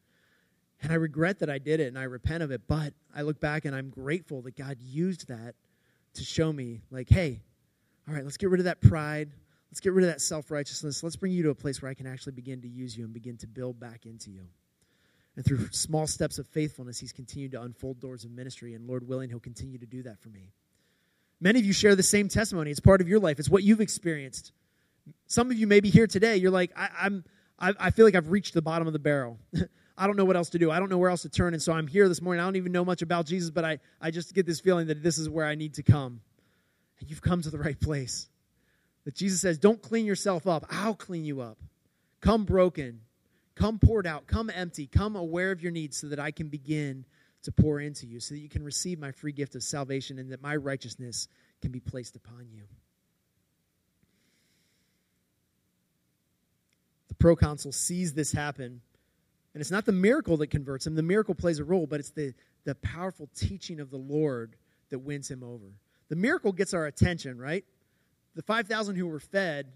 And 0.83 0.91
I 0.91 0.97
regret 0.97 1.39
that 1.39 1.51
I 1.51 1.59
did 1.59 1.79
it 1.81 1.87
and 1.87 1.99
I 1.99 2.05
repent 2.05 2.43
of 2.43 2.51
it, 2.51 2.63
but 2.67 2.93
I 3.15 3.23
look 3.23 3.41
back 3.41 3.65
and 3.65 3.75
I'm 3.75 3.91
grateful 3.91 4.43
that 4.43 4.57
God 4.57 4.79
used 4.81 5.29
that 5.29 5.55
to 6.15 6.25
show 6.25 6.53
me, 6.53 6.83
like, 6.91 7.09
hey, 7.09 7.41
all 8.09 8.15
right, 8.15 8.25
let's 8.25 8.37
get 8.37 8.51
rid 8.51 8.61
of 8.61 8.65
that 8.65 8.81
pride. 8.81 9.31
Let's 9.71 9.81
get 9.81 9.93
rid 9.93 10.05
of 10.05 10.11
that 10.11 10.21
self 10.21 10.51
righteousness. 10.51 11.03
Let's 11.03 11.17
bring 11.17 11.33
you 11.33 11.45
to 11.45 11.51
a 11.51 11.55
place 11.55 11.81
where 11.81 11.91
I 11.91 11.95
can 11.95 12.07
actually 12.07 12.33
begin 12.33 12.61
to 12.63 12.69
use 12.69 12.97
you 12.97 13.05
and 13.05 13.15
begin 13.15 13.39
to 13.39 13.47
build 13.47 13.81
back 13.81 14.05
into 14.05 14.31
you. 14.31 14.49
And 15.37 15.45
through 15.45 15.71
small 15.71 16.07
steps 16.07 16.39
of 16.39 16.47
faithfulness, 16.49 16.99
He's 16.99 17.13
continued 17.13 17.53
to 17.53 17.63
unfold 17.63 18.01
doors 18.01 18.25
of 18.25 18.33
ministry. 18.33 18.75
And 18.75 18.87
Lord 18.87 19.09
willing, 19.09 19.31
He'll 19.31 19.41
continue 19.41 19.79
to 19.79 19.87
do 19.87 20.03
that 20.03 20.21
for 20.21 20.29
me. 20.29 20.53
Many 21.43 21.59
of 21.59 21.67
you 21.67 21.73
share 21.73 21.97
the 21.97 22.05
same 22.05 22.29
testimony. 22.29 22.71
It's 22.71 22.79
part 22.79 23.01
of 23.01 23.09
your 23.09 23.19
life, 23.19 23.41
it's 23.41 23.51
what 23.51 23.65
you've 23.65 23.81
experienced. 23.81 24.53
Some 25.27 25.51
of 25.51 25.57
you 25.57 25.67
may 25.67 25.81
be 25.81 25.91
here 25.91 26.07
today. 26.07 26.37
You're 26.37 26.53
like, 26.53 26.71
I, 26.77 27.07
am 27.07 27.25
I, 27.59 27.75
I 27.81 27.91
feel 27.91 28.05
like 28.05 28.15
I've 28.15 28.31
reached 28.31 28.55
the 28.55 28.63
bottom 28.63 28.87
of 28.87 28.93
the 28.93 29.01
barrel. 29.01 29.39
I 29.99 30.07
don't 30.07 30.17
know 30.17 30.25
what 30.25 30.37
else 30.37 30.51
to 30.51 30.59
do. 30.59 30.71
I 30.71 30.79
don't 30.79 30.89
know 30.89 30.99
where 30.99 31.11
else 31.11 31.23
to 31.23 31.29
turn. 31.29 31.53
And 31.53 31.63
so 31.63 31.73
I'm 31.73 31.89
here 31.89 32.09
this 32.09 32.23
morning. 32.23 32.41
I 32.41 32.45
don't 32.45 32.57
even 32.57 32.71
know 32.71 32.85
much 32.85 33.03
about 33.03 33.27
Jesus, 33.27 33.51
but 33.51 33.65
I, 33.65 33.81
I 34.01 34.13
just 34.13 34.35
get 34.35 34.47
this 34.47 34.61
feeling 34.61 34.87
that 34.87 35.03
this 35.03 35.19
is 35.19 35.29
where 35.29 35.45
I 35.45 35.57
need 35.57 35.75
to 35.75 35.83
come. 35.83 36.21
And 37.01 37.11
you've 37.11 37.23
come 37.23 37.43
to 37.43 37.51
the 37.51 37.59
right 37.59 37.79
place. 37.79 38.29
That 39.05 39.17
Jesus 39.17 39.41
says, 39.41 39.59
Don't 39.59 39.83
clean 39.83 40.07
yourself 40.07 40.47
up. 40.47 40.65
I'll 40.71 40.95
clean 40.95 41.25
you 41.25 41.41
up. 41.41 41.59
Come 42.21 42.45
broken. 42.45 43.01
Come 43.57 43.81
poured 43.81 44.07
out. 44.07 44.29
Come 44.29 44.49
empty. 44.55 44.87
Come 44.87 45.17
aware 45.17 45.51
of 45.51 45.61
your 45.61 45.73
needs 45.73 45.97
so 45.97 46.07
that 46.07 46.21
I 46.21 46.31
can 46.31 46.49
begin 46.49 47.05
to 47.43 47.53
pour 47.53 47.81
into 47.81 48.07
you, 48.07 48.21
so 48.21 48.35
that 48.35 48.41
you 48.41 48.49
can 48.49 48.63
receive 48.63 48.99
my 48.99 49.13
free 49.13 49.33
gift 49.33 49.55
of 49.55 49.63
salvation 49.63 50.19
and 50.19 50.31
that 50.31 50.43
my 50.43 50.57
righteousness 50.57 51.29
can 51.61 51.71
be 51.71 51.81
placed 51.81 52.17
upon 52.17 52.47
you. 52.53 52.63
The 57.09 57.15
proconsul 57.15 57.73
sees 57.73 58.15
this 58.15 58.33
happen 58.33 58.81
and 59.55 59.61
it's 59.61 59.71
not 59.71 59.85
the 59.85 59.93
miracle 59.93 60.37
that 60.39 60.49
converts 60.49 60.87
him. 60.87 60.95
The 60.95 61.03
miracle 61.03 61.35
plays 61.35 61.59
a 61.59 61.65
role, 61.65 61.87
but 61.87 62.01
it's 62.01 62.11
the, 62.11 62.35
the 62.65 62.75
powerful 62.77 63.29
teaching 63.35 63.81
of 63.81 63.91
the 63.91 63.99
Lord 63.99 64.57
that 64.91 65.01
wins 65.01 65.31
him 65.31 65.43
over. 65.43 65.67
The 66.09 66.17
miracle 66.17 66.53
gets 66.53 66.73
our 66.75 66.87
attention, 66.87 67.39
right? 67.39 67.65
The 68.35 68.43
5,000 68.43 68.97
who 68.97 69.07
were 69.07 69.21
fed, 69.21 69.67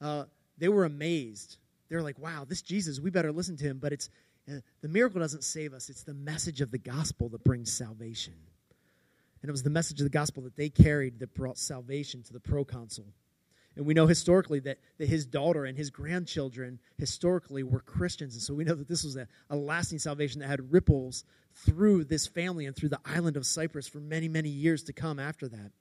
uh, 0.00 0.24
they 0.58 0.68
were 0.68 0.84
amazed. 0.84 1.58
They're 1.88 2.02
like, 2.02 2.18
wow, 2.18 2.44
this 2.48 2.62
Jesus, 2.62 2.98
we 2.98 3.10
better 3.10 3.30
listen 3.30 3.56
to 3.58 3.64
him. 3.64 3.78
But 3.78 3.92
it's 3.92 4.10
the 4.46 4.88
miracle 4.88 5.20
doesn't 5.20 5.44
save 5.44 5.72
us, 5.72 5.88
it's 5.88 6.02
the 6.02 6.14
message 6.14 6.60
of 6.60 6.70
the 6.70 6.78
gospel 6.78 7.28
that 7.30 7.44
brings 7.44 7.72
salvation. 7.72 8.34
And 9.42 9.48
it 9.48 9.52
was 9.52 9.62
the 9.62 9.70
message 9.70 10.00
of 10.00 10.04
the 10.04 10.10
gospel 10.10 10.42
that 10.44 10.56
they 10.56 10.70
carried 10.70 11.18
that 11.20 11.34
brought 11.34 11.58
salvation 11.58 12.22
to 12.24 12.32
the 12.32 12.40
proconsul. 12.40 13.06
And 13.76 13.86
we 13.86 13.94
know 13.94 14.06
historically 14.06 14.60
that, 14.60 14.78
that 14.98 15.08
his 15.08 15.26
daughter 15.26 15.64
and 15.64 15.76
his 15.76 15.90
grandchildren 15.90 16.78
historically 16.96 17.62
were 17.62 17.80
Christians. 17.80 18.34
And 18.34 18.42
so 18.42 18.54
we 18.54 18.64
know 18.64 18.74
that 18.74 18.88
this 18.88 19.02
was 19.02 19.16
a, 19.16 19.26
a 19.50 19.56
lasting 19.56 19.98
salvation 19.98 20.40
that 20.40 20.48
had 20.48 20.72
ripples 20.72 21.24
through 21.54 22.04
this 22.04 22.26
family 22.26 22.66
and 22.66 22.76
through 22.76 22.90
the 22.90 23.00
island 23.04 23.36
of 23.36 23.46
Cyprus 23.46 23.88
for 23.88 23.98
many, 23.98 24.28
many 24.28 24.48
years 24.48 24.84
to 24.84 24.92
come 24.92 25.18
after 25.18 25.48
that. 25.48 25.72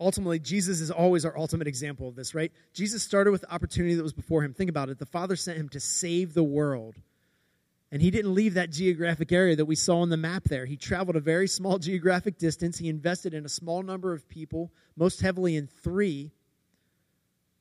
Ultimately, 0.00 0.40
Jesus 0.40 0.80
is 0.80 0.90
always 0.90 1.24
our 1.24 1.38
ultimate 1.38 1.68
example 1.68 2.08
of 2.08 2.16
this, 2.16 2.34
right? 2.34 2.52
Jesus 2.72 3.02
started 3.02 3.30
with 3.30 3.42
the 3.42 3.52
opportunity 3.52 3.94
that 3.94 4.02
was 4.02 4.12
before 4.12 4.42
him. 4.42 4.52
Think 4.52 4.70
about 4.70 4.88
it. 4.88 4.98
The 4.98 5.06
Father 5.06 5.36
sent 5.36 5.58
him 5.58 5.68
to 5.70 5.80
save 5.80 6.34
the 6.34 6.42
world. 6.42 6.96
And 7.92 8.02
he 8.02 8.10
didn't 8.10 8.34
leave 8.34 8.54
that 8.54 8.70
geographic 8.70 9.30
area 9.30 9.54
that 9.54 9.66
we 9.66 9.76
saw 9.76 10.00
on 10.00 10.08
the 10.08 10.16
map 10.16 10.44
there. 10.44 10.66
He 10.66 10.76
traveled 10.76 11.14
a 11.14 11.20
very 11.20 11.46
small 11.46 11.78
geographic 11.78 12.38
distance. 12.38 12.76
He 12.76 12.88
invested 12.88 13.34
in 13.34 13.44
a 13.44 13.48
small 13.48 13.84
number 13.84 14.12
of 14.12 14.28
people, 14.28 14.72
most 14.96 15.20
heavily 15.20 15.54
in 15.54 15.68
three, 15.68 16.32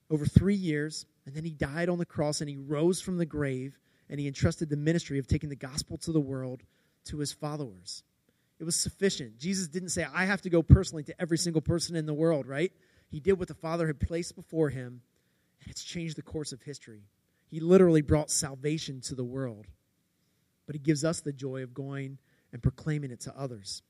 over 0.10 0.26
three 0.26 0.56
years. 0.56 1.06
And 1.28 1.36
then 1.36 1.44
he 1.44 1.52
died 1.52 1.88
on 1.88 2.00
the 2.00 2.06
cross 2.06 2.42
and 2.42 2.50
he 2.50 2.58
rose 2.58 3.00
from 3.00 3.18
the 3.18 3.28
grave 3.28 3.78
and 4.10 4.20
he 4.20 4.28
entrusted 4.28 4.70
the 4.70 4.76
ministry 4.76 5.20
of 5.20 5.28
taking 5.28 5.50
the 5.50 5.56
gospel 5.56 5.98
to 6.00 6.12
the 6.12 6.20
world 6.20 6.64
to 7.06 7.20
his 7.20 7.32
followers. 7.32 8.04
It 8.60 8.64
was 8.64 8.76
sufficient. 8.76 9.38
Jesus 9.38 9.68
didn't 9.68 9.90
say, 9.90 10.06
I 10.14 10.26
have 10.26 10.42
to 10.44 10.50
go 10.50 10.62
personally 10.62 11.04
to 11.04 11.22
every 11.22 11.38
single 11.38 11.62
person 11.62 11.96
in 11.96 12.06
the 12.06 12.14
world, 12.14 12.48
right? 12.48 12.72
He 13.10 13.20
did 13.20 13.34
what 13.34 13.48
the 13.48 13.54
Father 13.54 13.88
had 13.88 14.00
placed 14.00 14.36
before 14.36 14.70
him, 14.70 15.02
and 15.62 15.72
it's 15.72 15.84
changed 15.84 16.18
the 16.18 16.22
course 16.22 16.52
of 16.54 16.62
history. 16.62 17.04
He 17.50 17.60
literally 17.60 18.02
brought 18.02 18.32
salvation 18.32 19.02
to 19.02 19.16
the 19.16 19.24
world 19.24 19.68
but 20.66 20.76
he 20.76 20.80
gives 20.80 21.04
us 21.04 21.22
the 21.22 21.34
joy 21.34 21.64
of 21.64 21.74
going 21.74 22.18
and 22.52 22.62
proclaiming 22.62 23.12
it 23.12 23.22
to 23.22 23.38
others. 23.38 23.82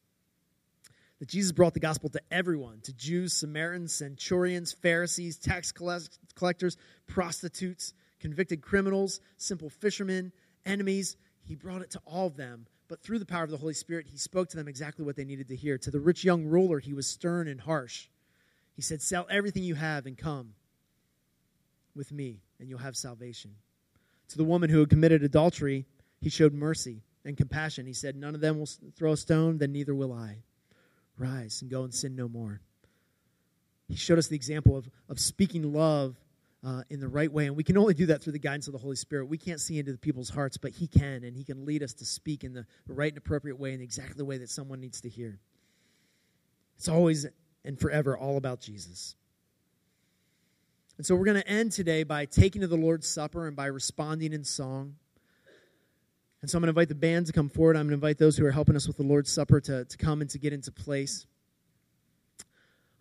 That 1.19 1.29
Jesus 1.29 1.51
brought 1.51 1.73
the 1.73 1.79
gospel 1.79 2.09
to 2.09 2.21
everyone 2.31 2.81
to 2.81 2.93
Jews, 2.93 3.33
Samaritans, 3.33 3.93
centurions, 3.93 4.73
Pharisees, 4.73 5.37
tax 5.37 5.71
collectors, 5.71 6.77
prostitutes, 7.07 7.93
convicted 8.19 8.61
criminals, 8.61 9.21
simple 9.37 9.69
fishermen, 9.69 10.31
enemies. 10.65 11.15
He 11.43 11.55
brought 11.55 11.81
it 11.81 11.91
to 11.91 12.01
all 12.05 12.27
of 12.27 12.35
them. 12.35 12.65
But 12.93 13.01
through 13.01 13.17
the 13.17 13.25
power 13.25 13.43
of 13.43 13.49
the 13.49 13.57
Holy 13.57 13.73
Spirit, 13.73 14.05
he 14.11 14.17
spoke 14.17 14.49
to 14.49 14.55
them 14.55 14.67
exactly 14.67 15.03
what 15.03 15.15
they 15.15 15.25
needed 15.25 15.47
to 15.47 15.55
hear. 15.55 15.79
To 15.79 15.89
the 15.89 15.99
rich 15.99 16.23
young 16.23 16.45
ruler, 16.45 16.77
he 16.77 16.93
was 16.93 17.07
stern 17.07 17.47
and 17.47 17.59
harsh. 17.59 18.07
He 18.75 18.83
said, 18.83 19.01
Sell 19.01 19.25
everything 19.31 19.63
you 19.63 19.73
have 19.73 20.05
and 20.05 20.15
come 20.15 20.53
with 21.95 22.11
me, 22.11 22.43
and 22.59 22.69
you'll 22.69 22.77
have 22.77 22.95
salvation. 22.95 23.55
To 24.27 24.37
the 24.37 24.43
woman 24.43 24.69
who 24.69 24.79
had 24.79 24.91
committed 24.91 25.23
adultery, 25.23 25.87
he 26.21 26.29
showed 26.29 26.53
mercy 26.53 27.01
and 27.25 27.35
compassion. 27.35 27.87
He 27.87 27.93
said, 27.93 28.15
None 28.15 28.35
of 28.35 28.41
them 28.41 28.59
will 28.59 28.69
throw 28.95 29.13
a 29.13 29.17
stone, 29.17 29.57
then 29.57 29.71
neither 29.71 29.95
will 29.95 30.13
I. 30.13 30.43
Rise 31.17 31.63
and 31.63 31.71
go 31.71 31.85
and 31.85 31.93
sin 31.95 32.15
no 32.15 32.29
more. 32.29 32.61
He 33.87 33.95
showed 33.95 34.19
us 34.19 34.27
the 34.27 34.35
example 34.35 34.77
of, 34.77 34.87
of 35.09 35.19
speaking 35.19 35.73
love 35.73 36.15
uh, 36.65 36.83
in 36.89 36.99
the 36.99 37.07
right 37.07 37.31
way. 37.31 37.47
And 37.47 37.55
we 37.55 37.63
can 37.63 37.77
only 37.77 37.93
do 37.93 38.05
that 38.07 38.21
through 38.21 38.33
the 38.33 38.39
guidance 38.39 38.67
of 38.67 38.73
the 38.73 38.79
Holy 38.79 38.95
Spirit. 38.95 39.25
We 39.25 39.37
can't 39.37 39.59
see 39.59 39.79
into 39.79 39.91
the 39.91 39.97
people's 39.97 40.29
hearts, 40.29 40.57
but 40.57 40.71
He 40.71 40.87
can, 40.87 41.23
and 41.23 41.35
He 41.35 41.43
can 41.43 41.65
lead 41.65 41.83
us 41.83 41.93
to 41.95 42.05
speak 42.05 42.43
in 42.43 42.53
the 42.53 42.65
right 42.87 43.11
and 43.11 43.17
appropriate 43.17 43.59
way, 43.59 43.73
in 43.73 43.81
exactly 43.81 44.15
the 44.15 44.25
way 44.25 44.37
that 44.37 44.49
someone 44.49 44.79
needs 44.79 45.01
to 45.01 45.09
hear. 45.09 45.39
It's 46.77 46.87
always 46.87 47.25
and 47.65 47.79
forever 47.79 48.17
all 48.17 48.37
about 48.37 48.59
Jesus. 48.59 49.15
And 50.97 51.05
so 51.05 51.15
we're 51.15 51.25
going 51.25 51.41
to 51.41 51.47
end 51.47 51.71
today 51.71 52.03
by 52.03 52.25
taking 52.25 52.61
to 52.61 52.67
the 52.67 52.77
Lord's 52.77 53.07
Supper 53.07 53.47
and 53.47 53.55
by 53.55 53.65
responding 53.65 54.33
in 54.33 54.43
song. 54.43 54.95
And 56.41 56.49
so 56.49 56.57
I'm 56.57 56.61
going 56.61 56.67
to 56.67 56.71
invite 56.71 56.89
the 56.89 56.95
band 56.95 57.27
to 57.27 57.33
come 57.33 57.49
forward. 57.49 57.77
I'm 57.77 57.83
going 57.83 57.89
to 57.89 58.05
invite 58.05 58.17
those 58.17 58.37
who 58.37 58.45
are 58.45 58.51
helping 58.51 58.75
us 58.75 58.85
with 58.85 58.97
the 58.97 59.03
Lord's 59.03 59.31
Supper 59.31 59.61
to, 59.61 59.85
to 59.85 59.97
come 59.97 60.21
and 60.21 60.29
to 60.29 60.37
get 60.37 60.53
into 60.53 60.71
place. 60.71 61.25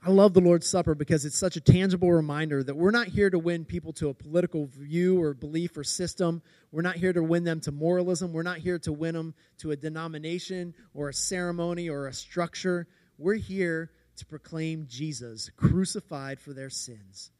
I 0.04 0.10
love 0.10 0.34
the 0.34 0.40
Lord's 0.40 0.66
Supper 0.66 0.96
because 0.96 1.24
it's 1.24 1.38
such 1.38 1.54
a 1.54 1.60
tangible 1.60 2.10
reminder 2.10 2.64
that 2.64 2.74
we're 2.74 2.90
not 2.90 3.06
here 3.06 3.30
to 3.30 3.38
win 3.38 3.64
people 3.64 3.92
to 3.94 4.08
a 4.08 4.14
political 4.14 4.66
view 4.66 5.22
or 5.22 5.32
belief 5.32 5.76
or 5.76 5.84
system. 5.84 6.42
We're 6.72 6.82
not 6.82 6.96
here 6.96 7.12
to 7.12 7.22
win 7.22 7.44
them 7.44 7.60
to 7.60 7.70
moralism. 7.70 8.32
We're 8.32 8.42
not 8.42 8.58
here 8.58 8.80
to 8.80 8.92
win 8.92 9.14
them 9.14 9.32
to 9.58 9.70
a 9.70 9.76
denomination 9.76 10.74
or 10.92 11.08
a 11.08 11.14
ceremony 11.14 11.88
or 11.88 12.08
a 12.08 12.12
structure. 12.12 12.88
We're 13.16 13.34
here 13.34 13.92
to 14.16 14.26
proclaim 14.26 14.88
Jesus 14.88 15.50
crucified 15.56 16.40
for 16.40 16.52
their 16.52 16.70
sins. 16.70 17.30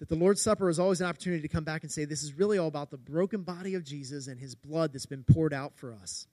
That 0.00 0.08
the 0.08 0.16
Lord's 0.16 0.42
Supper 0.42 0.68
is 0.68 0.80
always 0.80 1.00
an 1.00 1.06
opportunity 1.06 1.42
to 1.42 1.48
come 1.48 1.62
back 1.62 1.84
and 1.84 1.92
say, 1.92 2.04
This 2.04 2.24
is 2.24 2.34
really 2.34 2.58
all 2.58 2.66
about 2.66 2.90
the 2.90 2.98
broken 2.98 3.42
body 3.42 3.76
of 3.76 3.84
Jesus 3.84 4.26
and 4.26 4.40
his 4.40 4.56
blood 4.56 4.92
that's 4.92 5.06
been 5.06 5.22
poured 5.22 5.54
out 5.54 5.76
for 5.76 5.92
us. 5.92 6.26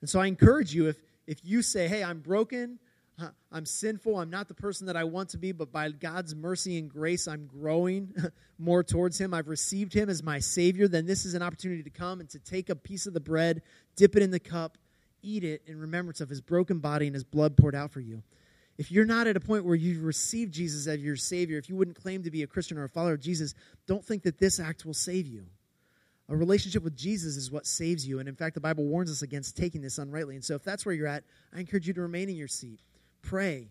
And 0.00 0.08
so 0.08 0.18
I 0.18 0.28
encourage 0.28 0.74
you, 0.74 0.88
if, 0.88 0.96
if 1.26 1.44
you 1.44 1.60
say, 1.60 1.88
Hey, 1.88 2.02
I'm 2.02 2.20
broken, 2.20 2.78
I'm 3.50 3.66
sinful, 3.66 4.18
I'm 4.18 4.30
not 4.30 4.46
the 4.46 4.54
person 4.54 4.86
that 4.86 4.96
I 4.96 5.04
want 5.04 5.30
to 5.30 5.38
be, 5.38 5.52
but 5.52 5.72
by 5.72 5.90
God's 5.90 6.34
mercy 6.36 6.78
and 6.78 6.88
grace, 6.88 7.26
I'm 7.26 7.46
growing 7.46 8.14
more 8.58 8.84
towards 8.84 9.20
Him. 9.20 9.34
I've 9.34 9.48
received 9.48 9.92
Him 9.92 10.08
as 10.08 10.22
my 10.22 10.38
Savior. 10.38 10.86
Then 10.86 11.06
this 11.06 11.24
is 11.24 11.34
an 11.34 11.42
opportunity 11.42 11.82
to 11.82 11.90
come 11.90 12.20
and 12.20 12.30
to 12.30 12.38
take 12.38 12.70
a 12.70 12.76
piece 12.76 13.06
of 13.06 13.14
the 13.14 13.20
bread, 13.20 13.62
dip 13.96 14.14
it 14.14 14.22
in 14.22 14.30
the 14.30 14.38
cup, 14.38 14.78
eat 15.22 15.42
it 15.42 15.62
in 15.66 15.80
remembrance 15.80 16.20
of 16.20 16.28
His 16.28 16.40
broken 16.40 16.78
body 16.78 17.06
and 17.06 17.14
His 17.14 17.24
blood 17.24 17.56
poured 17.56 17.74
out 17.74 17.90
for 17.90 18.00
you 18.00 18.22
if 18.78 18.92
you're 18.92 19.04
not 19.04 19.26
at 19.26 19.36
a 19.36 19.40
point 19.40 19.64
where 19.64 19.74
you've 19.74 20.04
received 20.04 20.54
Jesus 20.54 20.86
as 20.86 21.00
your 21.00 21.16
Savior, 21.16 21.58
if 21.58 21.68
you 21.68 21.74
wouldn't 21.74 22.00
claim 22.00 22.22
to 22.22 22.30
be 22.30 22.44
a 22.44 22.46
Christian 22.46 22.78
or 22.78 22.84
a 22.84 22.88
follower 22.88 23.14
of 23.14 23.20
Jesus, 23.20 23.54
don't 23.88 24.04
think 24.04 24.22
that 24.22 24.38
this 24.38 24.60
act 24.60 24.86
will 24.86 24.94
save 24.94 25.26
you. 25.26 25.44
A 26.28 26.36
relationship 26.36 26.84
with 26.84 26.96
Jesus 26.96 27.36
is 27.36 27.50
what 27.50 27.66
saves 27.66 28.06
you. 28.06 28.20
And 28.20 28.28
in 28.28 28.36
fact, 28.36 28.54
the 28.54 28.60
Bible 28.60 28.84
warns 28.84 29.10
us 29.10 29.22
against 29.22 29.56
taking 29.56 29.82
this 29.82 29.98
unrightly. 29.98 30.36
And 30.36 30.44
so 30.44 30.54
if 30.54 30.62
that's 30.62 30.86
where 30.86 30.94
you're 30.94 31.08
at, 31.08 31.24
I 31.52 31.58
encourage 31.58 31.88
you 31.88 31.94
to 31.94 32.02
remain 32.02 32.28
in 32.28 32.36
your 32.36 32.48
seat. 32.48 32.80
Pray. 33.22 33.68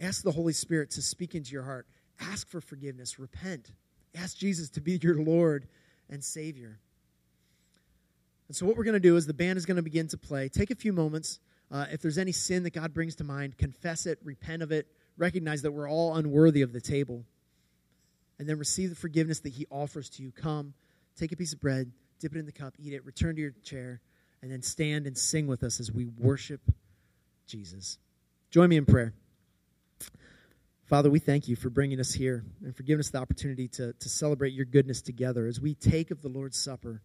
Ask 0.00 0.22
the 0.22 0.32
Holy 0.32 0.52
Spirit 0.52 0.90
to 0.92 1.02
speak 1.02 1.34
into 1.34 1.52
your 1.52 1.62
heart. 1.62 1.86
Ask 2.20 2.48
for 2.48 2.60
forgiveness. 2.60 3.18
Repent. 3.18 3.70
Ask 4.14 4.36
Jesus 4.36 4.68
to 4.70 4.80
be 4.80 4.98
your 5.00 5.22
Lord 5.22 5.66
and 6.10 6.22
Savior. 6.22 6.78
And 8.48 8.56
so, 8.56 8.66
what 8.66 8.76
we're 8.76 8.84
going 8.84 8.94
to 8.94 9.00
do 9.00 9.16
is 9.16 9.26
the 9.26 9.32
band 9.32 9.56
is 9.56 9.64
going 9.64 9.76
to 9.76 9.82
begin 9.82 10.08
to 10.08 10.18
play. 10.18 10.48
Take 10.48 10.70
a 10.70 10.74
few 10.74 10.92
moments. 10.92 11.40
Uh, 11.70 11.86
if 11.90 12.02
there's 12.02 12.18
any 12.18 12.32
sin 12.32 12.64
that 12.64 12.74
God 12.74 12.92
brings 12.92 13.14
to 13.16 13.24
mind, 13.24 13.56
confess 13.56 14.04
it, 14.04 14.18
repent 14.22 14.62
of 14.62 14.72
it, 14.72 14.86
recognize 15.16 15.62
that 15.62 15.72
we're 15.72 15.88
all 15.88 16.16
unworthy 16.16 16.60
of 16.60 16.74
the 16.74 16.80
table, 16.80 17.24
and 18.38 18.46
then 18.46 18.58
receive 18.58 18.90
the 18.90 18.96
forgiveness 18.96 19.40
that 19.40 19.54
He 19.54 19.66
offers 19.70 20.10
to 20.10 20.22
you. 20.22 20.32
Come, 20.32 20.74
take 21.16 21.32
a 21.32 21.36
piece 21.36 21.54
of 21.54 21.60
bread, 21.60 21.90
dip 22.18 22.34
it 22.34 22.38
in 22.38 22.44
the 22.44 22.52
cup, 22.52 22.74
eat 22.78 22.92
it, 22.92 23.06
return 23.06 23.36
to 23.36 23.40
your 23.40 23.54
chair, 23.62 24.02
and 24.42 24.52
then 24.52 24.60
stand 24.60 25.06
and 25.06 25.16
sing 25.16 25.46
with 25.46 25.62
us 25.62 25.80
as 25.80 25.90
we 25.90 26.04
worship 26.04 26.60
Jesus. 27.46 27.98
Join 28.52 28.68
me 28.68 28.76
in 28.76 28.84
prayer. 28.84 29.14
Father, 30.84 31.08
we 31.08 31.18
thank 31.18 31.48
you 31.48 31.56
for 31.56 31.70
bringing 31.70 31.98
us 31.98 32.12
here 32.12 32.44
and 32.62 32.76
for 32.76 32.82
giving 32.82 33.00
us 33.00 33.08
the 33.08 33.16
opportunity 33.16 33.66
to, 33.66 33.94
to 33.94 34.08
celebrate 34.10 34.52
your 34.52 34.66
goodness 34.66 35.00
together. 35.00 35.46
As 35.46 35.58
we 35.58 35.72
take 35.72 36.10
of 36.10 36.20
the 36.20 36.28
Lord's 36.28 36.58
Supper, 36.58 37.00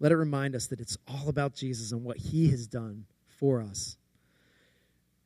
let 0.00 0.12
it 0.12 0.16
remind 0.16 0.54
us 0.54 0.68
that 0.68 0.80
it's 0.80 0.96
all 1.06 1.28
about 1.28 1.52
Jesus 1.52 1.92
and 1.92 2.04
what 2.04 2.16
he 2.16 2.48
has 2.48 2.66
done 2.66 3.04
for 3.38 3.60
us. 3.60 3.98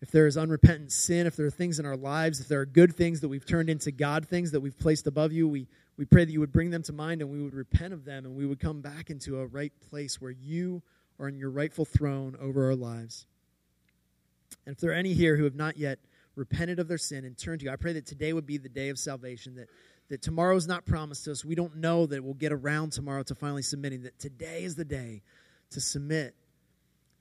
If 0.01 0.11
there 0.11 0.27
is 0.27 0.37
unrepentant 0.37 0.91
sin, 0.91 1.29
if 1.29 1.37
there 1.37 1.47
are 1.47 1.51
things 1.51 1.79
in 1.79 1.87
our 1.87 1.97
lives, 1.97 2.41
if 2.41 2.49
there 2.49 2.59
are 2.59 2.67
good 2.67 2.97
things 2.97 3.21
that 3.21 3.29
we've 3.29 3.47
turned 3.47 3.71
into 3.71 3.93
God 3.93 4.27
things 4.27 4.51
that 4.51 4.61
we've 4.61 4.77
placed 4.77 5.07
above 5.07 5.31
you, 5.31 5.47
we, 5.47 5.69
we 5.97 6.07
pray 6.07 6.25
that 6.25 6.33
you 6.33 6.41
would 6.41 6.51
bring 6.51 6.71
them 6.71 6.83
to 6.83 6.93
mind 6.93 7.23
and 7.23 7.31
we 7.31 7.41
would 7.41 7.55
repent 7.55 7.95
of 7.95 8.05
them 8.05 8.25
and 8.25 8.35
we 8.35 8.47
would 8.47 8.59
come 8.59 8.81
back 8.81 9.11
into 9.11 9.39
a 9.39 9.47
right 9.47 9.73
place 9.91 10.21
where 10.21 10.33
you 10.33 10.83
are 11.21 11.29
in 11.29 11.39
your 11.39 11.51
rightful 11.51 11.85
throne 11.85 12.37
over 12.41 12.67
our 12.67 12.75
lives. 12.75 13.27
And 14.67 14.75
if 14.75 14.81
there 14.81 14.91
are 14.91 14.95
any 14.95 15.15
here 15.15 15.37
who 15.37 15.45
have 15.45 15.55
not 15.55 15.77
yet 15.77 15.99
repented 16.35 16.79
of 16.79 16.89
their 16.89 16.99
sin 16.99 17.25
and 17.25 17.37
turned 17.37 17.61
to 17.61 17.67
you, 17.67 17.73
I 17.73 17.77
pray 17.77 17.93
that 17.95 18.07
today 18.07 18.33
would 18.33 18.47
be 18.47 18.59
the 18.59 18.69
day 18.69 18.89
of 18.89 18.99
salvation, 18.99 19.57
that, 19.57 19.69
that 20.09 20.23
tomorrow 20.23 20.57
is 20.57 20.67
not 20.67 20.87
promised 20.87 21.25
to 21.25 21.33
us. 21.33 21.45
We 21.45 21.55
don't 21.55 21.77
know 21.77 22.07
that 22.07 22.23
we'll 22.25 22.35
get 22.35 22.53
around 22.53 22.93
tomorrow 22.93 23.23
to 23.25 23.35
finally 23.35 23.63
submitting, 23.63 24.03
that 24.03 24.19
today 24.19 24.65
is 24.65 24.75
the 24.75 24.85
day 24.85 25.23
to 25.71 25.81
submit 25.81 26.35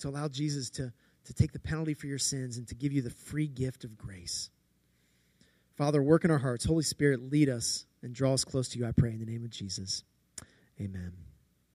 to 0.02 0.10
allow 0.10 0.28
Jesus 0.28 0.70
to, 0.72 0.92
to 1.26 1.34
take 1.34 1.54
the 1.54 1.60
penalty 1.60 1.94
for 1.94 2.08
your 2.08 2.20
sins 2.20 2.58
and 2.58 2.68
to 2.68 2.76
give 2.76 2.92
you 2.92 3.02
the 3.02 3.10
free 3.10 3.48
gift 3.48 3.84
of 3.84 3.98
grace. 3.98 4.50
Father, 5.78 6.04
work 6.04 6.26
in 6.26 6.32
our 6.32 6.38
hearts. 6.38 6.66
Holy 6.66 6.84
Spirit, 6.84 7.32
lead 7.32 7.50
us 7.50 7.86
and 8.04 8.14
draw 8.14 8.34
us 8.34 8.44
close 8.44 8.70
to 8.70 8.80
you, 8.80 8.86
I 8.86 8.92
pray, 8.92 9.12
in 9.12 9.20
the 9.20 9.26
name 9.26 9.44
of 9.44 9.52
Jesus. 9.52 10.04
Amen. 10.80 11.31